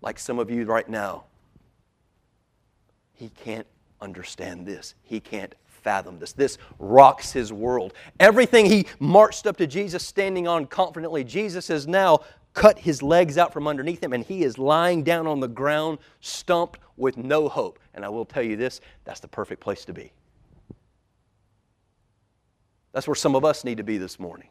like 0.00 0.18
some 0.18 0.38
of 0.38 0.50
you 0.50 0.64
right 0.64 0.88
now, 0.88 1.24
he 3.12 3.28
can't 3.28 3.66
understand 4.00 4.64
this. 4.64 4.94
He 5.02 5.20
can't 5.20 5.54
fathom 5.66 6.18
this. 6.20 6.32
This 6.32 6.56
rocks 6.78 7.30
his 7.30 7.52
world. 7.52 7.92
Everything 8.18 8.64
he 8.64 8.86
marched 8.98 9.46
up 9.46 9.58
to 9.58 9.66
Jesus 9.66 10.06
standing 10.06 10.48
on 10.48 10.64
confidently, 10.68 11.22
Jesus 11.22 11.68
has 11.68 11.86
now 11.86 12.20
cut 12.54 12.78
his 12.78 13.02
legs 13.02 13.36
out 13.36 13.52
from 13.52 13.68
underneath 13.68 14.02
him 14.02 14.14
and 14.14 14.24
he 14.24 14.42
is 14.42 14.56
lying 14.56 15.02
down 15.02 15.26
on 15.26 15.38
the 15.38 15.48
ground, 15.48 15.98
stumped 16.20 16.80
with 16.96 17.18
no 17.18 17.46
hope. 17.46 17.78
And 17.92 18.06
I 18.06 18.08
will 18.08 18.24
tell 18.24 18.42
you 18.42 18.56
this 18.56 18.80
that's 19.04 19.20
the 19.20 19.28
perfect 19.28 19.60
place 19.60 19.84
to 19.84 19.92
be. 19.92 20.12
That's 22.92 23.06
where 23.06 23.14
some 23.14 23.36
of 23.36 23.44
us 23.44 23.64
need 23.64 23.76
to 23.76 23.84
be 23.84 23.98
this 23.98 24.18
morning. 24.18 24.48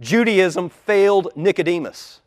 Judaism 0.00 0.68
failed 0.68 1.28
Nicodemus. 1.34 2.20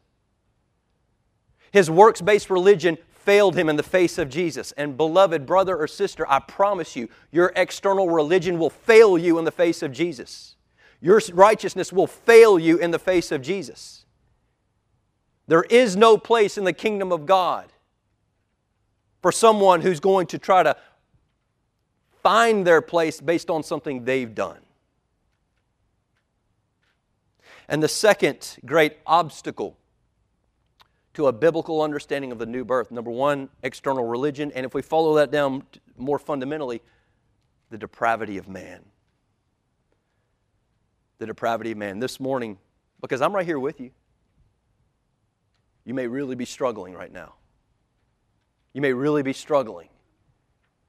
His 1.72 1.90
works 1.90 2.22
based 2.22 2.50
religion 2.50 2.98
failed 3.10 3.56
him 3.56 3.70
in 3.70 3.76
the 3.76 3.84
face 3.84 4.18
of 4.18 4.30
Jesus. 4.30 4.72
And, 4.74 4.98
beloved 4.98 5.46
brother 5.46 5.78
or 5.78 5.88
sister, 5.88 6.26
I 6.30 6.40
promise 6.40 6.96
you, 6.96 7.08
your 7.32 7.54
external 7.56 8.10
religion 8.10 8.60
will 8.60 8.70
fail 8.70 9.18
you 9.18 9.38
in 9.38 9.46
the 9.46 9.52
face 9.52 9.82
of 9.82 9.92
Jesus. 9.92 10.56
Your 11.00 11.22
righteousness 11.34 11.94
will 11.94 12.08
fail 12.08 12.60
you 12.60 12.78
in 12.78 12.92
the 12.92 13.00
face 13.00 13.32
of 13.32 13.42
Jesus. 13.42 14.06
There 15.48 15.64
is 15.64 15.96
no 15.96 16.18
place 16.18 16.58
in 16.58 16.64
the 16.64 16.74
kingdom 16.74 17.12
of 17.12 17.26
God 17.26 17.72
for 19.22 19.32
someone 19.32 19.82
who's 19.82 20.00
going 20.00 20.28
to 20.28 20.38
try 20.38 20.64
to 20.64 20.76
find 22.24 22.66
their 22.66 22.82
place 22.82 23.20
based 23.20 23.50
on 23.50 23.64
something 23.64 24.06
they've 24.06 24.34
done. 24.34 24.60
And 27.68 27.82
the 27.82 27.88
second 27.88 28.58
great 28.66 28.98
obstacle 29.06 29.78
to 31.14 31.28
a 31.28 31.34
biblical 31.34 31.82
understanding 31.82 32.32
of 32.32 32.40
the 32.40 32.46
new 32.46 32.64
birth 32.64 32.92
number 32.92 33.12
one, 33.12 33.50
external 33.64 34.06
religion. 34.06 34.52
And 34.54 34.66
if 34.66 34.74
we 34.74 34.82
follow 34.82 35.16
that 35.16 35.32
down 35.32 35.64
more 35.98 36.20
fundamentally, 36.20 36.82
the 37.70 37.78
depravity 37.78 38.38
of 38.38 38.48
man. 38.48 38.82
The 41.18 41.28
depravity 41.28 41.72
of 41.72 41.78
man. 41.78 42.00
This 42.00 42.20
morning, 42.20 42.58
because 43.02 43.22
I'm 43.22 43.34
right 43.34 43.46
here 43.46 43.60
with 43.60 43.80
you, 43.80 43.92
you 45.86 45.94
may 45.94 46.08
really 46.08 46.36
be 46.36 46.46
struggling 46.46 46.94
right 46.94 47.12
now. 47.12 47.34
You 48.74 48.82
may 48.82 48.94
really 48.94 49.24
be 49.24 49.34
struggling. 49.34 49.90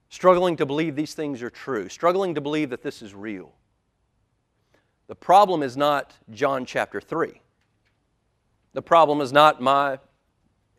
Struggling 0.08 0.56
to 0.56 0.66
believe 0.66 0.94
these 0.94 1.14
things 1.14 1.42
are 1.42 1.50
true, 1.50 1.88
struggling 1.88 2.34
to 2.34 2.40
believe 2.40 2.70
that 2.70 2.82
this 2.82 3.00
is 3.00 3.14
real. 3.14 3.54
The 5.12 5.16
problem 5.16 5.62
is 5.62 5.76
not 5.76 6.14
John 6.30 6.64
chapter 6.64 6.98
3. 6.98 7.38
The 8.72 8.80
problem 8.80 9.20
is 9.20 9.30
not 9.30 9.60
my 9.60 9.98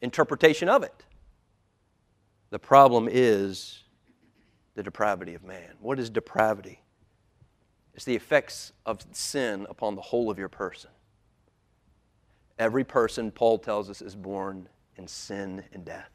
interpretation 0.02 0.68
of 0.68 0.82
it. 0.82 1.06
The 2.50 2.58
problem 2.58 3.08
is 3.12 3.84
the 4.74 4.82
depravity 4.82 5.36
of 5.36 5.44
man. 5.44 5.76
What 5.80 6.00
is 6.00 6.10
depravity? 6.10 6.82
It's 7.94 8.06
the 8.06 8.16
effects 8.16 8.74
of 8.88 9.06
sin 9.12 9.68
upon 9.70 9.94
the 9.94 10.02
whole 10.02 10.32
of 10.32 10.40
your 10.40 10.50
person. 10.50 10.90
Every 12.58 12.84
person, 12.84 13.30
Paul 13.30 13.60
tells 13.60 13.88
us, 13.88 14.02
is 14.02 14.16
born 14.16 14.68
in 14.98 15.08
sin 15.08 15.64
and 15.74 15.86
death. 15.86 16.10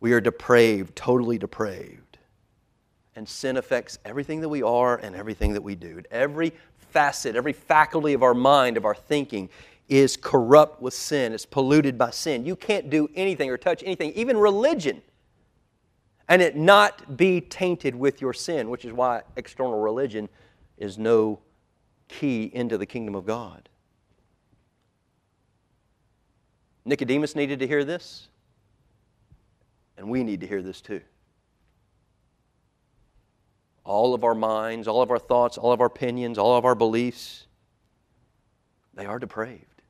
We 0.00 0.12
are 0.12 0.20
depraved, 0.20 0.94
totally 0.94 1.38
depraved. 1.38 2.18
And 3.16 3.28
sin 3.28 3.56
affects 3.56 3.96
everything 4.04 4.40
that 4.40 4.48
we 4.48 4.62
are 4.62 4.96
and 4.96 5.14
everything 5.14 5.52
that 5.52 5.62
we 5.62 5.76
do. 5.76 6.02
Every 6.10 6.52
facet, 6.94 7.34
every 7.34 7.52
faculty 7.52 8.14
of 8.14 8.22
our 8.22 8.34
mind, 8.34 8.76
of 8.76 8.84
our 8.84 8.94
thinking, 8.94 9.50
is 9.88 10.16
corrupt 10.16 10.80
with 10.80 10.94
sin, 10.94 11.32
it's 11.34 11.44
polluted 11.44 11.98
by 11.98 12.10
sin. 12.10 12.46
You 12.46 12.56
can't 12.56 12.88
do 12.88 13.10
anything 13.14 13.50
or 13.50 13.58
touch 13.58 13.82
anything, 13.84 14.12
even 14.12 14.38
religion, 14.38 15.02
and 16.28 16.40
it 16.40 16.56
not 16.56 17.18
be 17.18 17.40
tainted 17.40 17.94
with 17.94 18.20
your 18.20 18.32
sin, 18.32 18.70
which 18.70 18.84
is 18.84 18.92
why 18.92 19.22
external 19.36 19.78
religion 19.80 20.28
is 20.78 20.96
no 20.96 21.40
key 22.08 22.44
into 22.54 22.78
the 22.78 22.86
kingdom 22.86 23.14
of 23.14 23.26
God. 23.26 23.68
Nicodemus 26.86 27.34
needed 27.34 27.58
to 27.58 27.66
hear 27.66 27.84
this, 27.84 28.28
and 29.98 30.08
we 30.08 30.22
need 30.22 30.40
to 30.40 30.46
hear 30.46 30.62
this 30.62 30.80
too. 30.80 31.00
All 33.84 34.14
of 34.14 34.24
our 34.24 34.34
minds, 34.34 34.88
all 34.88 35.02
of 35.02 35.10
our 35.10 35.18
thoughts, 35.18 35.58
all 35.58 35.72
of 35.72 35.80
our 35.80 35.86
opinions, 35.86 36.38
all 36.38 36.56
of 36.56 36.64
our 36.64 36.74
beliefs, 36.74 37.46
they 38.94 39.06
are 39.06 39.18
depraved. 39.18 39.82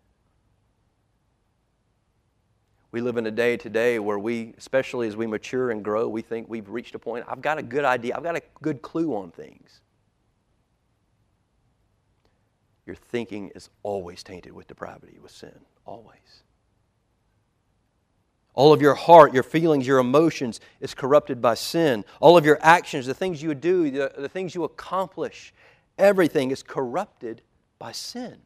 We 2.95 3.01
live 3.01 3.17
in 3.17 3.27
a 3.27 3.33
day 3.33 3.57
today 3.57 3.99
where 3.99 4.21
we, 4.21 4.55
especially 4.57 5.09
as 5.09 5.17
we 5.17 5.27
mature 5.27 5.73
and 5.73 5.83
grow, 5.83 6.07
we 6.07 6.23
think 6.23 6.49
we've 6.49 6.69
reached 6.69 6.95
a 6.95 6.99
point, 7.01 7.25
I've 7.29 7.43
got 7.43 7.59
a 7.59 7.63
good 7.63 7.85
idea, 7.85 8.17
I've 8.17 8.23
got 8.23 8.37
a 8.37 8.43
good 8.63 8.83
clue 8.83 9.17
on 9.17 9.33
things. 9.33 9.81
Your 12.87 12.95
thinking 12.95 13.51
is 13.57 13.69
always 13.83 14.23
tainted 14.23 14.53
with 14.53 14.69
depravity, 14.69 15.19
with 15.21 15.33
sin, 15.33 15.59
always. 15.85 16.44
All 18.55 18.73
of 18.73 18.81
your 18.81 18.95
heart, 18.95 19.35
your 19.35 19.43
feelings, 19.43 19.87
your 19.87 19.99
emotions 19.99 20.61
is 20.81 20.95
corrupted 20.95 21.43
by 21.43 21.55
sin. 21.55 22.05
All 22.21 22.37
of 22.37 22.45
your 22.45 22.59
actions, 22.63 23.07
the 23.07 23.15
things 23.15 23.43
you 23.43 23.53
do, 23.55 23.91
the, 23.91 24.13
the 24.17 24.29
things 24.29 24.55
you 24.55 24.65
accomplish, 24.65 25.53
everything 25.99 26.53
is 26.53 26.63
corrupted 26.63 27.43
by 27.79 27.93
sin. 27.93 28.37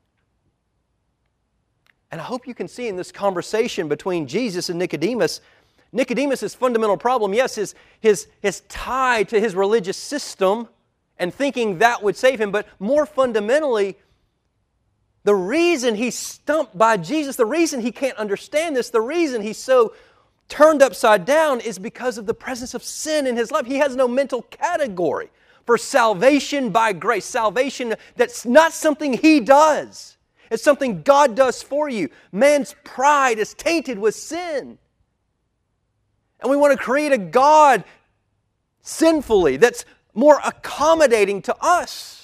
And 2.11 2.21
I 2.21 2.25
hope 2.25 2.47
you 2.47 2.55
can 2.55 2.69
see 2.69 2.89
in 2.89 2.97
this 2.97 3.13
conversation 3.13 3.87
between 3.87 4.27
Jesus 4.27 4.71
and 4.71 4.79
Nicodemus, 4.79 5.43
Nicodemus' 5.93 6.55
fundamental 6.55 6.97
problem, 6.97 7.35
yes, 7.35 7.55
his, 7.55 7.75
his, 8.01 8.29
his 8.41 8.61
tie 8.69 9.25
to 9.25 9.39
his 9.39 9.55
religious 9.55 9.97
system 9.97 10.69
and 11.19 11.35
thinking 11.35 11.79
that 11.79 12.03
would 12.03 12.17
save 12.17 12.41
him, 12.41 12.51
but 12.51 12.67
more 12.79 13.05
fundamentally, 13.05 13.97
the 15.25 15.35
reason 15.35 15.95
he's 15.95 16.17
stumped 16.17 16.77
by 16.77 16.97
Jesus, 16.97 17.37
the 17.37 17.47
reason 17.47 17.81
he 17.81 17.93
can't 17.93 18.17
understand 18.17 18.77
this, 18.77 18.91
the 18.91 19.01
reason 19.01 19.43
he's 19.43 19.59
so 19.59 19.95
turned 20.49 20.83
upside 20.83 21.25
down 21.25 21.61
is 21.61 21.79
because 21.79 22.19
of 22.19 22.27
the 22.27 22.35
presence 22.35 22.75
of 22.75 22.83
sin 22.83 23.27
in 23.27 23.37
his 23.37 23.51
life. 23.51 23.67
He 23.67 23.77
has 23.77 23.95
no 23.97 24.09
mental 24.09 24.43
category 24.43 25.31
for 25.67 25.77
salvation 25.77 26.71
by 26.71 26.93
grace, 26.95 27.27
salvation 27.27 27.95
that's 28.17 28.47
not 28.47 28.73
something 28.73 29.13
he 29.13 29.41
does. 29.41 30.17
It's 30.51 30.63
something 30.63 31.03
God 31.03 31.35
does 31.35 31.63
for 31.63 31.89
you. 31.89 32.09
Man's 32.33 32.75
pride 32.85 33.39
is 33.39 33.53
tainted 33.53 33.99
with 33.99 34.15
sin. 34.15 34.79
And 36.41 36.51
we 36.51 36.57
want 36.57 36.79
to 36.79 36.83
create 36.83 37.13
a 37.13 37.19
God 37.19 37.85
sinfully 38.81 39.59
that's 39.59 39.85
more 40.15 40.41
accommodating 40.45 41.43
to 41.43 41.57
us. 41.61 42.18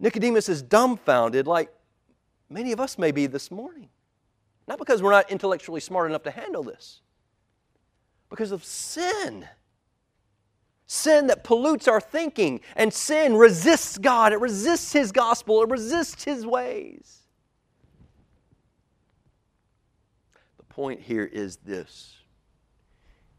Nicodemus 0.00 0.48
is 0.48 0.62
dumbfounded, 0.62 1.46
like 1.46 1.70
many 2.48 2.72
of 2.72 2.80
us 2.80 2.98
may 2.98 3.12
be 3.12 3.26
this 3.26 3.50
morning. 3.50 3.90
Not 4.66 4.78
because 4.78 5.02
we're 5.02 5.10
not 5.10 5.30
intellectually 5.30 5.80
smart 5.80 6.08
enough 6.08 6.22
to 6.22 6.30
handle 6.30 6.62
this, 6.62 7.02
because 8.30 8.50
of 8.50 8.64
sin. 8.64 9.46
Sin 10.86 11.28
that 11.28 11.44
pollutes 11.44 11.86
our 11.86 12.00
thinking, 12.00 12.60
and 12.74 12.92
sin 12.92 13.36
resists 13.36 13.98
God, 13.98 14.32
it 14.32 14.40
resists 14.40 14.92
His 14.92 15.12
gospel, 15.12 15.62
it 15.62 15.68
resists 15.68 16.24
His 16.24 16.46
ways. 16.46 17.18
The 20.56 20.64
point 20.64 21.00
here 21.00 21.24
is 21.24 21.56
this. 21.58 22.16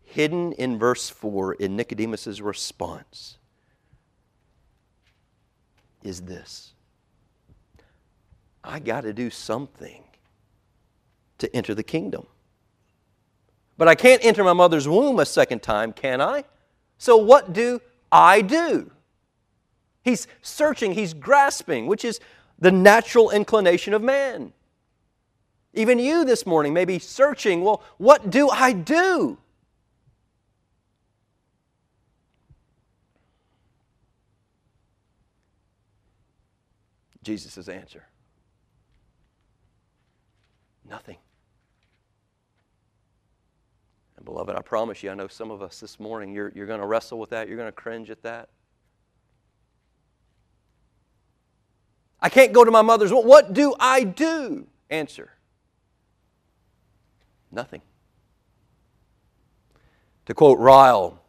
Hidden 0.03 0.53
in 0.53 0.77
verse 0.77 1.09
4 1.09 1.53
in 1.55 1.75
Nicodemus' 1.75 2.39
response 2.39 3.37
is 6.03 6.21
this 6.21 6.73
I 8.63 8.79
got 8.79 9.01
to 9.01 9.13
do 9.13 9.29
something 9.29 10.03
to 11.39 11.55
enter 11.55 11.73
the 11.73 11.83
kingdom. 11.83 12.27
But 13.77 13.87
I 13.87 13.95
can't 13.95 14.23
enter 14.23 14.43
my 14.43 14.53
mother's 14.53 14.87
womb 14.87 15.19
a 15.19 15.25
second 15.25 15.63
time, 15.63 15.91
can 15.91 16.21
I? 16.21 16.43
So, 16.99 17.17
what 17.17 17.51
do 17.51 17.81
I 18.11 18.41
do? 18.41 18.91
He's 20.03 20.27
searching, 20.41 20.93
he's 20.93 21.13
grasping, 21.13 21.87
which 21.87 22.05
is 22.05 22.19
the 22.59 22.71
natural 22.71 23.31
inclination 23.31 23.93
of 23.93 24.01
man. 24.03 24.53
Even 25.73 25.99
you 25.99 26.25
this 26.25 26.45
morning 26.45 26.73
may 26.73 26.85
be 26.85 26.99
searching, 26.99 27.63
well, 27.63 27.81
what 27.97 28.29
do 28.29 28.49
I 28.49 28.73
do? 28.73 29.37
Jesus' 37.23 37.67
answer? 37.67 38.03
Nothing. 40.89 41.17
And, 44.17 44.25
beloved, 44.25 44.55
I 44.55 44.61
promise 44.61 45.03
you, 45.03 45.11
I 45.11 45.13
know 45.13 45.27
some 45.27 45.51
of 45.51 45.61
us 45.61 45.79
this 45.79 45.99
morning, 45.99 46.33
you're, 46.33 46.51
you're 46.55 46.67
going 46.67 46.79
to 46.79 46.85
wrestle 46.85 47.19
with 47.19 47.29
that. 47.31 47.47
You're 47.47 47.57
going 47.57 47.67
to 47.67 47.71
cringe 47.71 48.09
at 48.09 48.23
that. 48.23 48.49
I 52.19 52.29
can't 52.29 52.53
go 52.53 52.63
to 52.63 52.71
my 52.71 52.81
mother's. 52.81 53.11
What 53.11 53.53
do 53.53 53.73
I 53.79 54.03
do? 54.03 54.67
Answer 54.89 55.31
Nothing. 57.51 57.81
To 60.25 60.33
quote 60.33 60.57
Ryle, 60.59 61.20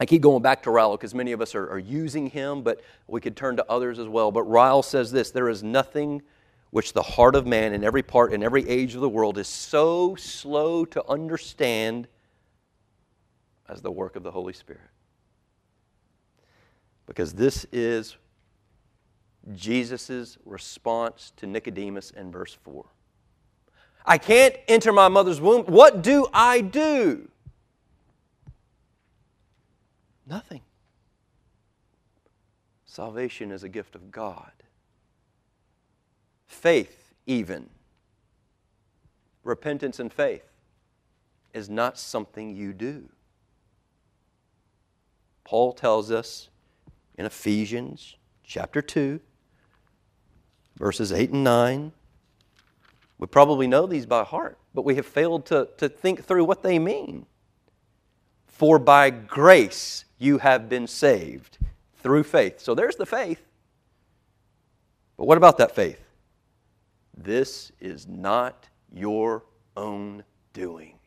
I 0.00 0.06
keep 0.06 0.22
going 0.22 0.42
back 0.42 0.62
to 0.62 0.70
Ryle 0.70 0.96
because 0.96 1.14
many 1.14 1.32
of 1.32 1.42
us 1.42 1.54
are, 1.54 1.70
are, 1.70 1.78
using 1.78 2.28
him, 2.28 2.62
but 2.62 2.80
we 3.06 3.20
could 3.20 3.36
turn 3.36 3.56
to 3.56 3.70
others 3.70 3.98
as 3.98 4.08
well. 4.08 4.32
But 4.32 4.44
Ryle 4.44 4.82
says 4.82 5.12
this 5.12 5.30
there 5.30 5.50
is 5.50 5.62
nothing 5.62 6.22
which 6.70 6.94
the 6.94 7.02
heart 7.02 7.34
of 7.36 7.46
man 7.46 7.74
in 7.74 7.84
every 7.84 8.02
part, 8.02 8.32
in 8.32 8.42
every 8.42 8.66
age 8.66 8.94
of 8.94 9.02
the 9.02 9.08
world, 9.08 9.36
is 9.36 9.46
so 9.46 10.14
slow 10.14 10.86
to 10.86 11.06
understand 11.06 12.08
as 13.68 13.82
the 13.82 13.90
work 13.90 14.16
of 14.16 14.22
the 14.22 14.30
Holy 14.30 14.54
Spirit. 14.54 14.80
Because 17.06 17.34
this 17.34 17.66
is 17.70 18.16
Jesus' 19.54 20.38
response 20.46 21.32
to 21.36 21.46
Nicodemus 21.46 22.10
in 22.12 22.30
verse 22.32 22.56
4. 22.64 22.86
I 24.06 24.16
can't 24.16 24.56
enter 24.66 24.92
my 24.92 25.08
mother's 25.08 25.40
womb. 25.40 25.64
What 25.64 26.02
do 26.02 26.26
I 26.32 26.62
do? 26.62 27.28
Nothing. 30.30 30.60
Salvation 32.86 33.50
is 33.50 33.64
a 33.64 33.68
gift 33.68 33.96
of 33.96 34.12
God. 34.12 34.52
Faith, 36.46 37.12
even, 37.26 37.68
repentance 39.42 39.98
and 39.98 40.12
faith, 40.12 40.44
is 41.52 41.68
not 41.68 41.98
something 41.98 42.54
you 42.54 42.72
do. 42.72 43.08
Paul 45.42 45.72
tells 45.72 46.12
us 46.12 46.48
in 47.18 47.26
Ephesians 47.26 48.14
chapter 48.44 48.80
2, 48.80 49.18
verses 50.78 51.12
8 51.12 51.30
and 51.30 51.42
9. 51.42 51.92
We 53.18 53.26
probably 53.26 53.66
know 53.66 53.86
these 53.86 54.06
by 54.06 54.22
heart, 54.22 54.58
but 54.74 54.84
we 54.84 54.94
have 54.94 55.06
failed 55.06 55.44
to, 55.46 55.68
to 55.78 55.88
think 55.88 56.24
through 56.24 56.44
what 56.44 56.62
they 56.62 56.78
mean. 56.78 57.26
For 58.60 58.78
by 58.78 59.08
grace 59.08 60.04
you 60.18 60.36
have 60.36 60.68
been 60.68 60.86
saved 60.86 61.56
through 62.02 62.24
faith. 62.24 62.60
So 62.60 62.74
there's 62.74 62.96
the 62.96 63.06
faith. 63.06 63.40
But 65.16 65.26
what 65.26 65.38
about 65.38 65.56
that 65.56 65.74
faith? 65.74 65.98
This 67.16 67.72
is 67.80 68.06
not 68.06 68.68
your 68.92 69.44
own 69.78 70.24
doing. 70.52 70.98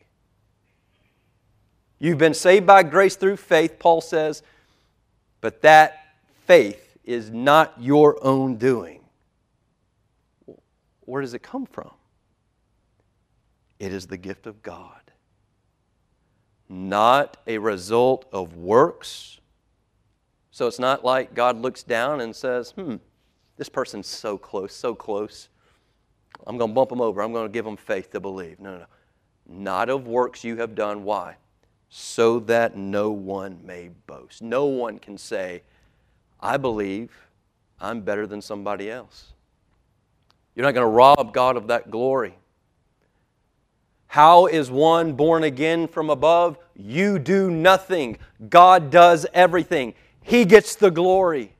You've 2.00 2.18
been 2.18 2.34
saved 2.34 2.66
by 2.66 2.82
grace 2.82 3.14
through 3.14 3.36
faith, 3.36 3.78
Paul 3.78 4.00
says, 4.00 4.42
but 5.40 5.62
that 5.62 6.06
faith 6.46 6.98
is 7.04 7.30
not 7.30 7.72
your 7.78 8.18
own 8.20 8.56
doing. 8.56 9.00
Where 11.02 11.22
does 11.22 11.34
it 11.34 11.42
come 11.44 11.66
from? 11.66 11.92
It 13.78 13.92
is 13.92 14.08
the 14.08 14.16
gift 14.16 14.48
of 14.48 14.60
God, 14.60 15.03
not 16.68 17.36
a 17.46 17.58
result 17.58 18.26
of 18.32 18.56
works. 18.56 19.40
So 20.50 20.66
it's 20.66 20.78
not 20.78 21.04
like 21.04 21.34
God 21.34 21.60
looks 21.60 21.82
down 21.82 22.20
and 22.20 22.34
says, 22.34 22.70
hmm, 22.70 22.96
this 23.56 23.68
person's 23.68 24.06
so 24.06 24.38
close, 24.38 24.74
so 24.74 24.94
close. 24.94 25.48
I'm 26.46 26.58
going 26.58 26.70
to 26.70 26.74
bump 26.74 26.90
them 26.90 27.00
over. 27.00 27.22
I'm 27.22 27.32
going 27.32 27.46
to 27.46 27.52
give 27.52 27.64
them 27.64 27.76
faith 27.76 28.10
to 28.10 28.20
believe. 28.20 28.60
No, 28.60 28.72
no, 28.72 28.78
no. 28.78 28.86
Not 29.46 29.88
of 29.88 30.06
works 30.06 30.44
you 30.44 30.56
have 30.56 30.74
done. 30.74 31.04
Why? 31.04 31.36
So 31.88 32.40
that 32.40 32.76
no 32.76 33.10
one 33.10 33.60
may 33.64 33.90
boast. 34.06 34.42
No 34.42 34.66
one 34.66 34.98
can 34.98 35.18
say, 35.18 35.62
I 36.40 36.56
believe 36.56 37.12
I'm 37.80 38.00
better 38.00 38.26
than 38.26 38.40
somebody 38.40 38.90
else. 38.90 39.32
You're 40.54 40.64
not 40.64 40.74
going 40.74 40.86
to 40.86 40.90
rob 40.90 41.34
God 41.34 41.56
of 41.56 41.68
that 41.68 41.90
glory. 41.90 42.34
How 44.14 44.46
is 44.46 44.70
one 44.70 45.14
born 45.14 45.42
again 45.42 45.88
from 45.88 46.08
above? 46.08 46.56
You 46.76 47.18
do 47.18 47.50
nothing. 47.50 48.18
God 48.48 48.88
does 48.88 49.26
everything. 49.34 49.94
He 50.22 50.44
gets 50.44 50.76
the 50.76 50.92
glory. 50.92 51.56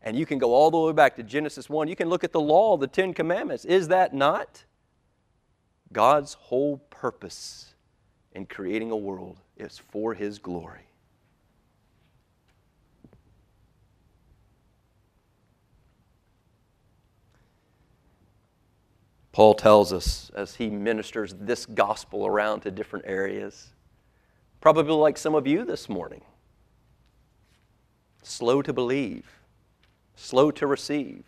And 0.00 0.16
you 0.16 0.24
can 0.24 0.38
go 0.38 0.54
all 0.54 0.70
the 0.70 0.78
way 0.78 0.92
back 0.94 1.16
to 1.16 1.22
Genesis 1.22 1.68
1. 1.68 1.86
You 1.86 1.96
can 1.96 2.08
look 2.08 2.24
at 2.24 2.32
the 2.32 2.40
law, 2.40 2.78
the 2.78 2.86
Ten 2.86 3.12
Commandments. 3.12 3.66
Is 3.66 3.88
that 3.88 4.14
not? 4.14 4.64
God's 5.92 6.32
whole 6.32 6.78
purpose 6.88 7.74
in 8.32 8.46
creating 8.46 8.90
a 8.90 8.96
world 8.96 9.36
is 9.58 9.76
for 9.76 10.14
His 10.14 10.38
glory. 10.38 10.86
Paul 19.32 19.54
tells 19.54 19.92
us 19.92 20.30
as 20.34 20.56
he 20.56 20.68
ministers 20.68 21.34
this 21.38 21.66
gospel 21.66 22.26
around 22.26 22.60
to 22.60 22.70
different 22.70 23.04
areas, 23.06 23.68
probably 24.60 24.92
like 24.92 25.16
some 25.16 25.34
of 25.34 25.46
you 25.46 25.64
this 25.64 25.88
morning. 25.88 26.22
Slow 28.22 28.60
to 28.62 28.72
believe, 28.72 29.26
slow 30.16 30.50
to 30.50 30.66
receive. 30.66 31.24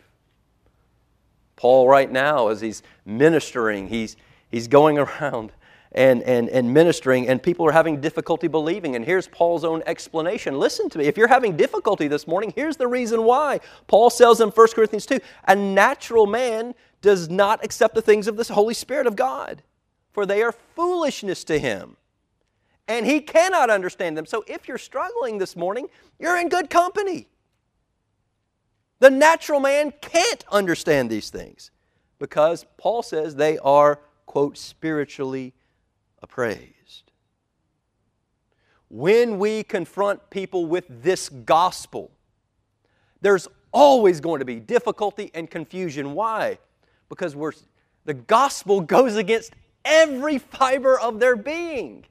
Paul, 1.55 1.87
right 1.87 2.11
now, 2.11 2.49
as 2.49 2.61
he's 2.61 2.83
ministering, 3.05 3.87
he's, 3.87 4.17
he's 4.49 4.67
going 4.67 4.97
around 4.97 5.53
and, 5.93 6.23
and, 6.23 6.49
and 6.49 6.73
ministering, 6.73 7.27
and 7.27 7.41
people 7.41 7.65
are 7.67 7.71
having 7.71 8.01
difficulty 8.01 8.47
believing. 8.47 8.95
And 8.95 9.05
here's 9.05 9.27
Paul's 9.27 9.63
own 9.63 9.83
explanation. 9.85 10.57
Listen 10.57 10.89
to 10.89 10.97
me. 10.97 11.05
If 11.05 11.17
you're 11.17 11.27
having 11.27 11.55
difficulty 11.55 12.07
this 12.07 12.27
morning, 12.27 12.51
here's 12.55 12.77
the 12.77 12.87
reason 12.87 13.23
why. 13.23 13.59
Paul 13.87 14.09
says 14.09 14.41
in 14.41 14.49
1 14.49 14.67
Corinthians 14.73 15.05
2 15.05 15.19
a 15.47 15.55
natural 15.55 16.25
man 16.25 16.73
does 17.03 17.29
not 17.29 17.63
accept 17.63 17.93
the 17.93 18.01
things 18.01 18.27
of 18.27 18.37
the 18.37 18.51
Holy 18.51 18.73
Spirit 18.73 19.05
of 19.05 19.15
God, 19.15 19.61
for 20.13 20.25
they 20.25 20.41
are 20.41 20.53
foolishness 20.75 21.43
to 21.43 21.59
him. 21.59 21.97
And 22.87 23.05
he 23.05 23.19
cannot 23.19 23.69
understand 23.69 24.17
them. 24.17 24.25
So 24.25 24.43
if 24.47 24.67
you're 24.67 24.77
struggling 24.79 25.37
this 25.37 25.55
morning, 25.55 25.87
you're 26.17 26.37
in 26.39 26.49
good 26.49 26.69
company. 26.69 27.27
The 28.99 29.09
natural 29.11 29.59
man 29.59 29.93
can't 30.01 30.43
understand 30.49 31.09
these 31.09 31.29
things 31.29 31.71
because 32.19 32.65
Paul 32.77 33.03
says 33.03 33.35
they 33.35 33.57
are, 33.59 33.99
quote, 34.25 34.57
spiritually 34.57 35.53
appraised. 36.21 37.11
When 38.89 39.39
we 39.39 39.63
confront 39.63 40.29
people 40.29 40.67
with 40.67 40.85
this 40.89 41.27
gospel, 41.27 42.11
there's 43.19 43.47
always 43.73 44.21
going 44.21 44.39
to 44.39 44.45
be 44.45 44.59
difficulty 44.59 45.31
and 45.33 45.49
confusion. 45.49 46.13
Why? 46.13 46.59
Because 47.13 47.35
we're, 47.35 47.53
the 48.05 48.13
gospel 48.13 48.81
goes 48.95 49.15
against 49.15 49.53
every 49.85 50.37
fiber 50.37 50.99
of 50.99 51.19
their 51.19 51.35
being. 51.35 52.05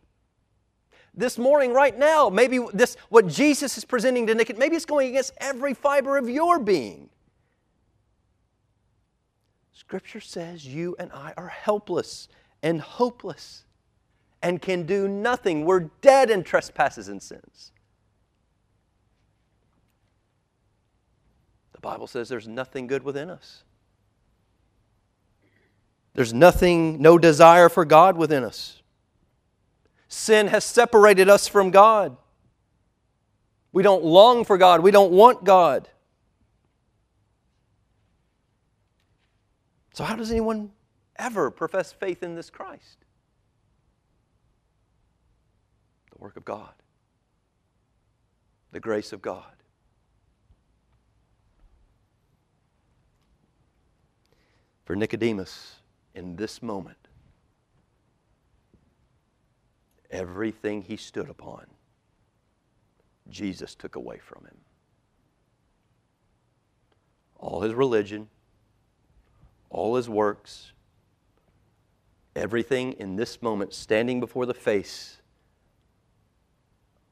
This 1.15 1.37
morning, 1.37 1.75
right 1.75 1.97
now, 1.99 2.31
maybe 2.31 2.59
this 2.73 2.97
what 3.11 3.27
Jesus 3.27 3.77
is 3.77 3.85
presenting 3.85 4.27
to 4.29 4.35
Nick, 4.35 4.57
maybe 4.57 4.77
it's 4.77 4.87
going 4.87 5.11
against 5.11 5.33
every 5.39 5.75
fiber 5.75 6.17
of 6.17 6.29
your 6.29 6.59
being. 6.59 7.11
Scripture 9.73 10.21
says 10.21 10.67
you 10.67 10.97
and 10.99 11.13
I 11.13 11.35
are 11.37 11.49
helpless 11.49 12.29
and 12.63 12.81
hopeless 12.81 13.65
and 14.43 14.63
can 14.63 14.85
do 14.85 15.07
nothing. 15.07 15.67
We're 15.67 15.91
dead 16.01 16.31
in 16.31 16.45
trespasses 16.45 17.09
and 17.09 17.23
sins. 17.23 17.73
The 21.73 21.81
Bible 21.81 22.07
says 22.07 22.31
there's 22.31 22.49
nothing 22.49 22.87
good 22.87 23.03
within 23.03 23.29
us. 23.29 23.65
There's 26.15 26.35
nothing, 26.35 27.01
no 27.01 27.19
desire 27.19 27.69
for 27.69 27.85
God 27.85 28.17
within 28.17 28.45
us. 28.45 28.83
Sin 30.09 30.49
has 30.49 30.65
separated 30.65 31.29
us 31.31 31.49
from 31.49 31.71
God. 31.71 32.17
We 33.73 33.83
don't 33.83 34.05
long 34.05 34.45
for 34.45 34.59
God. 34.59 34.83
We 34.83 34.91
don't 34.91 35.13
want 35.13 35.45
God. 35.45 35.89
So, 39.95 40.05
how 40.05 40.17
does 40.17 40.31
anyone 40.31 40.71
ever 41.17 41.51
profess 41.51 41.93
faith 41.93 42.23
in 42.23 42.35
this 42.35 42.51
Christ? 42.51 42.99
The 46.11 46.19
work 46.19 46.37
of 46.37 46.45
God, 46.45 46.73
the 48.71 48.81
grace 48.81 49.13
of 49.13 49.23
God. 49.23 49.45
For 54.85 54.97
Nicodemus, 54.97 55.77
in 56.15 56.37
this 56.37 56.63
moment, 56.63 57.09
everything 60.11 60.83
he 60.83 60.97
stood 60.97 61.29
upon, 61.29 61.67
Jesus 63.29 63.75
took 63.75 63.97
away 63.97 64.19
from 64.19 64.45
him. 64.45 64.57
all 67.43 67.61
his 67.61 67.75
religion, 67.75 68.29
all 69.69 69.97
his 69.97 70.09
works, 70.09 70.73
everything 72.37 72.93
in 72.93 73.17
this 73.17 73.43
moment 73.43 73.75
standing 73.75 74.21
before 74.21 74.47
the 74.47 74.55
face 74.55 75.19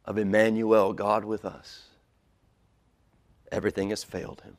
of 0.05 0.16
Emmanuel, 0.16 0.92
God 0.92 1.24
with 1.24 1.44
us, 1.44 1.88
everything 3.51 3.90
has 3.90 4.05
failed 4.05 4.42
him. 4.42 4.57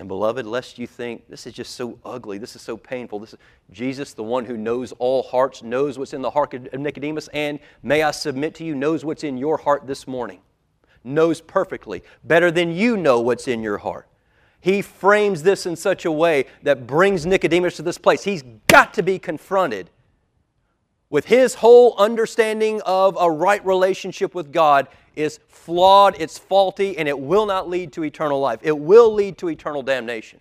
And 0.00 0.08
beloved, 0.08 0.46
lest 0.46 0.78
you 0.78 0.86
think 0.86 1.28
this 1.28 1.46
is 1.46 1.52
just 1.52 1.76
so 1.76 1.98
ugly, 2.06 2.38
this 2.38 2.56
is 2.56 2.62
so 2.62 2.74
painful. 2.74 3.18
This 3.18 3.34
is 3.34 3.38
Jesus, 3.70 4.14
the 4.14 4.22
one 4.22 4.46
who 4.46 4.56
knows 4.56 4.92
all 4.92 5.22
hearts, 5.22 5.62
knows 5.62 5.98
what's 5.98 6.14
in 6.14 6.22
the 6.22 6.30
heart 6.30 6.54
of 6.54 6.80
Nicodemus, 6.80 7.28
and 7.34 7.60
may 7.82 8.02
I 8.02 8.10
submit 8.12 8.54
to 8.54 8.64
you, 8.64 8.74
knows 8.74 9.04
what's 9.04 9.24
in 9.24 9.36
your 9.36 9.58
heart 9.58 9.86
this 9.86 10.08
morning. 10.08 10.40
Knows 11.04 11.42
perfectly, 11.42 12.02
better 12.24 12.50
than 12.50 12.72
you 12.72 12.96
know 12.96 13.20
what's 13.20 13.46
in 13.46 13.62
your 13.62 13.76
heart. 13.76 14.08
He 14.58 14.80
frames 14.80 15.42
this 15.42 15.66
in 15.66 15.76
such 15.76 16.06
a 16.06 16.12
way 16.12 16.46
that 16.62 16.86
brings 16.86 17.26
Nicodemus 17.26 17.76
to 17.76 17.82
this 17.82 17.98
place. 17.98 18.24
He's 18.24 18.42
got 18.68 18.94
to 18.94 19.02
be 19.02 19.18
confronted 19.18 19.90
with 21.10 21.26
his 21.26 21.56
whole 21.56 21.94
understanding 21.98 22.80
of 22.86 23.18
a 23.20 23.30
right 23.30 23.64
relationship 23.66 24.34
with 24.34 24.50
God 24.50 24.88
is 25.16 25.40
flawed, 25.48 26.16
it's 26.18 26.38
faulty, 26.38 26.96
and 26.98 27.08
it 27.08 27.18
will 27.18 27.46
not 27.46 27.68
lead 27.68 27.92
to 27.92 28.04
eternal 28.04 28.40
life. 28.40 28.60
It 28.62 28.78
will 28.78 29.12
lead 29.12 29.38
to 29.38 29.48
eternal 29.48 29.82
damnation. 29.82 30.40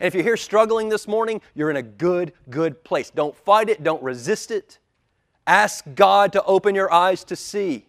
And 0.00 0.06
if 0.06 0.14
you're 0.14 0.22
here 0.22 0.36
struggling 0.36 0.88
this 0.88 1.08
morning, 1.08 1.40
you're 1.54 1.70
in 1.70 1.76
a 1.76 1.82
good, 1.82 2.32
good 2.50 2.84
place. 2.84 3.10
Don't 3.10 3.36
fight 3.36 3.68
it, 3.68 3.82
don't 3.82 4.02
resist 4.02 4.50
it. 4.50 4.78
Ask 5.46 5.84
God 5.94 6.32
to 6.34 6.44
open 6.44 6.74
your 6.74 6.92
eyes 6.92 7.24
to 7.24 7.36
see 7.36 7.86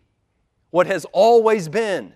what 0.71 0.87
has 0.87 1.05
always 1.11 1.67
been 1.67 2.13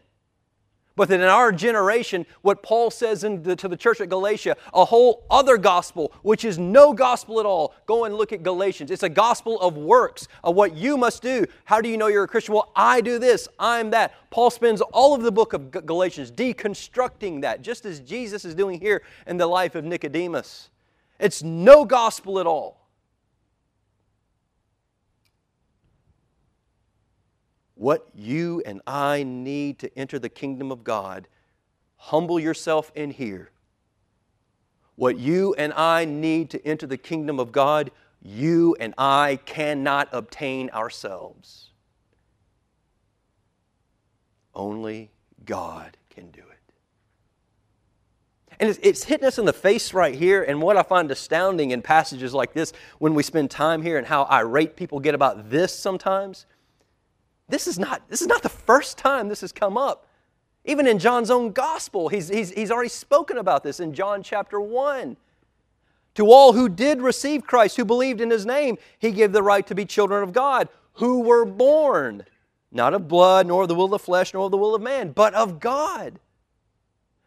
but 0.96 1.10
that 1.10 1.20
in 1.20 1.28
our 1.28 1.52
generation, 1.52 2.26
what 2.42 2.62
Paul 2.62 2.92
says 2.92 3.22
the, 3.22 3.56
to 3.56 3.68
the 3.68 3.78
church 3.78 4.00
at 4.00 4.10
Galatia, 4.10 4.56
a 4.74 4.86
whole 4.86 5.26
other 5.30 5.58
gospel, 5.58 6.14
which 6.22 6.46
is 6.46 6.60
no 6.60 6.94
gospel 6.94 7.40
at 7.40 7.46
all. 7.46 7.74
Go 7.88 8.06
and 8.06 8.16
look 8.16 8.32
at 8.32 8.44
Galatians. 8.44 8.92
It's 8.92 9.04
a 9.04 9.10
gospel 9.10 9.60
of 9.60 9.76
works, 9.76 10.28
of 10.44 10.56
what 10.56 10.76
you 10.76 10.96
must 10.98 11.24
do. 11.24 11.46
How 11.66 11.82
do 11.82 11.90
you 11.90 11.98
know 11.98 12.08
you're 12.08 12.26
a 12.26 12.28
Christian? 12.28 12.54
Well, 12.54 12.72
I 12.76 13.02
do 13.02 13.18
this, 13.18 13.48
I'm 13.58 13.90
that. 13.92 14.14
Paul 14.30 14.52
spends 14.52 14.82
all 14.82 15.16
of 15.16 15.24
the 15.24 15.32
book 15.32 15.54
of 15.54 15.72
Galatians 15.72 16.32
deconstructing 16.32 17.42
that, 17.42 17.62
just 17.62 17.86
as 17.86 18.00
Jesus 18.00 18.46
is 18.46 18.54
doing 18.54 18.80
here 18.80 19.02
in 19.26 19.38
the 19.38 19.48
life 19.48 19.76
of 19.76 19.84
Nicodemus. 19.84 20.70
It's 21.20 21.42
no 21.42 21.86
gospel 21.86 22.40
at 22.40 22.46
all. 22.46 22.83
What 27.84 28.08
you 28.16 28.64
and 28.66 28.80
I 28.88 29.24
need 29.24 29.78
to 29.80 29.98
enter 29.98 30.18
the 30.18 30.30
kingdom 30.30 30.72
of 30.72 30.86
God, 30.86 31.28
humble 31.98 32.40
yourself 32.40 32.94
in 32.96 33.12
here. 33.12 33.52
What 34.96 35.18
you 35.18 35.54
and 35.58 35.74
I 35.74 36.06
need 36.06 36.50
to 36.52 36.66
enter 36.66 36.88
the 36.88 36.98
kingdom 36.98 37.42
of 37.42 37.52
God, 37.52 37.92
you 38.22 38.74
and 38.80 38.94
I 38.98 39.38
cannot 39.44 40.08
obtain 40.14 40.70
ourselves. 40.70 41.72
Only 44.56 45.12
God 45.44 45.98
can 46.10 46.32
do 46.32 46.40
it. 46.40 46.74
And 48.62 48.70
it's, 48.70 48.80
it's, 48.82 49.04
hitting 49.04 49.28
us 49.28 49.38
in 49.38 49.44
the 49.44 49.52
face 49.52 49.94
right 49.94 50.16
here. 50.16 50.42
And 50.42 50.62
what 50.62 50.78
I 50.78 50.84
find 50.84 51.12
astounding 51.12 51.72
in 51.72 51.82
passages 51.82 52.34
like 52.34 52.54
this, 52.54 52.72
when 53.00 53.14
we 53.14 53.24
spend 53.24 53.52
time 53.52 53.82
here 53.82 53.98
and 53.98 54.08
how 54.08 54.24
irate 54.32 54.78
people 54.78 55.02
get 55.02 55.16
about 55.16 55.50
this 55.50 55.78
sometimes, 55.78 56.46
this 57.54 57.68
is 57.68 57.78
not, 57.78 58.02
this 58.10 58.20
is 58.20 58.28
not 58.28 58.42
the 58.42 58.50
first 58.50 58.98
time 58.98 59.30
this 59.30 59.42
has 59.42 59.52
come 59.52 59.78
up. 59.78 60.08
Even 60.66 60.88
in 60.88 60.98
John's 60.98 61.30
own 61.30 61.52
gospel, 61.52 62.10
he's, 62.10 62.28
he's, 62.28 62.50
he's 62.50 62.72
already 62.72 62.90
spoken 62.90 63.38
about 63.38 63.64
this 63.64 63.80
in 63.80 63.94
John 63.94 64.24
chapter 64.24 64.60
1. 64.60 65.18
To 66.16 66.26
all 66.32 66.54
who 66.54 66.68
did 66.68 67.00
receive 67.00 67.46
Christ, 67.46 67.78
who 67.78 67.86
believed 67.86 68.22
in 68.22 68.32
his 68.32 68.44
name, 68.44 68.80
he 68.98 69.12
gave 69.12 69.34
the 69.34 69.44
right 69.44 69.68
to 69.68 69.76
be 69.76 69.86
children 69.86 70.24
of 70.24 70.34
God, 70.34 70.68
who 70.94 71.20
were 71.20 71.46
born, 71.46 72.24
not 72.72 72.96
of 72.96 73.08
blood, 73.08 73.46
nor 73.46 73.64
of 73.64 73.68
the 73.68 73.76
will 73.76 73.86
of 73.86 73.92
the 73.92 74.00
flesh, 74.00 74.34
nor 74.34 74.46
of 74.46 74.52
the 74.52 74.58
will 74.58 74.74
of 74.74 74.82
man, 74.82 75.12
but 75.12 75.36
of 75.36 75.60
God. 75.60 76.20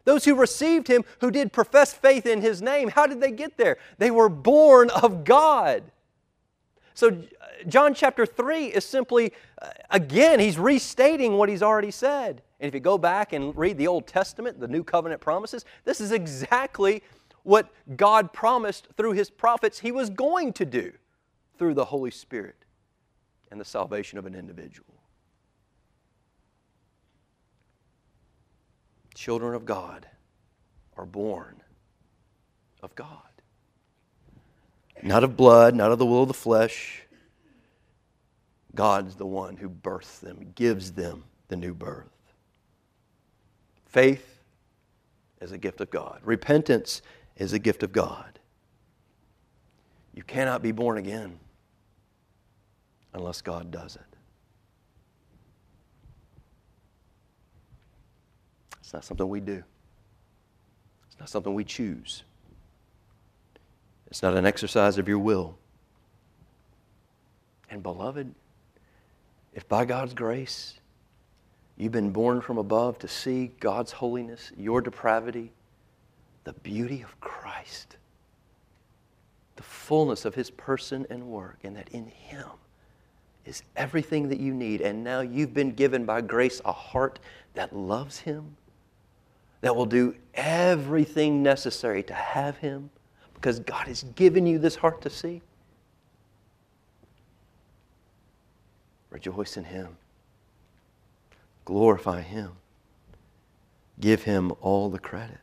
Those 0.03 0.25
who 0.25 0.35
received 0.35 0.89
him, 0.89 1.05
who 1.21 1.31
did 1.31 1.53
profess 1.53 1.93
faith 1.93 2.25
in 2.25 2.41
his 2.41 2.61
name, 2.61 2.89
how 2.89 3.07
did 3.07 3.21
they 3.21 3.31
get 3.31 3.55
there? 3.55 3.77
They 3.97 4.11
were 4.11 4.27
born 4.27 4.89
of 4.89 5.23
God. 5.23 5.83
So, 6.97 7.15
John 7.67 7.93
chapter 7.93 8.25
3 8.25 8.65
is 8.65 8.83
simply, 8.83 9.31
uh, 9.61 9.69
again, 9.91 10.39
he's 10.39 10.57
restating 10.57 11.37
what 11.37 11.47
he's 11.47 11.61
already 11.61 11.91
said. 11.91 12.41
And 12.59 12.67
if 12.67 12.73
you 12.73 12.79
go 12.79 12.97
back 12.97 13.33
and 13.33 13.55
read 13.55 13.77
the 13.77 13.85
Old 13.85 14.07
Testament, 14.07 14.59
the 14.59 14.67
New 14.67 14.83
Covenant 14.83 15.21
promises, 15.21 15.63
this 15.85 16.01
is 16.01 16.11
exactly 16.11 17.03
what 17.43 17.71
God 17.95 18.33
promised 18.33 18.87
through 18.97 19.11
his 19.11 19.29
prophets 19.29 19.77
he 19.77 19.91
was 19.91 20.09
going 20.09 20.53
to 20.53 20.65
do 20.65 20.91
through 21.59 21.75
the 21.75 21.85
Holy 21.85 22.09
Spirit 22.09 22.65
and 23.51 23.61
the 23.61 23.65
salvation 23.65 24.17
of 24.17 24.25
an 24.25 24.33
individual. 24.33 25.03
Children 29.13 29.53
of 29.53 29.65
God 29.65 30.07
are 30.97 31.05
born 31.05 31.61
of 32.81 32.95
God. 32.95 33.26
Not 35.03 35.23
of 35.23 35.37
blood, 35.37 35.75
not 35.75 35.91
of 35.91 35.99
the 35.99 36.05
will 36.05 36.23
of 36.23 36.27
the 36.27 36.33
flesh. 36.33 37.03
God's 38.75 39.15
the 39.15 39.25
one 39.25 39.57
who 39.57 39.69
births 39.69 40.19
them, 40.19 40.51
gives 40.55 40.91
them 40.91 41.23
the 41.47 41.55
new 41.55 41.73
birth. 41.73 42.05
Faith 43.85 44.39
is 45.41 45.51
a 45.51 45.57
gift 45.57 45.81
of 45.81 45.89
God, 45.89 46.21
repentance 46.23 47.01
is 47.35 47.53
a 47.53 47.59
gift 47.59 47.83
of 47.83 47.91
God. 47.91 48.39
You 50.13 50.23
cannot 50.23 50.61
be 50.61 50.71
born 50.71 50.97
again 50.97 51.39
unless 53.13 53.41
God 53.41 53.71
does 53.71 53.95
it. 53.95 54.01
It's 58.79 58.93
not 58.93 59.03
something 59.03 59.27
we 59.27 59.39
do, 59.39 59.63
it's 61.07 61.19
not 61.19 61.29
something 61.29 61.53
we 61.53 61.63
choose. 61.63 62.23
It's 64.07 64.23
not 64.23 64.35
an 64.35 64.45
exercise 64.45 64.97
of 64.97 65.07
your 65.07 65.19
will. 65.19 65.57
And, 67.69 67.83
beloved, 67.83 68.33
if 69.53 69.67
by 69.67 69.85
God's 69.85 70.13
grace 70.13 70.75
you've 71.77 71.91
been 71.91 72.11
born 72.11 72.41
from 72.41 72.57
above 72.57 72.97
to 72.99 73.07
see 73.07 73.51
God's 73.59 73.91
holiness, 73.91 74.51
your 74.57 74.81
depravity, 74.81 75.51
the 76.45 76.53
beauty 76.53 77.01
of 77.01 77.19
Christ, 77.19 77.97
the 79.57 79.63
fullness 79.63 80.23
of 80.23 80.35
His 80.35 80.49
person 80.49 81.05
and 81.09 81.27
work, 81.27 81.59
and 81.63 81.75
that 81.75 81.89
in 81.89 82.07
Him 82.07 82.47
is 83.45 83.63
everything 83.75 84.29
that 84.29 84.39
you 84.39 84.53
need, 84.53 84.81
and 84.81 85.03
now 85.03 85.21
you've 85.21 85.53
been 85.53 85.71
given 85.71 86.05
by 86.05 86.21
grace 86.21 86.61
a 86.63 86.71
heart 86.71 87.19
that 87.53 87.75
loves 87.75 88.19
Him, 88.19 88.55
that 89.61 89.75
will 89.75 89.85
do 89.85 90.15
everything 90.33 91.43
necessary 91.43 92.03
to 92.03 92.13
have 92.13 92.57
Him 92.57 92.89
because 93.37 93.59
God 93.59 93.87
has 93.87 94.03
given 94.15 94.45
you 94.45 94.59
this 94.59 94.75
heart 94.75 95.01
to 95.03 95.09
see. 95.09 95.41
Rejoice 99.09 99.55
in 99.57 99.63
Him. 99.63 99.95
Glorify 101.65 102.21
Him. 102.21 102.51
Give 103.99 104.23
Him 104.23 104.51
all 104.61 104.89
the 104.89 104.99
credit. 104.99 105.39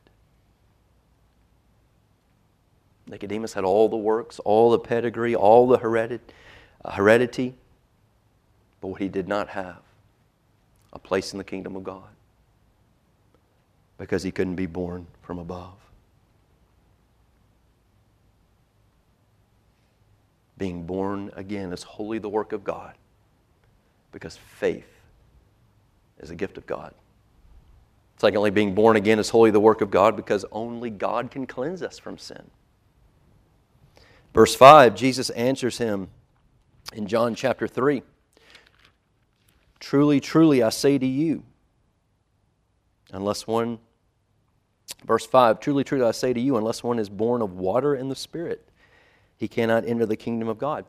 Nicodemus 3.07 3.53
had 3.53 3.64
all 3.64 3.88
the 3.88 3.97
works, 3.97 4.38
all 4.40 4.70
the 4.70 4.78
pedigree, 4.78 5.34
all 5.34 5.68
the 5.68 5.76
uh, 5.76 6.90
heredity, 6.90 7.55
but 8.80 8.88
what 8.88 9.01
he 9.01 9.09
did 9.09 9.28
not 9.28 9.49
have 9.49 9.80
a 10.92 10.99
place 10.99 11.32
in 11.32 11.38
the 11.38 11.45
kingdom 11.45 11.76
of 11.76 11.84
God 11.84 12.09
because 13.99 14.22
he 14.22 14.30
couldn't 14.30 14.57
be 14.57 14.66
born 14.66 15.07
from 15.22 15.38
above. 15.38 15.84
Being 20.59 20.86
born 20.86 21.30
again 21.34 21.72
is 21.72 21.82
wholly 21.82 22.18
the 22.18 22.28
work 22.28 22.52
of 22.52 22.64
God 22.64 22.94
because 24.12 24.36
faith 24.36 24.88
is 26.20 26.30
a 26.30 26.34
gift 26.34 26.57
of 26.57 26.66
God. 26.66 26.94
Secondly, 28.18 28.50
being 28.50 28.74
born 28.74 28.96
again 28.96 29.18
is 29.18 29.30
wholly 29.30 29.50
the 29.50 29.61
work 29.61 29.80
of 29.80 29.90
God 29.90 30.16
because 30.16 30.44
only 30.52 30.90
God 30.90 31.30
can 31.30 31.46
cleanse 31.46 31.82
us 31.82 31.98
from 31.98 32.16
sin. 32.16 32.50
Verse 34.32 34.55
5, 34.55 34.94
Jesus 34.94 35.30
answers 35.30 35.78
him 35.78 36.09
in 36.92 37.07
John 37.07 37.34
chapter 37.34 37.66
3 37.66 38.02
Truly, 39.80 40.20
truly, 40.20 40.62
I 40.62 40.70
say 40.70 40.96
to 40.96 41.07
you, 41.07 41.42
unless 43.12 43.46
one, 43.46 43.78
verse 45.05 45.26
5, 45.26 45.61
truly, 45.61 45.84
truly, 45.84 46.07
I 46.07 46.12
say 46.12 46.32
to 46.32 46.40
you, 46.40 46.57
unless 46.57 46.82
one 46.82 46.98
is 46.98 47.09
born 47.09 47.42
of 47.42 47.52
water 47.52 47.94
and 47.94 48.11
the 48.11 48.16
Spirit, 48.16 48.66
he 49.37 49.49
cannot 49.49 49.87
enter 49.87 50.07
the 50.07 50.16
kingdom 50.16 50.49
of 50.49 50.59
God. 50.59 50.85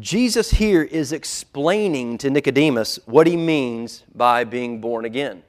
Jesus 0.00 0.50
here 0.50 0.82
is 0.82 1.12
explaining 1.12 2.18
to 2.18 2.30
Nicodemus 2.30 2.98
what 3.06 3.26
he 3.26 3.36
means 3.36 4.02
by 4.14 4.44
being 4.44 4.80
born 4.80 5.04
again. 5.04 5.42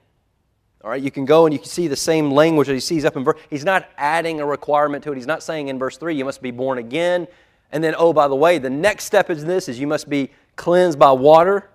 All 0.84 0.91
right, 0.91 1.01
you 1.01 1.10
can 1.10 1.26
go 1.26 1.47
and 1.47 1.53
you 1.53 1.58
can 1.58 1.68
see 1.68 1.88
the 1.88 1.95
same 1.95 2.30
language 2.30 2.68
that 2.68 2.76
he 2.76 2.80
sees 2.80 3.06
up 3.06 3.18
in 3.18 3.24
verse. 3.24 3.39
He's 3.49 3.66
not 3.66 3.89
adding 3.97 4.39
a 4.39 4.45
requirement 4.45 5.03
to 5.06 5.12
it. 5.12 5.16
He's 5.16 5.26
not 5.26 5.41
saying 5.41 5.70
in 5.70 5.80
verse 5.80 5.97
3, 5.97 6.14
you 6.14 6.24
must 6.24 6.43
be 6.43 6.51
born 6.51 6.78
again. 6.78 7.28
And 7.72 7.84
then, 7.84 7.95
oh, 7.97 8.14
by 8.14 8.28
the 8.28 8.36
way, 8.36 8.60
the 8.60 8.70
next 8.70 9.06
step 9.06 9.32
in 9.32 9.47
this 9.47 9.68
is 9.68 9.80
you 9.80 9.88
must 9.88 10.08
be 10.08 10.30
cleansed 10.56 10.99
by 10.99 11.12
water. 11.12 11.72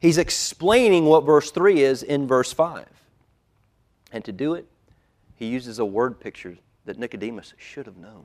He's 0.00 0.18
explaining 0.18 1.04
what 1.04 1.24
verse 1.24 1.52
3 1.52 1.80
is 1.80 2.02
in 2.02 2.26
verse 2.26 2.52
5. 2.52 2.86
And 4.10 4.24
to 4.24 4.32
do 4.32 4.54
it, 4.54 4.66
he 5.36 5.46
uses 5.46 5.78
a 5.78 5.84
word 5.84 6.18
picture 6.18 6.58
that 6.84 6.98
Nicodemus 6.98 7.54
should 7.58 7.86
have 7.86 7.96
known. 7.96 8.24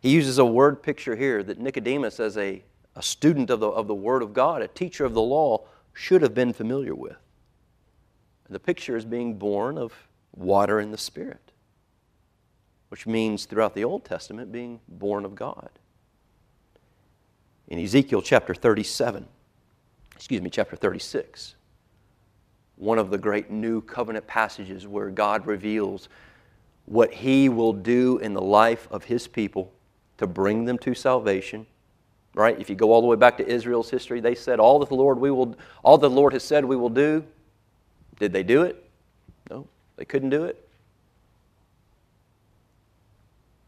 He 0.00 0.10
uses 0.10 0.38
a 0.38 0.44
word 0.44 0.82
picture 0.82 1.16
here 1.16 1.42
that 1.42 1.58
Nicodemus, 1.58 2.20
as 2.20 2.36
a, 2.36 2.62
a 2.94 3.02
student 3.02 3.50
of 3.50 3.60
the, 3.60 3.68
of 3.68 3.86
the 3.86 3.94
Word 3.94 4.22
of 4.22 4.32
God, 4.32 4.62
a 4.62 4.68
teacher 4.68 5.04
of 5.04 5.14
the 5.14 5.22
law, 5.22 5.64
should 5.92 6.22
have 6.22 6.34
been 6.34 6.52
familiar 6.52 6.94
with. 6.94 7.16
The 8.48 8.60
picture 8.60 8.96
is 8.96 9.04
being 9.04 9.38
born 9.38 9.78
of 9.78 9.92
water 10.34 10.78
and 10.78 10.92
the 10.92 10.98
Spirit, 10.98 11.52
which 12.90 13.06
means 13.06 13.46
throughout 13.46 13.74
the 13.74 13.84
Old 13.84 14.04
Testament 14.04 14.52
being 14.52 14.80
born 14.86 15.24
of 15.24 15.34
God. 15.34 15.70
In 17.68 17.80
Ezekiel 17.80 18.22
chapter 18.22 18.54
37, 18.54 19.26
excuse 20.14 20.40
me, 20.40 20.50
chapter 20.50 20.76
36, 20.76 21.56
one 22.76 22.98
of 22.98 23.10
the 23.10 23.18
great 23.18 23.50
new 23.50 23.80
covenant 23.80 24.26
passages 24.26 24.86
where 24.86 25.10
God 25.10 25.46
reveals 25.46 26.08
what 26.84 27.12
He 27.12 27.48
will 27.48 27.72
do 27.72 28.18
in 28.18 28.34
the 28.34 28.42
life 28.42 28.86
of 28.92 29.04
His 29.04 29.26
people 29.26 29.72
to 30.18 30.26
bring 30.26 30.64
them 30.64 30.78
to 30.78 30.94
salvation. 30.94 31.66
Right? 32.34 32.58
If 32.60 32.68
you 32.68 32.76
go 32.76 32.92
all 32.92 33.00
the 33.00 33.06
way 33.06 33.16
back 33.16 33.38
to 33.38 33.46
Israel's 33.46 33.90
history, 33.90 34.20
they 34.20 34.34
said, 34.34 34.60
All 34.60 34.78
that 34.80 34.88
the 34.88 34.94
Lord 34.94 35.18
we 35.18 35.30
will 35.30 35.56
all 35.82 35.96
the 35.98 36.10
Lord 36.10 36.32
has 36.34 36.42
said 36.42 36.64
we 36.64 36.76
will 36.76 36.90
do. 36.90 37.24
Did 38.18 38.32
they 38.32 38.42
do 38.42 38.62
it? 38.62 38.82
No, 39.50 39.66
they 39.96 40.04
couldn't 40.04 40.30
do 40.30 40.44
it. 40.44 40.66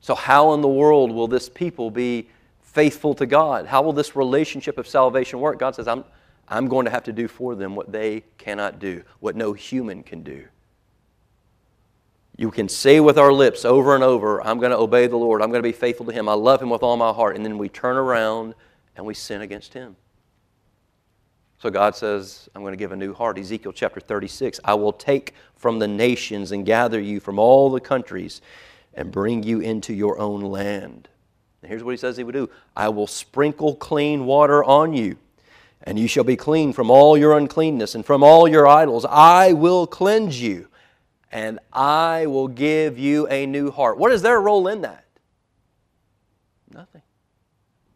So, 0.01 0.15
how 0.15 0.55
in 0.55 0.61
the 0.61 0.69
world 0.69 1.13
will 1.13 1.29
this 1.29 1.49
people 1.49 1.91
be 1.91 2.29
faithful 2.63 3.15
to 3.15 3.27
God? 3.27 3.67
How 3.67 3.83
will 3.83 3.93
this 3.93 4.17
relationship 4.17 4.79
of 4.79 4.87
salvation 4.87 5.41
work? 5.41 5.59
God 5.59 5.75
says, 5.75 5.89
I'm, 5.89 6.05
I'm 6.49 6.69
going 6.69 6.87
to 6.87 6.91
have 6.91 7.05
to 7.05 7.13
do 7.13 7.29
for 7.29 7.55
them 7.55 7.75
what 7.75 7.93
they 7.93 8.23
cannot 8.39 8.79
do, 8.79 9.03
what 9.21 9.37
no 9.37 9.53
human 9.53 10.03
can 10.03 10.23
do. 10.23 10.45
You 12.39 12.53
can 12.53 12.69
say 12.69 13.01
with 13.01 13.19
our 13.19 13.33
lips 13.33 13.65
over 13.65 13.97
and 13.97 14.05
over, 14.05 14.41
I'm 14.41 14.61
going 14.61 14.71
to 14.71 14.79
obey 14.79 15.09
the 15.09 15.17
Lord. 15.17 15.43
I'm 15.43 15.51
going 15.51 15.61
to 15.61 15.69
be 15.69 15.73
faithful 15.73 16.07
to 16.07 16.13
Him. 16.13 16.29
I 16.29 16.35
love 16.35 16.63
Him 16.63 16.71
with 16.71 16.85
all 16.85 16.97
my 16.97 17.13
heart. 17.13 17.35
And 17.35 17.45
then 17.45 17.59
we 17.59 17.69
turn 17.69 17.97
around 17.97 18.55
and 18.95 19.05
we 19.05 19.13
sin 19.13 19.43
against 19.43 19.75
Him. 19.75 19.97
So 21.59 21.69
God 21.69 21.97
says, 21.97 22.49
I'm 22.55 22.63
going 22.63 22.73
to 22.73 22.79
give 22.79 22.93
a 22.93 22.97
new 22.97 23.13
heart. 23.13 23.39
Ezekiel 23.39 23.73
chapter 23.73 23.99
36 23.99 24.61
I 24.65 24.75
will 24.75 24.93
take 24.93 25.35
from 25.57 25.81
the 25.81 25.89
nations 25.89 26.53
and 26.53 26.65
gather 26.65 27.01
you 27.01 27.19
from 27.19 27.41
all 27.41 27.71
the 27.71 27.81
countries 27.81 28.41
and 28.95 29.11
bring 29.11 29.43
you 29.43 29.59
into 29.59 29.93
your 29.93 30.17
own 30.21 30.41
land. 30.41 31.09
And 31.61 31.69
here's 31.69 31.83
what 31.83 31.91
He 31.91 31.97
says 31.97 32.17
He 32.17 32.23
would 32.23 32.35
do 32.35 32.49
I 32.77 32.89
will 32.89 33.09
sprinkle 33.09 33.75
clean 33.75 34.27
water 34.27 34.63
on 34.63 34.93
you. 34.93 35.17
And 35.83 35.99
you 35.99 36.07
shall 36.07 36.25
be 36.25 36.37
clean 36.37 36.73
from 36.73 36.89
all 36.89 37.19
your 37.19 37.37
uncleanness 37.37 37.97
and 37.97 38.07
from 38.07 38.23
all 38.23 38.47
your 38.47 38.69
idols. 38.69 39.05
I 39.09 39.55
will 39.55 39.89
cleanse 39.89 40.41
you 40.41 40.68
and 41.31 41.59
I 41.73 42.27
will 42.27 42.49
give 42.49 42.99
you 42.99 43.27
a 43.29 43.47
new 43.47 43.71
heart. 43.71 43.99
What 43.99 44.13
is 44.13 44.23
their 44.23 44.41
role 44.41 44.69
in 44.69 44.83
that? 44.83 45.05
Nothing. 46.73 47.03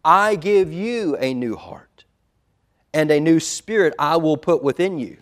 I 0.05 0.35
give 0.37 0.73
you 0.73 1.17
a 1.19 1.33
new 1.33 1.57
heart, 1.57 2.05
and 2.93 3.11
a 3.11 3.21
new 3.21 3.41
spirit 3.41 3.95
I 3.99 4.17
will 4.17 4.37
put 4.37 4.63
within 4.63 4.99
you. 4.99 5.19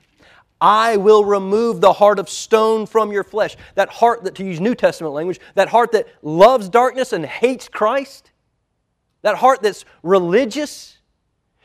I 0.61 0.97
will 0.99 1.25
remove 1.25 1.81
the 1.81 1.95
heart 1.95 2.19
of 2.19 2.29
stone 2.29 2.85
from 2.87 3.13
your 3.13 3.25
flesh. 3.25 3.57
That 3.77 3.89
heart 3.89 4.25
that, 4.25 4.35
to 4.37 4.45
use 4.45 4.61
New 4.61 4.75
Testament 4.75 5.15
language, 5.15 5.41
that 5.55 5.69
heart 5.69 5.93
that 5.93 6.07
loves 6.23 6.69
darkness 6.69 7.13
and 7.13 7.25
hates 7.25 7.69
Christ. 7.69 8.31
That 9.23 9.37
heart 9.37 9.63
that's 9.63 9.85
religious 10.03 10.99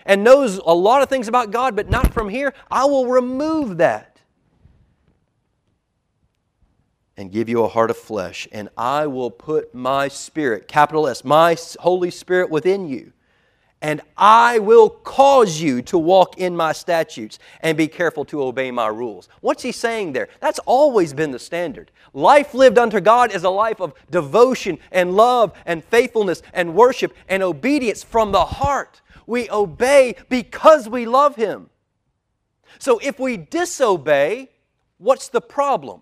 and 0.05 0.23
knows 0.23 0.57
a 0.57 0.73
lot 0.73 1.01
of 1.01 1.09
things 1.09 1.27
about 1.27 1.51
God, 1.51 1.75
but 1.75 1.89
not 1.89 2.13
from 2.13 2.29
here. 2.29 2.53
I 2.69 2.85
will 2.85 3.07
remove 3.07 3.77
that 3.77 4.14
and 7.17 7.31
give 7.31 7.47
you 7.47 7.63
a 7.63 7.67
heart 7.67 7.89
of 7.89 7.97
flesh, 7.97 8.47
and 8.51 8.69
I 8.77 9.07
will 9.07 9.31
put 9.31 9.73
my 9.73 10.07
spirit, 10.07 10.67
capital 10.67 11.07
S, 11.07 11.23
my 11.23 11.55
Holy 11.79 12.11
Spirit 12.11 12.49
within 12.49 12.87
you, 12.89 13.13
and 13.81 14.01
I 14.17 14.59
will 14.59 14.89
cause 14.89 15.61
you 15.61 15.81
to 15.83 15.97
walk 15.97 16.37
in 16.39 16.55
my 16.55 16.71
statutes 16.71 17.37
and 17.61 17.77
be 17.77 17.87
careful 17.87 18.25
to 18.25 18.41
obey 18.41 18.71
my 18.71 18.87
rules. 18.87 19.29
What's 19.41 19.63
he 19.63 19.71
saying 19.71 20.13
there? 20.13 20.27
That's 20.39 20.59
always 20.59 21.13
been 21.13 21.31
the 21.31 21.39
standard. 21.39 21.91
Life 22.13 22.53
lived 22.53 22.79
unto 22.79 22.99
God 22.99 23.31
is 23.31 23.43
a 23.43 23.49
life 23.49 23.79
of 23.79 23.93
devotion 24.09 24.79
and 24.91 25.13
love 25.13 25.53
and 25.65 25.83
faithfulness 25.83 26.41
and 26.53 26.73
worship 26.73 27.13
and 27.29 27.43
obedience 27.43 28.03
from 28.03 28.31
the 28.31 28.45
heart. 28.45 29.01
We 29.27 29.49
obey 29.49 30.15
because 30.29 30.89
we 30.89 31.05
love 31.05 31.35
Him. 31.35 31.69
So 32.79 32.99
if 32.99 33.19
we 33.19 33.37
disobey, 33.37 34.49
what's 34.97 35.27
the 35.27 35.41
problem? 35.41 36.01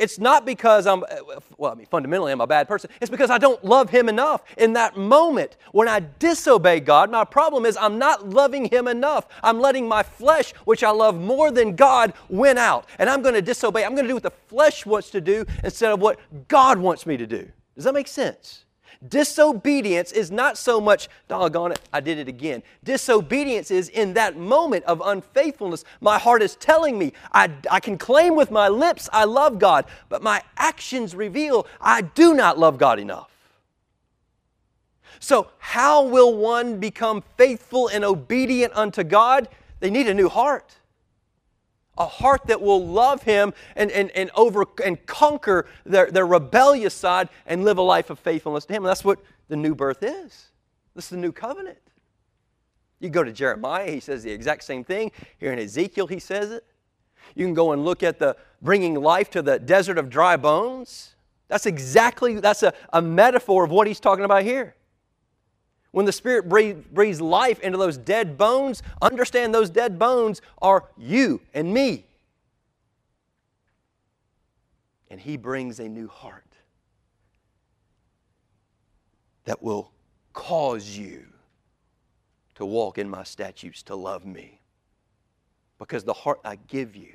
It's 0.00 0.18
not 0.18 0.46
because 0.46 0.86
I'm, 0.86 1.02
uh, 1.02 1.06
uh, 1.36 1.40
well, 1.58 1.72
I 1.72 1.74
mean, 1.74 1.86
fundamentally 1.86 2.32
I'm 2.32 2.40
a 2.40 2.46
bad 2.46 2.66
person. 2.66 2.88
It's 3.02 3.10
because 3.10 3.28
I 3.28 3.36
don't 3.36 3.62
love 3.62 3.90
Him 3.90 4.08
enough. 4.08 4.42
In 4.56 4.72
that 4.72 4.96
moment, 4.96 5.58
when 5.72 5.88
I 5.88 6.00
disobey 6.18 6.80
God, 6.80 7.10
my 7.10 7.24
problem 7.24 7.66
is 7.66 7.76
I'm 7.76 7.98
not 7.98 8.30
loving 8.30 8.64
Him 8.64 8.88
enough. 8.88 9.26
I'm 9.42 9.60
letting 9.60 9.86
my 9.86 10.02
flesh, 10.02 10.52
which 10.64 10.82
I 10.82 10.90
love 10.90 11.20
more 11.20 11.50
than 11.50 11.76
God, 11.76 12.14
win 12.30 12.56
out. 12.56 12.86
And 12.98 13.10
I'm 13.10 13.20
going 13.20 13.34
to 13.34 13.42
disobey. 13.42 13.84
I'm 13.84 13.94
going 13.94 14.04
to 14.04 14.08
do 14.08 14.14
what 14.14 14.22
the 14.22 14.30
flesh 14.30 14.86
wants 14.86 15.10
to 15.10 15.20
do 15.20 15.44
instead 15.62 15.92
of 15.92 16.00
what 16.00 16.18
God 16.48 16.78
wants 16.78 17.04
me 17.04 17.18
to 17.18 17.26
do. 17.26 17.46
Does 17.74 17.84
that 17.84 17.92
make 17.92 18.08
sense? 18.08 18.64
Disobedience 19.08 20.12
is 20.12 20.30
not 20.30 20.58
so 20.58 20.78
much, 20.78 21.08
doggone 21.26 21.72
it, 21.72 21.80
I 21.90 22.00
did 22.00 22.18
it 22.18 22.28
again. 22.28 22.62
Disobedience 22.84 23.70
is 23.70 23.88
in 23.88 24.12
that 24.14 24.36
moment 24.36 24.84
of 24.84 25.00
unfaithfulness, 25.02 25.84
my 26.02 26.18
heart 26.18 26.42
is 26.42 26.54
telling 26.56 26.98
me, 26.98 27.14
I, 27.32 27.50
I 27.70 27.80
can 27.80 27.96
claim 27.96 28.36
with 28.36 28.50
my 28.50 28.68
lips 28.68 29.08
I 29.10 29.24
love 29.24 29.58
God, 29.58 29.86
but 30.10 30.22
my 30.22 30.42
actions 30.58 31.14
reveal 31.14 31.66
I 31.80 32.02
do 32.02 32.34
not 32.34 32.58
love 32.58 32.76
God 32.76 32.98
enough. 32.98 33.30
So, 35.18 35.48
how 35.58 36.04
will 36.04 36.36
one 36.36 36.78
become 36.78 37.22
faithful 37.36 37.88
and 37.88 38.04
obedient 38.04 38.74
unto 38.74 39.02
God? 39.02 39.48
They 39.80 39.90
need 39.90 40.08
a 40.08 40.14
new 40.14 40.28
heart 40.28 40.76
a 42.00 42.06
heart 42.06 42.46
that 42.46 42.62
will 42.62 42.84
love 42.84 43.22
him 43.22 43.52
and, 43.76 43.90
and, 43.90 44.10
and 44.12 44.30
over 44.34 44.64
and 44.82 45.04
conquer 45.04 45.66
their, 45.84 46.10
their 46.10 46.26
rebellious 46.26 46.94
side 46.94 47.28
and 47.46 47.62
live 47.62 47.76
a 47.76 47.82
life 47.82 48.08
of 48.08 48.18
faithfulness 48.18 48.64
to 48.64 48.72
him. 48.72 48.84
And 48.84 48.88
that's 48.88 49.04
what 49.04 49.20
the 49.48 49.56
new 49.56 49.74
birth 49.74 50.02
is. 50.02 50.46
This 50.94 51.04
is 51.04 51.10
the 51.10 51.18
new 51.18 51.30
covenant. 51.30 51.78
You 53.00 53.10
go 53.10 53.22
to 53.22 53.32
Jeremiah, 53.32 53.90
he 53.90 54.00
says 54.00 54.22
the 54.22 54.32
exact 54.32 54.64
same 54.64 54.82
thing. 54.82 55.12
Here 55.38 55.52
in 55.52 55.58
Ezekiel, 55.58 56.06
he 56.06 56.18
says 56.18 56.50
it. 56.50 56.64
You 57.34 57.44
can 57.44 57.54
go 57.54 57.72
and 57.72 57.84
look 57.84 58.02
at 58.02 58.18
the 58.18 58.34
bringing 58.62 58.94
life 58.94 59.30
to 59.30 59.42
the 59.42 59.58
desert 59.58 59.98
of 59.98 60.08
dry 60.08 60.36
bones. 60.36 61.14
That's 61.48 61.66
exactly, 61.66 62.40
that's 62.40 62.62
a, 62.62 62.72
a 62.94 63.02
metaphor 63.02 63.64
of 63.64 63.70
what 63.70 63.86
he's 63.86 64.00
talking 64.00 64.24
about 64.24 64.42
here. 64.42 64.74
When 65.92 66.06
the 66.06 66.12
Spirit 66.12 66.48
breathes 66.48 67.20
life 67.20 67.60
into 67.60 67.76
those 67.76 67.96
dead 67.96 68.38
bones, 68.38 68.82
understand 69.02 69.54
those 69.54 69.70
dead 69.70 69.98
bones 69.98 70.40
are 70.62 70.84
you 70.96 71.40
and 71.52 71.74
me. 71.74 72.06
And 75.10 75.20
He 75.20 75.36
brings 75.36 75.80
a 75.80 75.88
new 75.88 76.06
heart 76.06 76.44
that 79.44 79.62
will 79.62 79.90
cause 80.32 80.96
you 80.96 81.24
to 82.54 82.64
walk 82.64 82.98
in 82.98 83.08
my 83.08 83.24
statutes, 83.24 83.82
to 83.84 83.96
love 83.96 84.24
me. 84.24 84.60
Because 85.78 86.04
the 86.04 86.12
heart 86.12 86.40
I 86.44 86.56
give 86.68 86.94
you 86.94 87.14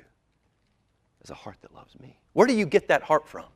is 1.22 1.30
a 1.30 1.34
heart 1.34 1.56
that 1.62 1.72
loves 1.72 1.98
me. 1.98 2.18
Where 2.34 2.46
do 2.46 2.52
you 2.52 2.66
get 2.66 2.88
that 2.88 3.02
heart 3.02 3.26
from? 3.26 3.46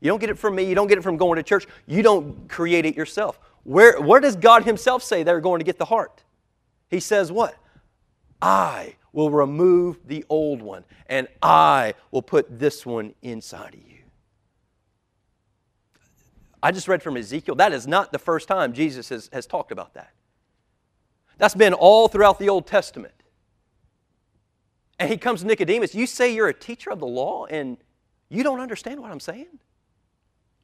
You 0.00 0.08
don't 0.08 0.20
get 0.20 0.30
it 0.30 0.38
from 0.38 0.54
me. 0.54 0.64
You 0.64 0.74
don't 0.74 0.88
get 0.88 0.98
it 0.98 1.02
from 1.02 1.16
going 1.16 1.36
to 1.36 1.42
church. 1.42 1.66
You 1.86 2.02
don't 2.02 2.48
create 2.48 2.84
it 2.84 2.94
yourself. 2.94 3.40
Where, 3.64 4.00
where 4.00 4.20
does 4.20 4.36
God 4.36 4.64
Himself 4.64 5.02
say 5.02 5.22
they're 5.22 5.40
going 5.40 5.60
to 5.60 5.64
get 5.64 5.78
the 5.78 5.84
heart? 5.84 6.22
He 6.88 7.00
says, 7.00 7.30
What? 7.30 7.56
I 8.40 8.96
will 9.12 9.30
remove 9.30 10.06
the 10.06 10.24
old 10.28 10.62
one, 10.62 10.84
and 11.06 11.28
I 11.42 11.94
will 12.10 12.22
put 12.22 12.58
this 12.58 12.84
one 12.84 13.14
inside 13.22 13.74
of 13.74 13.80
you. 13.80 13.98
I 16.62 16.70
just 16.70 16.88
read 16.88 17.02
from 17.02 17.16
Ezekiel. 17.16 17.56
That 17.56 17.72
is 17.72 17.86
not 17.86 18.12
the 18.12 18.18
first 18.18 18.48
time 18.48 18.72
Jesus 18.72 19.08
has, 19.08 19.28
has 19.32 19.46
talked 19.46 19.72
about 19.72 19.94
that. 19.94 20.12
That's 21.38 21.54
been 21.54 21.74
all 21.74 22.08
throughout 22.08 22.38
the 22.38 22.48
Old 22.48 22.66
Testament. 22.66 23.14
And 24.98 25.10
he 25.10 25.16
comes 25.16 25.40
to 25.40 25.46
Nicodemus. 25.46 25.94
You 25.94 26.06
say 26.06 26.32
you're 26.32 26.48
a 26.48 26.54
teacher 26.54 26.90
of 26.90 27.00
the 27.00 27.06
law, 27.06 27.46
and 27.46 27.76
you 28.28 28.42
don't 28.42 28.60
understand 28.60 29.00
what 29.00 29.10
I'm 29.10 29.20
saying? 29.20 29.58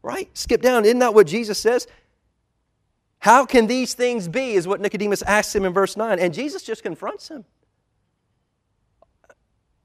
Right? 0.02 0.30
Skip 0.34 0.62
down. 0.62 0.84
Isn't 0.84 1.00
that 1.00 1.14
what 1.14 1.26
Jesus 1.26 1.58
says? 1.58 1.88
How 3.20 3.44
can 3.44 3.66
these 3.66 3.94
things 3.94 4.28
be? 4.28 4.52
Is 4.52 4.68
what 4.68 4.80
Nicodemus 4.80 5.22
asks 5.22 5.54
him 5.54 5.64
in 5.64 5.72
verse 5.72 5.96
9. 5.96 6.18
And 6.18 6.32
Jesus 6.32 6.62
just 6.62 6.82
confronts 6.82 7.28
him. 7.28 7.44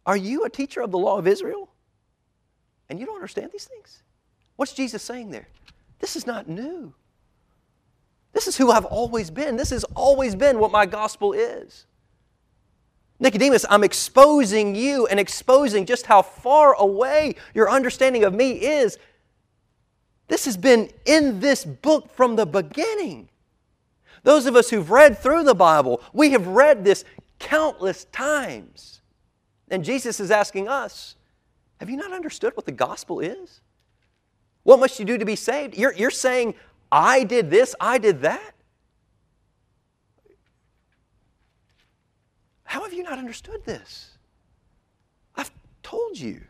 Are 0.06 0.18
you 0.18 0.44
a 0.44 0.50
teacher 0.50 0.82
of 0.82 0.92
the 0.92 0.98
law 0.98 1.18
of 1.18 1.28
Israel? 1.28 1.70
And 2.90 3.00
you 3.00 3.06
don't 3.06 3.16
understand 3.16 3.52
these 3.52 3.66
things? 3.66 4.04
What's 4.56 4.74
Jesus 4.74 5.02
saying 5.02 5.32
there? 5.32 5.48
This 6.00 6.16
is 6.16 6.28
not 6.28 6.48
new. 6.48 6.94
This 8.34 8.48
is 8.48 8.58
who 8.58 8.72
I've 8.72 8.86
always 8.86 9.30
been. 9.30 9.56
This 9.56 9.70
has 9.70 9.84
always 9.96 10.36
been 10.36 10.60
what 10.60 10.72
my 10.72 10.86
gospel 10.86 11.34
is. 11.34 11.86
Nicodemus, 13.20 13.66
I'm 13.70 13.84
exposing 13.84 14.76
you 14.76 15.08
and 15.08 15.20
exposing 15.20 15.86
just 15.86 16.08
how 16.08 16.22
far 16.22 16.74
away 16.74 17.36
your 17.54 17.70
understanding 17.70 18.24
of 18.24 18.34
me 18.34 18.52
is. 18.52 18.98
This 20.34 20.46
has 20.46 20.58
been 20.58 20.90
in 21.06 21.42
this 21.42 21.64
book 21.64 22.10
from 22.16 22.36
the 22.36 22.48
beginning. 22.48 23.30
Those 24.24 24.48
of 24.48 24.56
us 24.56 24.72
who've 24.72 24.90
read 24.90 25.16
through 25.16 25.44
the 25.44 25.54
Bible, 25.54 26.02
we 26.12 26.32
have 26.32 26.48
read 26.48 26.84
this 26.84 27.06
countless 27.38 28.06
times. 28.06 29.02
And 29.70 29.86
Jesus 29.86 30.20
is 30.20 30.32
asking 30.32 30.68
us, 30.68 31.18
have 31.80 31.88
you 31.88 31.98
not 31.98 32.12
understood 32.12 32.54
what 32.56 32.66
the 32.66 32.72
gospel 32.72 33.20
is? 33.20 33.62
What 34.64 34.80
must 34.80 34.98
you 34.98 35.06
do 35.06 35.20
to 35.20 35.26
be 35.26 35.36
saved? 35.36 35.78
You're, 35.78 35.94
you're 35.94 36.10
saying, 36.10 36.56
I 36.92 37.26
did 37.26 37.52
this, 37.52 37.76
I 37.80 38.00
did 38.00 38.22
that. 38.24 38.56
How 42.64 42.82
have 42.82 42.94
you 42.94 43.04
not 43.04 43.20
understood 43.20 43.66
this? 43.66 44.18
I've 45.36 45.52
told 45.84 46.18
you. 46.18 46.42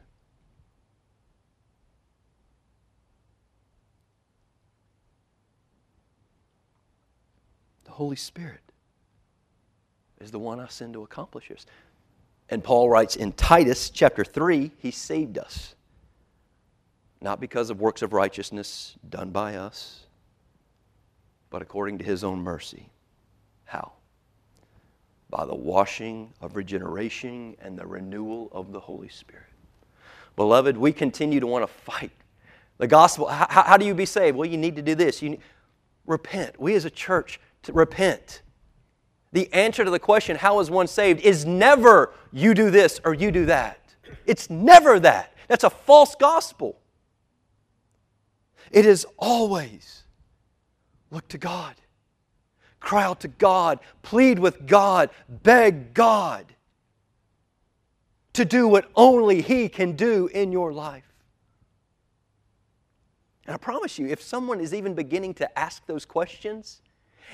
The 7.93 7.97
Holy 7.97 8.15
Spirit 8.15 8.61
is 10.19 10.31
the 10.31 10.39
one 10.39 10.59
I 10.59 10.65
send 10.67 10.93
to 10.93 11.03
accomplish 11.03 11.49
this. 11.49 11.67
And 12.49 12.63
Paul 12.63 12.89
writes 12.89 13.15
in 13.15 13.33
Titus 13.33 13.91
chapter 13.91 14.25
3, 14.25 14.71
He 14.79 14.89
saved 14.89 15.37
us, 15.37 15.75
not 17.21 17.39
because 17.39 17.69
of 17.69 17.81
works 17.81 18.01
of 18.01 18.11
righteousness 18.11 18.95
done 19.07 19.29
by 19.29 19.57
us, 19.57 20.07
but 21.51 21.61
according 21.61 21.99
to 21.99 22.03
His 22.03 22.23
own 22.23 22.39
mercy. 22.39 22.89
How? 23.65 23.91
By 25.29 25.45
the 25.45 25.53
washing 25.53 26.33
of 26.41 26.55
regeneration 26.55 27.55
and 27.61 27.77
the 27.77 27.85
renewal 27.85 28.49
of 28.53 28.71
the 28.71 28.79
Holy 28.79 29.09
Spirit. 29.09 29.45
Beloved, 30.35 30.77
we 30.77 30.93
continue 30.93 31.39
to 31.39 31.45
want 31.45 31.61
to 31.61 31.71
fight. 31.71 32.09
The 32.79 32.87
gospel, 32.87 33.27
how, 33.27 33.45
how 33.51 33.77
do 33.77 33.85
you 33.85 33.93
be 33.93 34.07
saved? 34.07 34.35
Well, 34.35 34.49
you 34.49 34.57
need 34.57 34.77
to 34.77 34.81
do 34.81 34.95
this. 34.95 35.21
You 35.21 35.29
need, 35.29 35.41
repent. 36.07 36.59
We 36.59 36.73
as 36.73 36.85
a 36.85 36.89
church, 36.89 37.39
repent 37.71 38.41
the 39.33 39.51
answer 39.51 39.83
to 39.83 39.89
the 39.89 39.99
question, 39.99 40.37
how 40.37 40.59
is 40.59 40.69
one 40.69 40.87
saved, 40.87 41.19
is 41.21 41.43
never 41.43 42.13
you 42.31 42.53
do 42.53 42.69
this 42.69 43.01
or 43.03 43.13
you 43.13 43.31
do 43.31 43.45
that. 43.47 43.79
It's 44.25 44.49
never 44.49 44.99
that. 44.99 45.33
That's 45.47 45.63
a 45.63 45.69
false 45.69 46.15
gospel. 46.15 46.79
It 48.71 48.85
is 48.85 49.05
always 49.17 50.03
look 51.09 51.27
to 51.29 51.37
God, 51.37 51.75
cry 52.79 53.03
out 53.03 53.21
to 53.21 53.27
God, 53.27 53.79
plead 54.03 54.37
with 54.37 54.67
God, 54.67 55.09
beg 55.27 55.93
God 55.93 56.45
to 58.33 58.45
do 58.45 58.67
what 58.67 58.89
only 58.95 59.41
He 59.41 59.67
can 59.67 59.93
do 59.95 60.27
in 60.27 60.51
your 60.51 60.71
life. 60.71 61.11
And 63.45 63.53
I 63.53 63.57
promise 63.57 63.97
you, 63.97 64.07
if 64.07 64.21
someone 64.21 64.59
is 64.59 64.73
even 64.73 64.93
beginning 64.93 65.33
to 65.35 65.59
ask 65.59 65.85
those 65.85 66.05
questions, 66.05 66.81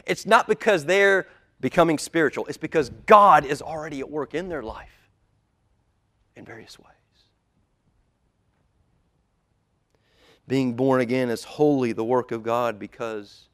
it's 0.06 0.26
not 0.26 0.48
because 0.48 0.86
they're 0.86 1.28
becoming 1.60 1.98
spiritual. 1.98 2.46
It's 2.46 2.58
because 2.58 2.90
God 3.06 3.46
is 3.46 3.62
already 3.62 4.00
at 4.00 4.10
work 4.10 4.34
in 4.34 4.50
their 4.50 4.64
life 4.64 5.10
in 6.36 6.46
various 6.46 6.80
ways. 6.80 6.88
Being 10.48 10.74
born 10.74 11.02
again 11.02 11.30
is 11.30 11.44
wholly 11.44 11.92
the 11.92 12.04
work 12.04 12.32
of 12.32 12.44
God 12.44 12.80
because 12.80 13.50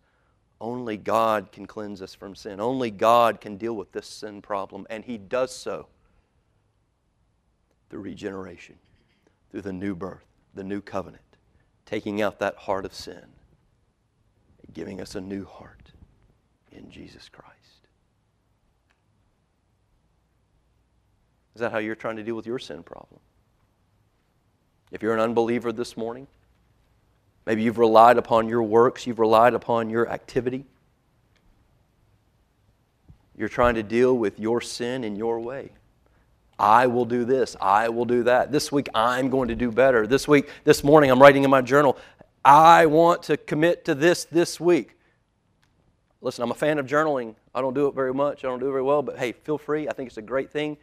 only 0.61 0.95
God 0.95 1.51
can 1.51 1.65
cleanse 1.65 2.01
us 2.01 2.15
from 2.15 2.35
sin. 2.35 2.61
Only 2.61 2.89
God 2.89 3.41
can 3.41 3.57
deal 3.57 3.73
with 3.73 3.91
this 3.91 4.07
sin 4.07 4.41
problem, 4.41 4.87
and 4.89 5.03
He 5.03 5.17
does 5.17 5.53
so 5.53 5.87
through 7.89 8.01
regeneration, 8.01 8.75
through 9.51 9.63
the 9.63 9.73
new 9.73 9.93
birth, 9.93 10.25
the 10.53 10.63
new 10.63 10.79
covenant, 10.79 11.21
taking 11.85 12.21
out 12.21 12.39
that 12.39 12.55
heart 12.55 12.85
of 12.85 12.93
sin, 12.93 13.25
giving 14.73 15.01
us 15.01 15.15
a 15.15 15.21
new 15.21 15.43
heart 15.45 15.91
in 16.75 16.89
Jesus 16.89 17.29
Christ. 17.29 17.51
Is 21.55 21.61
that 21.61 21.71
how 21.71 21.77
you're 21.77 21.95
trying 21.95 22.17
to 22.17 22.23
deal 22.23 22.35
with 22.35 22.45
your 22.45 22.59
sin 22.59 22.83
problem? 22.83 23.19
If 24.91 25.01
you're 25.01 25.13
an 25.13 25.19
unbeliever 25.19 25.71
this 25.71 25.95
morning, 25.95 26.27
maybe 27.45 27.63
you've 27.63 27.77
relied 27.77 28.17
upon 28.17 28.49
your 28.49 28.63
works, 28.63 29.07
you've 29.07 29.19
relied 29.19 29.53
upon 29.53 29.89
your 29.89 30.09
activity. 30.09 30.65
You're 33.37 33.49
trying 33.49 33.75
to 33.75 33.83
deal 33.83 34.17
with 34.17 34.39
your 34.39 34.61
sin 34.61 35.03
in 35.03 35.15
your 35.15 35.39
way. 35.39 35.71
I 36.57 36.87
will 36.87 37.05
do 37.05 37.25
this. 37.25 37.57
I 37.59 37.89
will 37.89 38.05
do 38.05 38.23
that. 38.23 38.51
This 38.51 38.71
week, 38.71 38.87
I'm 38.95 39.29
going 39.29 39.49
to 39.49 39.55
do 39.55 39.71
better. 39.71 40.07
This 40.07 40.27
week, 40.27 40.49
this 40.63 40.83
morning, 40.83 41.11
I'm 41.11 41.21
writing 41.21 41.43
in 41.43 41.49
my 41.49 41.61
journal, 41.61 41.97
I 42.45 42.85
want 42.85 43.23
to 43.23 43.37
commit 43.37 43.85
to 43.85 43.95
this 43.95 44.25
this 44.25 44.59
week. 44.59 44.94
Listen, 46.25 46.41
I'm 46.41 46.49
a 46.49 46.55
fan 46.55 46.79
of 46.79 46.87
journaling. 46.87 47.35
I 47.53 47.61
don't 47.61 47.75
do 47.75 47.87
it 47.87 47.93
very 47.93 48.11
much, 48.11 48.43
I 48.43 48.47
don't 48.47 48.59
do 48.59 48.67
it 48.67 48.71
very 48.71 48.81
well, 48.81 49.03
but 49.03 49.19
hey, 49.19 49.31
feel 49.31 49.59
free. 49.59 49.87
I 49.87 49.93
think 49.93 50.07
it's 50.07 50.17
a 50.17 50.23
great 50.23 50.49
thing. 50.49 50.75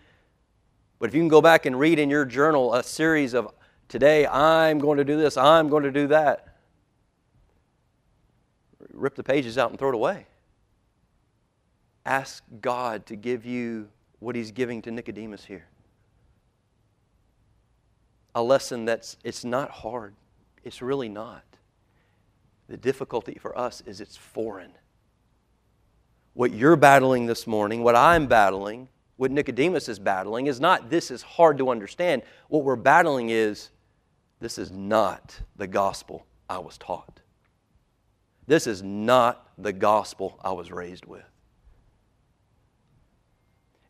But 1.01 1.09
if 1.09 1.17
you 1.17 1.21
can 1.21 1.27
go 1.27 1.41
back 1.41 1.67
and 1.67 1.77
read 1.77 1.99
in 1.99 2.09
your 2.09 2.25
journal 2.25 2.73
a 2.75 2.85
series 2.85 3.35
of 3.35 3.53
today, 3.89 4.25
I'm 4.25 4.79
going 4.79 4.99
to 4.99 5.05
do 5.05 5.19
this, 5.19 5.37
I'm 5.37 5.69
going 5.69 5.83
to 5.83 5.91
do 5.91 6.07
that, 6.07 6.59
rip 8.93 9.17
the 9.17 9.25
pages 9.25 9.59
out 9.59 9.71
and 9.71 9.81
throw 9.81 9.89
it 9.89 9.97
away. 9.97 10.27
Ask 12.07 12.45
God 12.61 13.05
to 13.07 13.17
give 13.17 13.45
you 13.45 13.89
what 14.21 14.37
He's 14.37 14.53
giving 14.53 14.81
to 14.83 14.93
Nicodemus 14.93 15.45
here. 15.45 15.67
A 18.37 18.43
lesson 18.45 18.85
that's 18.85 19.17
it's 19.25 19.45
not 19.45 19.71
hard. 19.71 20.15
It's 20.63 20.81
really 20.81 21.09
not. 21.09 21.43
The 22.69 22.77
difficulty 22.77 23.39
for 23.41 23.59
us 23.59 23.83
is 23.87 24.01
it's 24.01 24.17
foreign. 24.17 24.71
What 26.35 26.53
you're 26.53 26.77
battling 26.77 27.27
this 27.27 27.47
morning, 27.47 27.83
what 27.83 27.95
I'm 27.95 28.27
battling, 28.27 28.89
what 29.17 29.31
Nicodemus 29.31 29.89
is 29.89 29.99
battling 29.99 30.47
is 30.47 30.61
not 30.61 30.91
this 30.91 31.11
is 31.11 31.23
hard 31.23 31.59
to 31.59 31.71
understand. 31.71 32.23
What 32.49 32.65
we're 32.65 32.77
battling 32.77 33.31
is 33.31 33.71
this 34.41 34.59
is 34.59 34.73
not 34.73 35.39
the 35.57 35.67
gospel 35.67 36.27
I 36.49 36.59
was 36.59 36.79
taught. 36.79 37.21
This 38.47 38.67
is 38.67 38.83
not 38.83 39.49
the 39.59 39.73
gospel 39.73 40.39
I 40.43 40.53
was 40.53 40.73
raised 40.73 41.07
with. 41.07 41.25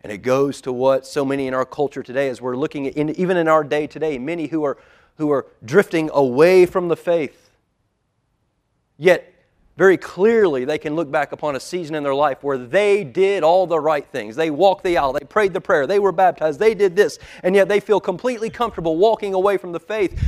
And 0.03 0.13
it 0.13 0.19
goes 0.19 0.61
to 0.63 0.73
what 0.73 1.07
so 1.07 1.25
many 1.25 1.47
in 1.47 1.55
our 1.55 1.65
culture 1.65 2.03
today, 2.03 2.29
as 2.29 2.41
we're 2.41 2.57
looking 2.57 2.89
at, 2.89 2.95
in, 2.95 3.11
even 3.11 3.37
in 3.37 3.47
our 3.47 3.63
day 3.63 3.87
today, 3.87 4.19
many 4.19 4.49
who 4.49 4.65
are, 4.65 4.77
who 5.17 5.31
are 5.31 5.47
drifting 5.65 6.11
away 6.13 6.67
from 6.67 6.89
the 6.89 6.97
faith. 6.97 7.51
Yet 8.99 9.32
very 9.77 9.97
clearly 9.97 10.65
they 10.65 10.79
can 10.79 10.95
look 10.95 11.11
back 11.11 11.33
upon 11.33 11.57
a 11.57 11.61
season 11.61 11.95
in 11.95 12.03
their 12.03 12.15
life 12.15 12.43
where 12.43 12.59
they 12.59 13.05
did 13.05 13.43
all 13.43 13.67
the 13.67 13.81
right 13.81 14.07
things. 14.07 14.37
They 14.37 14.51
walked 14.51 14.85
the 14.85 14.99
aisle, 14.99 15.15
they 15.15 15.25
prayed 15.25 15.55
the 15.55 15.61
prayer, 15.61 15.87
they 15.87 15.99
were 15.99 16.13
baptized, 16.13 16.61
they 16.61 16.75
did 16.75 16.95
this, 16.95 17.19
and 17.43 17.55
yet 17.55 17.69
they 17.69 17.81
feel 17.81 18.01
completely 18.01 18.51
comfortable 18.51 18.97
walking 18.97 19.33
away 19.33 19.57
from 19.57 19.73
the 19.73 19.81
faith 19.81 20.23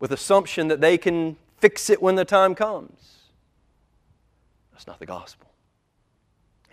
with 0.00 0.10
assumption 0.10 0.68
that 0.68 0.80
they 0.80 0.98
can 0.98 1.36
fix 1.58 1.90
it 1.90 2.02
when 2.02 2.16
the 2.16 2.24
time 2.24 2.54
comes. 2.54 3.18
That's 4.72 4.86
not 4.86 4.98
the 4.98 5.06
gospel. 5.06 5.48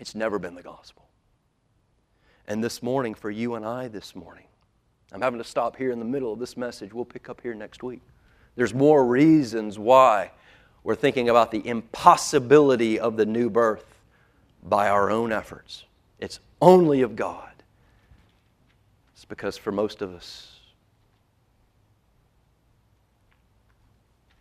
It's 0.00 0.14
never 0.14 0.38
been 0.38 0.54
the 0.54 0.62
gospel. 0.62 1.06
And 2.48 2.64
this 2.64 2.82
morning, 2.82 3.14
for 3.14 3.30
you 3.30 3.54
and 3.54 3.64
I 3.64 3.86
this 3.86 4.16
morning, 4.16 4.46
I'm 5.12 5.20
having 5.20 5.38
to 5.38 5.44
stop 5.44 5.76
here 5.76 5.92
in 5.92 5.98
the 5.98 6.04
middle 6.04 6.32
of 6.32 6.40
this 6.40 6.56
message. 6.56 6.92
We'll 6.92 7.04
pick 7.04 7.28
up 7.28 7.40
here 7.40 7.54
next 7.54 7.82
week. 7.82 8.00
There's 8.60 8.74
more 8.74 9.06
reasons 9.06 9.78
why 9.78 10.32
we're 10.84 10.94
thinking 10.94 11.30
about 11.30 11.50
the 11.50 11.66
impossibility 11.66 13.00
of 13.00 13.16
the 13.16 13.24
new 13.24 13.48
birth 13.48 13.86
by 14.62 14.90
our 14.90 15.10
own 15.10 15.32
efforts. 15.32 15.84
It's 16.18 16.40
only 16.60 17.00
of 17.00 17.16
God. 17.16 17.48
It's 19.14 19.24
because 19.24 19.56
for 19.56 19.72
most 19.72 20.02
of 20.02 20.14
us, 20.14 20.58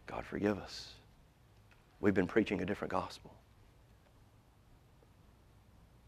God 0.05 0.25
forgive 0.25 0.57
us. 0.57 0.95
We've 2.01 2.13
been 2.13 2.27
preaching 2.27 2.61
a 2.61 2.65
different 2.65 2.91
gospel. 2.91 3.33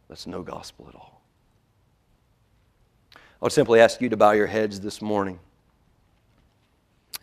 That's 0.09 0.27
no 0.27 0.41
gospel 0.41 0.87
at 0.89 0.95
all. 0.95 1.21
I 3.15 3.19
would 3.39 3.53
simply 3.53 3.79
ask 3.79 4.01
you 4.01 4.09
to 4.09 4.17
bow 4.17 4.31
your 4.31 4.47
heads 4.47 4.81
this 4.81 5.01
morning 5.01 5.39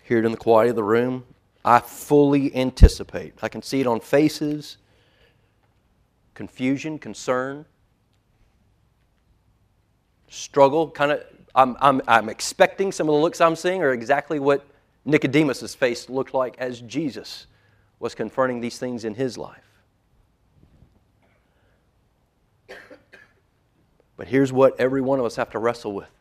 hear 0.09 0.19
it 0.19 0.25
in 0.25 0.33
the 0.33 0.39
quiet 0.39 0.71
of 0.71 0.77
the 0.77 0.83
room, 0.83 1.25
I 1.63 1.81
fully 1.81 2.55
anticipate. 2.57 3.35
I 3.43 3.49
can 3.49 3.61
see 3.63 3.81
it 3.81 3.87
on 3.87 4.01
faces 4.01 4.79
confusion, 6.35 6.99
concern, 6.99 7.67
struggle. 10.29 10.89
Kind 10.89 11.13
of, 11.13 11.25
I'm, 11.55 11.77
I'm, 11.81 12.01
I'm 12.07 12.29
expecting 12.29 12.93
some 12.93 13.09
of 13.09 13.15
the 13.15 13.21
looks 13.21 13.41
I'm 13.41 13.57
seeing 13.57 13.83
are 13.83 13.93
exactly 13.93 14.39
what 14.39 14.65
Nicodemus' 15.05 15.75
face 15.75 16.09
looked 16.09 16.33
like 16.33 16.57
as 16.59 16.81
Jesus 16.83 17.49
was 17.99 18.15
confronting 18.15 18.61
these 18.61 18.79
things 18.79 19.05
in 19.05 19.15
his 19.15 19.37
life. 19.37 19.65
But 24.17 24.29
here's 24.29 24.53
what 24.53 24.79
every 24.81 25.01
one 25.01 25.19
of 25.19 25.27
us 25.27 25.37
have 25.37 25.51
to 25.51 25.59
wrestle 25.59 25.93
with. 25.93 26.18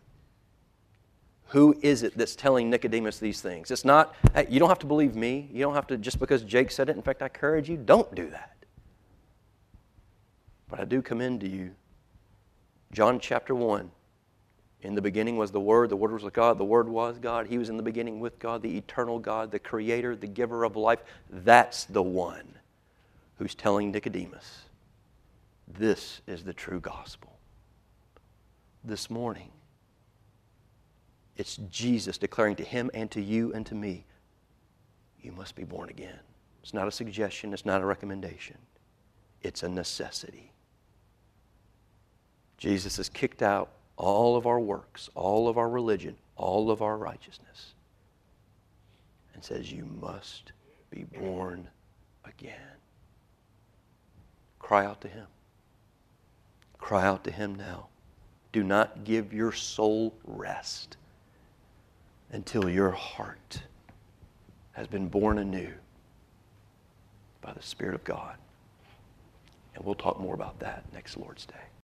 Who 1.49 1.77
is 1.81 2.03
it 2.03 2.17
that's 2.17 2.35
telling 2.35 2.69
Nicodemus 2.69 3.19
these 3.19 3.41
things? 3.41 3.71
It's 3.71 3.85
not, 3.85 4.15
hey, 4.33 4.47
you 4.49 4.59
don't 4.59 4.69
have 4.69 4.79
to 4.79 4.85
believe 4.85 5.15
me. 5.15 5.49
You 5.51 5.61
don't 5.61 5.75
have 5.75 5.87
to, 5.87 5.97
just 5.97 6.19
because 6.19 6.43
Jake 6.43 6.71
said 6.71 6.89
it. 6.89 6.95
In 6.95 7.01
fact, 7.01 7.21
I 7.21 7.25
encourage 7.25 7.69
you, 7.69 7.77
don't 7.77 8.13
do 8.13 8.29
that. 8.29 8.57
But 10.69 10.81
I 10.81 10.85
do 10.85 11.01
commend 11.01 11.41
to 11.41 11.47
you 11.47 11.71
John 12.91 13.19
chapter 13.19 13.55
1. 13.55 13.91
In 14.81 14.95
the 14.95 15.01
beginning 15.01 15.37
was 15.37 15.51
the 15.51 15.59
Word, 15.59 15.89
the 15.89 15.95
Word 15.95 16.11
was 16.11 16.23
with 16.23 16.33
God, 16.33 16.57
the 16.57 16.65
Word 16.65 16.87
was 16.87 17.17
God. 17.17 17.47
He 17.47 17.57
was 17.57 17.69
in 17.69 17.77
the 17.77 17.83
beginning 17.83 18.19
with 18.19 18.37
God, 18.39 18.61
the 18.61 18.77
eternal 18.77 19.17
God, 19.17 19.51
the 19.51 19.59
Creator, 19.59 20.17
the 20.17 20.27
giver 20.27 20.63
of 20.63 20.75
life. 20.75 20.99
That's 21.29 21.85
the 21.85 22.03
one 22.03 22.53
who's 23.37 23.55
telling 23.55 23.91
Nicodemus, 23.91 24.63
this 25.67 26.21
is 26.27 26.43
the 26.43 26.53
true 26.53 26.79
gospel. 26.79 27.33
This 28.83 29.09
morning, 29.09 29.49
it's 31.37 31.57
Jesus 31.69 32.17
declaring 32.17 32.55
to 32.55 32.63
him 32.63 32.89
and 32.93 33.09
to 33.11 33.21
you 33.21 33.53
and 33.53 33.65
to 33.67 33.75
me, 33.75 34.05
you 35.21 35.31
must 35.31 35.55
be 35.55 35.63
born 35.63 35.89
again. 35.89 36.19
It's 36.63 36.73
not 36.73 36.87
a 36.87 36.91
suggestion, 36.91 37.53
it's 37.53 37.65
not 37.65 37.81
a 37.81 37.85
recommendation, 37.85 38.57
it's 39.43 39.63
a 39.63 39.69
necessity. 39.69 40.51
Jesus 42.57 42.97
has 42.97 43.07
kicked 43.07 43.43
out 43.43 43.69
all 43.97 44.35
of 44.35 44.47
our 44.47 44.59
works, 44.59 45.09
all 45.13 45.47
of 45.47 45.57
our 45.57 45.69
religion, 45.69 46.17
all 46.35 46.71
of 46.71 46.81
our 46.81 46.97
righteousness, 46.97 47.73
and 49.33 49.43
says, 49.43 49.71
You 49.71 49.87
must 50.01 50.51
be 50.89 51.03
born 51.03 51.67
again. 52.25 52.55
Cry 54.57 54.85
out 54.85 55.01
to 55.01 55.07
Him. 55.07 55.27
Cry 56.79 57.05
out 57.05 57.23
to 57.25 57.31
Him 57.31 57.53
now. 57.55 57.87
Do 58.51 58.63
not 58.63 59.03
give 59.03 59.33
your 59.33 59.51
soul 59.51 60.15
rest 60.25 60.97
until 62.31 62.69
your 62.69 62.91
heart 62.91 63.63
has 64.73 64.87
been 64.87 65.07
born 65.07 65.37
anew 65.37 65.73
by 67.41 67.53
the 67.53 67.61
Spirit 67.61 67.95
of 67.95 68.03
God. 68.03 68.35
And 69.75 69.85
we'll 69.85 69.95
talk 69.95 70.19
more 70.19 70.33
about 70.33 70.59
that 70.59 70.83
next 70.93 71.17
Lord's 71.17 71.45
Day. 71.45 71.67